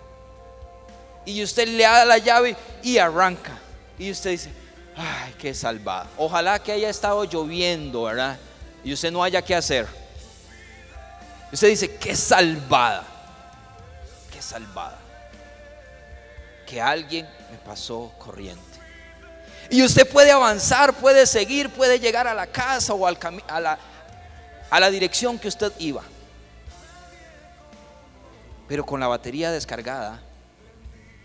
Y 1.25 1.43
usted 1.43 1.67
le 1.67 1.83
da 1.83 2.05
la 2.05 2.17
llave 2.17 2.55
y 2.81 2.97
arranca. 2.97 3.57
Y 3.97 4.09
usted 4.11 4.31
dice, 4.31 4.51
ay, 4.95 5.33
qué 5.37 5.53
salvada. 5.53 6.07
Ojalá 6.17 6.59
que 6.59 6.71
haya 6.71 6.89
estado 6.89 7.23
lloviendo, 7.25 8.03
¿verdad? 8.03 8.37
Y 8.83 8.93
usted 8.93 9.11
no 9.11 9.23
haya 9.23 9.41
qué 9.41 9.55
hacer. 9.55 9.87
Usted 11.51 11.69
dice, 11.69 11.95
qué 11.95 12.15
salvada. 12.15 13.03
Qué 14.31 14.41
salvada. 14.41 14.98
Que 16.69 16.79
alguien 16.79 17.27
me 17.51 17.57
pasó 17.57 18.11
corriente. 18.19 18.61
Y 19.71 19.83
usted 19.83 20.07
puede 20.07 20.31
avanzar, 20.31 20.93
puede 20.93 21.25
seguir, 21.25 21.69
puede 21.71 21.99
llegar 21.99 22.27
a 22.27 22.33
la 22.33 22.47
casa 22.47 22.93
o 22.93 23.07
al 23.07 23.17
a, 23.47 23.59
la, 23.59 23.79
a 24.69 24.79
la 24.79 24.89
dirección 24.91 25.39
que 25.39 25.47
usted 25.47 25.71
iba. 25.79 26.03
Pero 28.67 28.85
con 28.85 28.99
la 28.99 29.07
batería 29.07 29.51
descargada, 29.51 30.21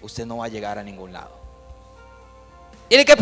usted 0.00 0.24
no 0.24 0.38
va 0.38 0.46
a 0.46 0.48
llegar 0.48 0.78
a 0.78 0.82
ningún 0.82 1.12
lado. 1.12 1.38
Tiene 2.88 3.04
que 3.04 3.16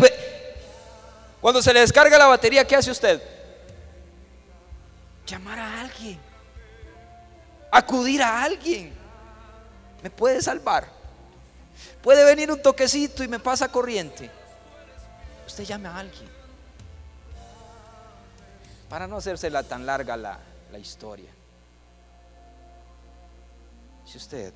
cuando 1.43 1.61
se 1.61 1.73
le 1.73 1.81
descarga 1.81 2.17
la 2.17 2.27
batería, 2.27 2.65
¿qué 2.65 2.77
hace 2.77 2.89
usted? 2.89 3.21
Llamar 5.27 5.59
a 5.59 5.81
alguien. 5.81 6.17
Acudir 7.69 8.23
a 8.23 8.43
alguien. 8.43 8.93
¿Me 10.01 10.09
puede 10.09 10.41
salvar? 10.41 10.92
Puede 12.01 12.25
venir 12.25 12.51
un 12.51 12.61
toquecito 12.61 13.23
y 13.23 13.27
me 13.27 13.39
pasa 13.39 13.69
corriente. 13.69 14.29
Usted 15.47 15.63
llame 15.63 15.87
a 15.87 15.97
alguien. 15.97 16.29
Para 18.89 19.07
no 19.07 19.17
hacérsela 19.17 19.63
tan 19.63 19.85
larga 19.85 20.17
la, 20.17 20.39
la 20.71 20.79
historia. 20.79 21.31
Si 24.05 24.17
usted 24.17 24.53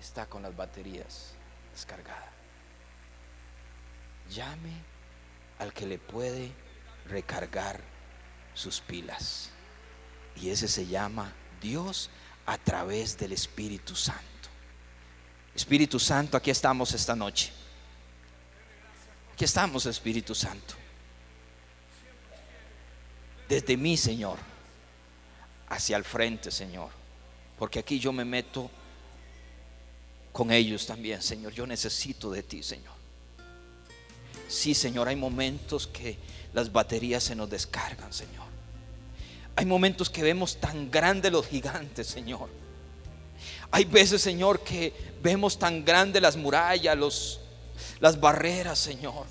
está 0.00 0.26
con 0.26 0.42
las 0.42 0.56
baterías 0.56 1.32
descargadas, 1.72 2.30
llame 4.30 4.72
al 5.58 5.72
que 5.72 5.86
le 5.86 5.98
puede 5.98 6.52
recargar 7.06 7.80
sus 8.54 8.80
pilas. 8.80 9.50
Y 10.36 10.50
ese 10.50 10.68
se 10.68 10.86
llama 10.86 11.32
Dios 11.60 12.10
a 12.46 12.56
través 12.58 13.18
del 13.18 13.32
Espíritu 13.32 13.94
Santo. 13.94 14.37
Espíritu 15.58 15.98
Santo, 15.98 16.36
aquí 16.36 16.52
estamos 16.52 16.92
esta 16.92 17.16
noche. 17.16 17.50
Aquí 19.32 19.44
estamos, 19.44 19.86
Espíritu 19.86 20.32
Santo. 20.32 20.74
Desde 23.48 23.76
mí, 23.76 23.96
Señor, 23.96 24.38
hacia 25.68 25.96
el 25.96 26.04
frente, 26.04 26.52
Señor. 26.52 26.90
Porque 27.58 27.80
aquí 27.80 27.98
yo 27.98 28.12
me 28.12 28.24
meto 28.24 28.70
con 30.30 30.52
ellos 30.52 30.86
también, 30.86 31.20
Señor. 31.22 31.52
Yo 31.52 31.66
necesito 31.66 32.30
de 32.30 32.44
ti, 32.44 32.62
Señor. 32.62 32.94
Sí, 34.46 34.76
Señor, 34.76 35.08
hay 35.08 35.16
momentos 35.16 35.88
que 35.88 36.18
las 36.52 36.70
baterías 36.70 37.24
se 37.24 37.34
nos 37.34 37.50
descargan, 37.50 38.12
Señor. 38.12 38.46
Hay 39.56 39.66
momentos 39.66 40.08
que 40.08 40.22
vemos 40.22 40.60
tan 40.60 40.88
grandes 40.88 41.32
los 41.32 41.48
gigantes, 41.48 42.06
Señor. 42.06 42.48
Hay 43.70 43.84
veces, 43.84 44.22
Señor, 44.22 44.60
que 44.60 44.92
vemos 45.22 45.58
tan 45.58 45.84
grandes 45.84 46.22
las 46.22 46.36
murallas, 46.36 46.96
los, 46.96 47.40
las 48.00 48.18
barreras, 48.18 48.78
Señor. 48.78 49.26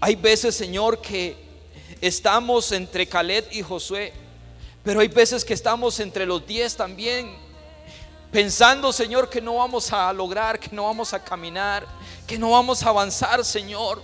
Hay 0.00 0.16
veces, 0.16 0.54
Señor, 0.54 1.00
que 1.00 1.36
estamos 2.00 2.72
entre 2.72 3.06
Caleb 3.06 3.46
y 3.50 3.62
Josué, 3.62 4.12
pero 4.84 5.00
hay 5.00 5.08
veces 5.08 5.44
que 5.44 5.54
estamos 5.54 5.98
entre 6.00 6.26
los 6.26 6.46
diez 6.46 6.76
también, 6.76 7.34
pensando, 8.30 8.92
Señor, 8.92 9.30
que 9.30 9.40
no 9.40 9.56
vamos 9.56 9.92
a 9.92 10.12
lograr, 10.12 10.60
que 10.60 10.68
no 10.70 10.84
vamos 10.84 11.14
a 11.14 11.24
caminar, 11.24 11.86
que 12.26 12.38
no 12.38 12.50
vamos 12.50 12.82
a 12.82 12.90
avanzar, 12.90 13.44
Señor. 13.44 14.02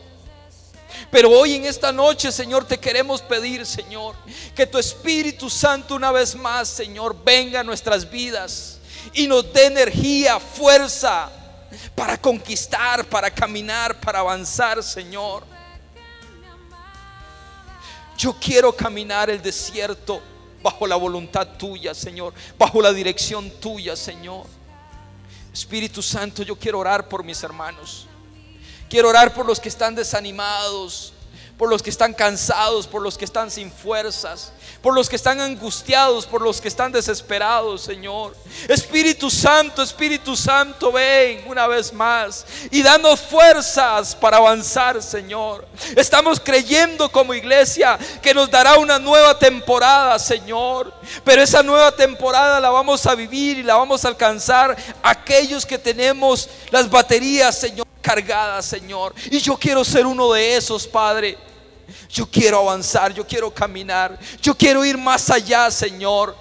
Pero 1.10 1.30
hoy 1.30 1.54
en 1.54 1.66
esta 1.66 1.92
noche, 1.92 2.32
Señor, 2.32 2.64
te 2.64 2.78
queremos 2.78 3.20
pedir, 3.20 3.66
Señor, 3.66 4.16
que 4.54 4.66
tu 4.66 4.78
Espíritu 4.78 5.50
Santo 5.50 5.94
una 5.94 6.10
vez 6.10 6.34
más, 6.34 6.68
Señor, 6.68 7.16
venga 7.22 7.60
a 7.60 7.64
nuestras 7.64 8.10
vidas 8.10 8.78
y 9.14 9.26
nos 9.26 9.52
dé 9.52 9.66
energía, 9.66 10.40
fuerza 10.40 11.30
para 11.94 12.16
conquistar, 12.20 13.04
para 13.04 13.30
caminar, 13.30 14.00
para 14.00 14.20
avanzar, 14.20 14.82
Señor. 14.82 15.44
Yo 18.16 18.36
quiero 18.38 18.74
caminar 18.74 19.30
el 19.30 19.42
desierto 19.42 20.22
bajo 20.62 20.86
la 20.86 20.96
voluntad 20.96 21.46
tuya, 21.58 21.94
Señor, 21.94 22.32
bajo 22.56 22.80
la 22.80 22.92
dirección 22.92 23.50
tuya, 23.60 23.96
Señor. 23.96 24.46
Espíritu 25.52 26.02
Santo, 26.02 26.42
yo 26.42 26.56
quiero 26.56 26.78
orar 26.78 27.08
por 27.08 27.24
mis 27.24 27.42
hermanos. 27.42 28.06
Quiero 28.88 29.08
orar 29.08 29.34
por 29.34 29.46
los 29.46 29.58
que 29.58 29.68
están 29.68 29.94
desanimados, 29.94 31.12
por 31.58 31.68
los 31.68 31.82
que 31.82 31.90
están 31.90 32.14
cansados, 32.14 32.86
por 32.86 33.02
los 33.02 33.18
que 33.18 33.24
están 33.24 33.50
sin 33.50 33.70
fuerzas, 33.70 34.52
por 34.82 34.94
los 34.94 35.08
que 35.08 35.16
están 35.16 35.40
angustiados, 35.40 36.26
por 36.26 36.42
los 36.42 36.60
que 36.60 36.66
están 36.66 36.90
desesperados, 36.90 37.82
Señor. 37.82 38.34
Espíritu 38.68 39.30
Santo, 39.30 39.80
Espíritu 39.80 40.36
Santo, 40.36 40.90
ven 40.90 41.44
una 41.46 41.68
vez 41.68 41.92
más 41.92 42.44
y 42.70 42.82
danos 42.82 43.20
fuerzas 43.20 44.16
para 44.16 44.38
avanzar, 44.38 45.00
Señor. 45.00 45.66
Estamos 45.96 46.40
creyendo 46.40 47.10
como 47.10 47.32
iglesia 47.32 47.96
que 48.20 48.34
nos 48.34 48.50
dará 48.50 48.76
una 48.78 48.98
nueva 48.98 49.38
temporada, 49.38 50.18
Señor. 50.18 50.92
Pero 51.24 51.42
esa 51.42 51.62
nueva 51.62 51.92
temporada 51.92 52.58
la 52.58 52.70
vamos 52.70 53.06
a 53.06 53.14
vivir 53.14 53.58
y 53.58 53.62
la 53.62 53.76
vamos 53.76 54.04
a 54.04 54.08
alcanzar 54.08 54.76
aquellos 55.02 55.64
que 55.64 55.78
tenemos 55.78 56.48
las 56.70 56.90
baterías, 56.90 57.56
Señor, 57.56 57.86
cargadas, 58.00 58.66
Señor. 58.66 59.14
Y 59.30 59.38
yo 59.38 59.56
quiero 59.56 59.84
ser 59.84 60.06
uno 60.06 60.32
de 60.32 60.56
esos, 60.56 60.88
Padre. 60.88 61.51
Yo 62.08 62.26
quiero 62.26 62.58
avanzar, 62.58 63.12
yo 63.12 63.26
quiero 63.26 63.52
caminar, 63.52 64.18
yo 64.40 64.54
quiero 64.56 64.84
ir 64.84 64.98
más 64.98 65.30
allá, 65.30 65.70
Señor, 65.70 66.36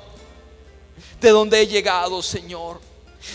de 1.19 1.29
donde 1.29 1.61
he 1.61 1.67
llegado, 1.67 2.21
Señor. 2.21 2.81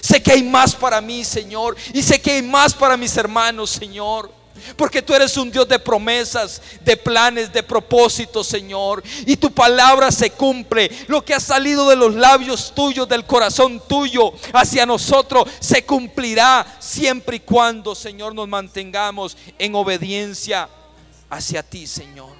Sé 0.00 0.22
que 0.22 0.32
hay 0.32 0.42
más 0.42 0.74
para 0.74 1.00
mí, 1.00 1.24
Señor, 1.24 1.76
y 1.92 2.02
sé 2.02 2.20
que 2.20 2.32
hay 2.32 2.42
más 2.42 2.74
para 2.74 2.96
mis 2.96 3.16
hermanos, 3.16 3.70
Señor. 3.70 4.30
Porque 4.76 5.02
tú 5.02 5.14
eres 5.14 5.36
un 5.36 5.50
Dios 5.50 5.68
de 5.68 5.78
promesas, 5.78 6.60
de 6.80 6.96
planes, 6.96 7.52
de 7.52 7.62
propósitos, 7.62 8.46
Señor. 8.46 9.02
Y 9.26 9.36
tu 9.36 9.52
palabra 9.52 10.10
se 10.10 10.30
cumple. 10.30 10.90
Lo 11.08 11.24
que 11.24 11.34
ha 11.34 11.40
salido 11.40 11.88
de 11.88 11.96
los 11.96 12.14
labios 12.14 12.72
tuyos, 12.74 13.08
del 13.08 13.24
corazón 13.24 13.82
tuyo 13.86 14.32
hacia 14.52 14.86
nosotros, 14.86 15.48
se 15.60 15.84
cumplirá 15.84 16.66
siempre 16.80 17.36
y 17.36 17.40
cuando, 17.40 17.94
Señor, 17.94 18.34
nos 18.34 18.48
mantengamos 18.48 19.36
en 19.58 19.74
obediencia 19.74 20.68
hacia 21.30 21.62
ti, 21.62 21.86
Señor. 21.86 22.34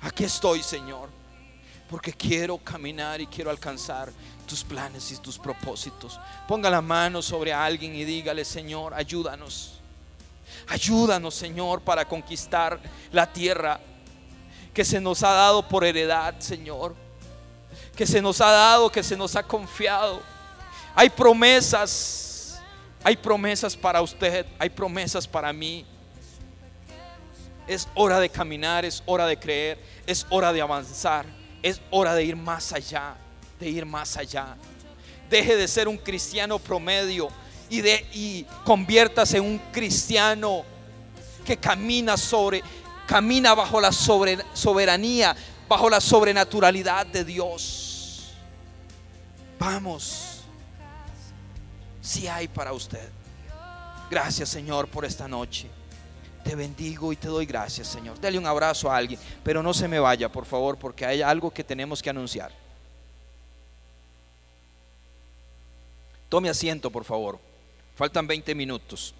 Aquí 0.00 0.24
estoy, 0.24 0.62
Señor, 0.62 1.08
porque 1.88 2.12
quiero 2.12 2.58
caminar 2.58 3.20
y 3.20 3.26
quiero 3.26 3.50
alcanzar 3.50 4.12
tus 4.46 4.62
planes 4.62 5.10
y 5.12 5.16
tus 5.16 5.38
propósitos. 5.38 6.20
Ponga 6.46 6.70
la 6.70 6.80
mano 6.80 7.20
sobre 7.22 7.52
alguien 7.52 7.94
y 7.94 8.04
dígale, 8.04 8.44
Señor, 8.44 8.94
ayúdanos. 8.94 9.80
Ayúdanos, 10.68 11.34
Señor, 11.34 11.80
para 11.80 12.06
conquistar 12.06 12.80
la 13.10 13.30
tierra 13.32 13.80
que 14.72 14.84
se 14.84 15.00
nos 15.00 15.22
ha 15.22 15.32
dado 15.32 15.66
por 15.66 15.84
heredad, 15.84 16.34
Señor. 16.38 16.94
Que 17.96 18.06
se 18.06 18.20
nos 18.20 18.40
ha 18.40 18.50
dado, 18.50 18.90
que 18.92 19.02
se 19.02 19.16
nos 19.16 19.34
ha 19.36 19.42
confiado. 19.42 20.20
Hay 20.94 21.10
promesas, 21.10 22.60
hay 23.02 23.16
promesas 23.16 23.76
para 23.76 24.02
usted, 24.02 24.46
hay 24.58 24.70
promesas 24.70 25.26
para 25.26 25.52
mí. 25.52 25.84
Es 27.66 27.88
hora 27.94 28.20
de 28.20 28.28
caminar, 28.28 28.84
es 28.84 29.02
hora 29.06 29.26
de 29.26 29.38
creer, 29.38 29.78
es 30.06 30.26
hora 30.30 30.52
de 30.52 30.60
avanzar, 30.60 31.26
es 31.62 31.80
hora 31.90 32.14
de 32.14 32.24
ir 32.24 32.36
más 32.36 32.72
allá, 32.72 33.16
de 33.58 33.68
ir 33.68 33.84
más 33.84 34.16
allá. 34.16 34.56
Deje 35.28 35.56
de 35.56 35.66
ser 35.66 35.88
un 35.88 35.98
cristiano 35.98 36.58
promedio 36.58 37.28
y, 37.68 37.80
de, 37.80 38.06
y 38.12 38.46
conviértase 38.64 39.38
en 39.38 39.44
un 39.44 39.58
cristiano 39.72 40.64
que 41.44 41.56
camina 41.56 42.16
sobre, 42.16 42.62
camina 43.06 43.54
bajo 43.54 43.80
la 43.80 43.90
soberanía, 43.92 45.34
bajo 45.68 45.90
la 45.90 46.00
sobrenaturalidad 46.00 47.06
de 47.06 47.24
Dios. 47.24 48.34
Vamos, 49.58 50.42
si 52.00 52.28
hay 52.28 52.46
para 52.46 52.72
usted. 52.72 53.08
Gracias 54.10 54.48
Señor 54.48 54.88
por 54.88 55.04
esta 55.04 55.26
noche. 55.26 55.68
Te 56.46 56.54
bendigo 56.54 57.12
y 57.12 57.16
te 57.16 57.26
doy 57.26 57.44
gracias 57.44 57.88
Señor. 57.88 58.20
Dale 58.20 58.38
un 58.38 58.46
abrazo 58.46 58.88
a 58.88 58.96
alguien, 58.96 59.18
pero 59.42 59.64
no 59.64 59.74
se 59.74 59.88
me 59.88 59.98
vaya 59.98 60.30
por 60.30 60.44
favor 60.44 60.78
porque 60.78 61.04
hay 61.04 61.20
algo 61.20 61.50
que 61.50 61.64
tenemos 61.64 62.00
que 62.00 62.08
anunciar. 62.08 62.52
Tome 66.28 66.48
asiento 66.48 66.88
por 66.88 67.02
favor. 67.02 67.40
Faltan 67.96 68.28
20 68.28 68.54
minutos. 68.54 69.12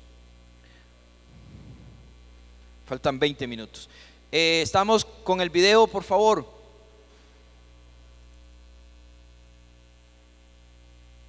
Faltan 2.87 3.19
20 3.19 3.45
minutos. 3.49 3.89
Eh, 4.31 4.61
estamos 4.63 5.05
con 5.05 5.41
el 5.41 5.51
video, 5.51 5.89
por 5.89 6.05
favor. 6.05 6.47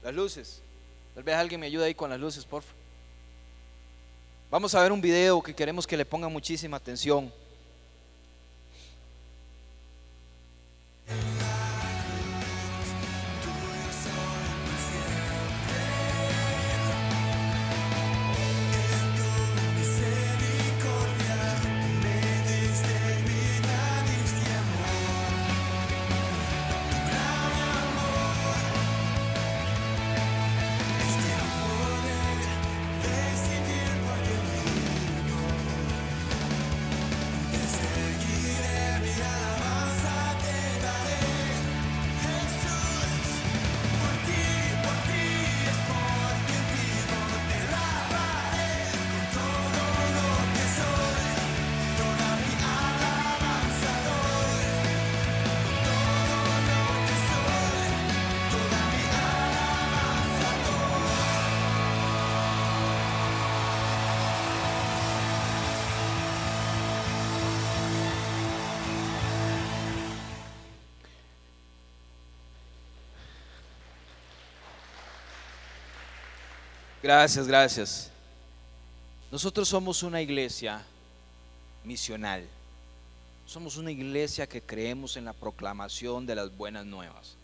Las 0.03 0.13
luces. 0.13 0.61
Tal 1.15 1.23
vez 1.23 1.35
alguien 1.35 1.59
me 1.59 1.65
ayude 1.65 1.85
ahí 1.85 1.95
con 1.95 2.11
las 2.11 2.19
luces, 2.19 2.45
por 2.45 2.61
favor. 2.61 2.86
Vamos 4.49 4.73
a 4.75 4.81
ver 4.81 4.93
un 4.93 5.01
video 5.01 5.41
que 5.41 5.53
queremos 5.53 5.85
que 5.85 5.97
le 5.97 6.05
ponga 6.05 6.29
muchísima 6.29 6.77
atención. 6.77 7.33
Gracias, 77.07 77.47
gracias. 77.47 78.11
Nosotros 79.31 79.69
somos 79.69 80.03
una 80.03 80.21
iglesia 80.21 80.83
misional. 81.85 82.45
Somos 83.45 83.77
una 83.77 83.91
iglesia 83.91 84.45
que 84.45 84.61
creemos 84.61 85.15
en 85.15 85.23
la 85.23 85.31
proclamación 85.31 86.25
de 86.25 86.35
las 86.35 86.57
buenas 86.57 86.85
nuevas. 86.85 87.37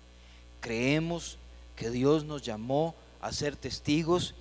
Creemos 0.59 1.37
que 1.77 1.89
Dios 1.91 2.25
nos 2.25 2.41
llamó 2.41 2.93
a 3.21 3.31
ser 3.31 3.55
testigos 3.55 4.35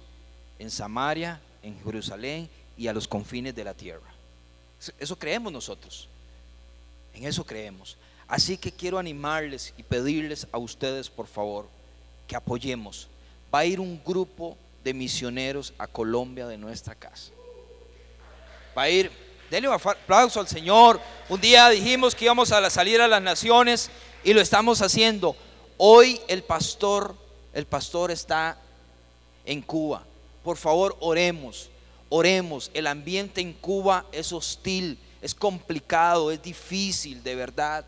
en 0.58 0.72
Samaria, 0.72 1.40
en 1.62 1.80
Jerusalén 1.84 2.50
y 2.76 2.88
a 2.88 2.92
los 2.92 3.06
confines 3.06 3.54
de 3.54 3.62
la 3.62 3.74
tierra. 3.74 4.12
Eso 4.98 5.16
creemos 5.16 5.52
nosotros. 5.52 6.08
En 7.14 7.26
eso 7.26 7.46
creemos. 7.46 7.96
Así 8.26 8.58
que 8.58 8.72
quiero 8.72 8.98
animarles 8.98 9.72
y 9.76 9.84
pedirles 9.84 10.48
a 10.50 10.58
ustedes, 10.58 11.08
por 11.08 11.28
favor, 11.28 11.68
que 12.26 12.34
apoyemos. 12.34 13.06
Va 13.54 13.60
a 13.60 13.66
ir 13.66 13.78
un 13.78 14.02
grupo 14.04 14.58
de 14.82 14.94
misioneros 14.94 15.72
a 15.78 15.86
Colombia 15.86 16.46
de 16.46 16.58
nuestra 16.58 16.94
casa. 16.94 17.32
Va 18.76 18.82
a 18.82 18.90
ir, 18.90 19.10
denle 19.50 19.68
un 19.68 19.74
aplauso 19.74 20.40
al 20.40 20.48
Señor. 20.48 21.00
Un 21.28 21.40
día 21.40 21.68
dijimos 21.68 22.14
que 22.14 22.24
íbamos 22.24 22.52
a 22.52 22.70
salir 22.70 23.00
a 23.00 23.08
las 23.08 23.22
naciones 23.22 23.90
y 24.24 24.32
lo 24.32 24.40
estamos 24.40 24.82
haciendo. 24.82 25.36
Hoy 25.76 26.20
el 26.28 26.42
pastor, 26.42 27.14
el 27.52 27.66
pastor 27.66 28.10
está 28.10 28.58
en 29.44 29.62
Cuba. 29.62 30.04
Por 30.42 30.56
favor, 30.56 30.96
oremos, 31.00 31.70
oremos. 32.08 32.70
El 32.74 32.86
ambiente 32.86 33.40
en 33.40 33.52
Cuba 33.52 34.06
es 34.12 34.32
hostil, 34.32 34.98
es 35.20 35.34
complicado, 35.34 36.30
es 36.30 36.42
difícil, 36.42 37.22
de 37.22 37.34
verdad. 37.34 37.84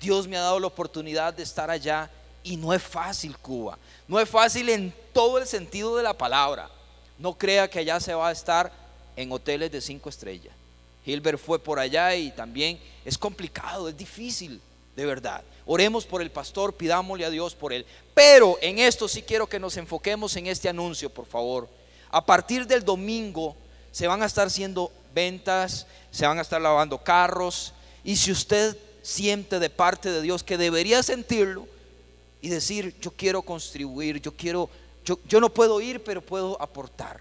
Dios 0.00 0.26
me 0.26 0.36
ha 0.36 0.40
dado 0.40 0.60
la 0.60 0.66
oportunidad 0.66 1.34
de 1.34 1.42
estar 1.42 1.70
allá 1.70 2.10
y 2.42 2.56
no 2.56 2.72
es 2.72 2.82
fácil 2.82 3.36
Cuba. 3.38 3.78
No 4.08 4.18
es 4.18 4.28
fácil 4.28 4.68
en 4.68 4.94
todo 5.12 5.38
el 5.38 5.46
sentido 5.46 5.96
de 5.96 6.02
la 6.02 6.14
palabra. 6.14 6.70
No 7.18 7.34
crea 7.34 7.68
que 7.68 7.80
allá 7.80 8.00
se 8.00 8.14
va 8.14 8.28
a 8.28 8.32
estar 8.32 8.72
en 9.16 9.30
hoteles 9.30 9.70
de 9.70 9.80
cinco 9.80 10.08
estrellas. 10.08 10.54
Hilbert 11.04 11.38
fue 11.38 11.58
por 11.58 11.78
allá 11.78 12.14
y 12.14 12.30
también 12.30 12.78
es 13.04 13.16
complicado, 13.16 13.88
es 13.88 13.96
difícil, 13.96 14.60
de 14.96 15.06
verdad. 15.06 15.42
Oremos 15.66 16.04
por 16.04 16.22
el 16.22 16.30
pastor, 16.30 16.74
pidámosle 16.74 17.24
a 17.24 17.30
Dios 17.30 17.54
por 17.54 17.72
él. 17.72 17.86
Pero 18.14 18.58
en 18.60 18.78
esto 18.78 19.08
sí 19.08 19.22
quiero 19.22 19.46
que 19.46 19.60
nos 19.60 19.76
enfoquemos 19.76 20.36
en 20.36 20.46
este 20.46 20.68
anuncio, 20.68 21.10
por 21.10 21.26
favor. 21.26 21.68
A 22.10 22.24
partir 22.24 22.66
del 22.66 22.84
domingo 22.84 23.56
se 23.92 24.06
van 24.06 24.22
a 24.22 24.26
estar 24.26 24.46
haciendo 24.46 24.90
ventas, 25.14 25.86
se 26.10 26.26
van 26.26 26.38
a 26.38 26.42
estar 26.42 26.60
lavando 26.60 26.98
carros. 26.98 27.72
Y 28.04 28.16
si 28.16 28.32
usted 28.32 28.76
siente 29.02 29.58
de 29.58 29.70
parte 29.70 30.10
de 30.10 30.22
Dios 30.22 30.42
que 30.42 30.58
debería 30.58 31.02
sentirlo, 31.02 31.66
y 32.42 32.48
decir, 32.48 32.94
yo 33.00 33.10
quiero 33.10 33.42
contribuir, 33.42 34.20
yo 34.20 34.32
quiero, 34.32 34.68
yo, 35.04 35.18
yo 35.26 35.40
no 35.40 35.52
puedo 35.52 35.80
ir, 35.80 36.02
pero 36.02 36.22
puedo 36.22 36.60
aportar. 36.60 37.20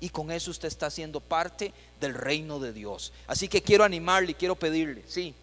Y 0.00 0.08
con 0.08 0.30
eso 0.30 0.50
usted 0.50 0.68
está 0.68 0.90
siendo 0.90 1.20
parte 1.20 1.72
del 2.00 2.14
reino 2.14 2.58
de 2.58 2.72
Dios. 2.72 3.12
Así 3.26 3.48
que 3.48 3.62
quiero 3.62 3.84
animarle 3.84 4.32
y 4.32 4.34
quiero 4.34 4.54
pedirle, 4.54 5.02
sí. 5.06 5.34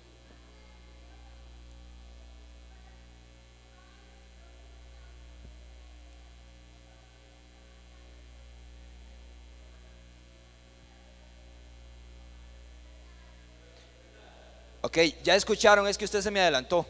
Ok, 14.83 14.97
ya 15.23 15.35
escucharon, 15.35 15.87
es 15.87 15.97
que 15.97 16.05
usted 16.05 16.21
se 16.21 16.31
me 16.31 16.41
adelantó. 16.41 16.85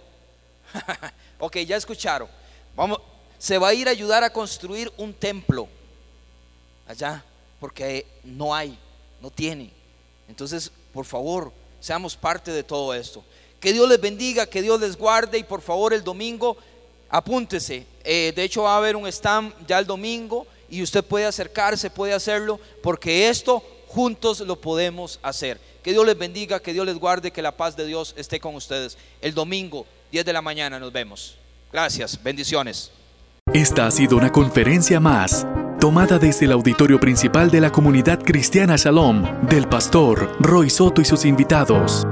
Ok, 1.39 1.57
ya 1.59 1.75
escucharon. 1.75 2.29
Vamos, 2.75 2.99
se 3.39 3.57
va 3.57 3.69
a 3.69 3.73
ir 3.73 3.87
a 3.87 3.91
ayudar 3.91 4.23
a 4.23 4.31
construir 4.31 4.91
un 4.97 5.11
templo 5.11 5.67
allá, 6.87 7.23
porque 7.59 8.05
no 8.23 8.53
hay, 8.53 8.77
no 9.19 9.31
tiene. 9.31 9.71
Entonces, 10.27 10.71
por 10.93 11.05
favor, 11.05 11.51
seamos 11.79 12.15
parte 12.15 12.51
de 12.51 12.63
todo 12.63 12.93
esto. 12.93 13.23
Que 13.59 13.73
Dios 13.73 13.89
les 13.89 13.99
bendiga, 13.99 14.45
que 14.45 14.61
Dios 14.61 14.79
les 14.79 14.95
guarde 14.95 15.37
y 15.37 15.43
por 15.43 15.61
favor 15.61 15.93
el 15.93 16.03
domingo 16.03 16.57
apúntese. 17.09 17.85
Eh, 18.03 18.33
de 18.35 18.43
hecho 18.43 18.63
va 18.63 18.75
a 18.75 18.77
haber 18.77 18.95
un 18.95 19.07
stand 19.07 19.53
ya 19.67 19.79
el 19.79 19.85
domingo 19.85 20.47
y 20.69 20.81
usted 20.81 21.03
puede 21.03 21.25
acercarse, 21.25 21.89
puede 21.89 22.13
hacerlo, 22.13 22.59
porque 22.81 23.29
esto 23.29 23.63
juntos 23.87 24.39
lo 24.39 24.59
podemos 24.59 25.19
hacer. 25.21 25.59
Que 25.83 25.91
Dios 25.91 26.05
les 26.05 26.17
bendiga, 26.17 26.59
que 26.59 26.73
Dios 26.73 26.85
les 26.85 26.97
guarde, 26.97 27.31
que 27.31 27.41
la 27.41 27.57
paz 27.57 27.75
de 27.75 27.85
Dios 27.85 28.13
esté 28.17 28.39
con 28.39 28.55
ustedes. 28.55 28.97
El 29.19 29.33
domingo 29.33 29.85
10 30.11 30.25
de 30.25 30.33
la 30.33 30.41
mañana 30.41 30.79
nos 30.79 30.91
vemos. 30.91 31.37
Gracias, 31.71 32.21
bendiciones. 32.21 32.91
Esta 33.53 33.87
ha 33.87 33.91
sido 33.91 34.17
una 34.17 34.31
conferencia 34.31 34.99
más, 34.99 35.47
tomada 35.79 36.19
desde 36.19 36.45
el 36.45 36.51
auditorio 36.51 36.99
principal 36.99 37.49
de 37.49 37.61
la 37.61 37.71
comunidad 37.71 38.19
cristiana 38.21 38.75
Shalom, 38.75 39.47
del 39.47 39.67
pastor 39.67 40.35
Roy 40.39 40.69
Soto 40.69 41.01
y 41.01 41.05
sus 41.05 41.25
invitados. 41.25 42.05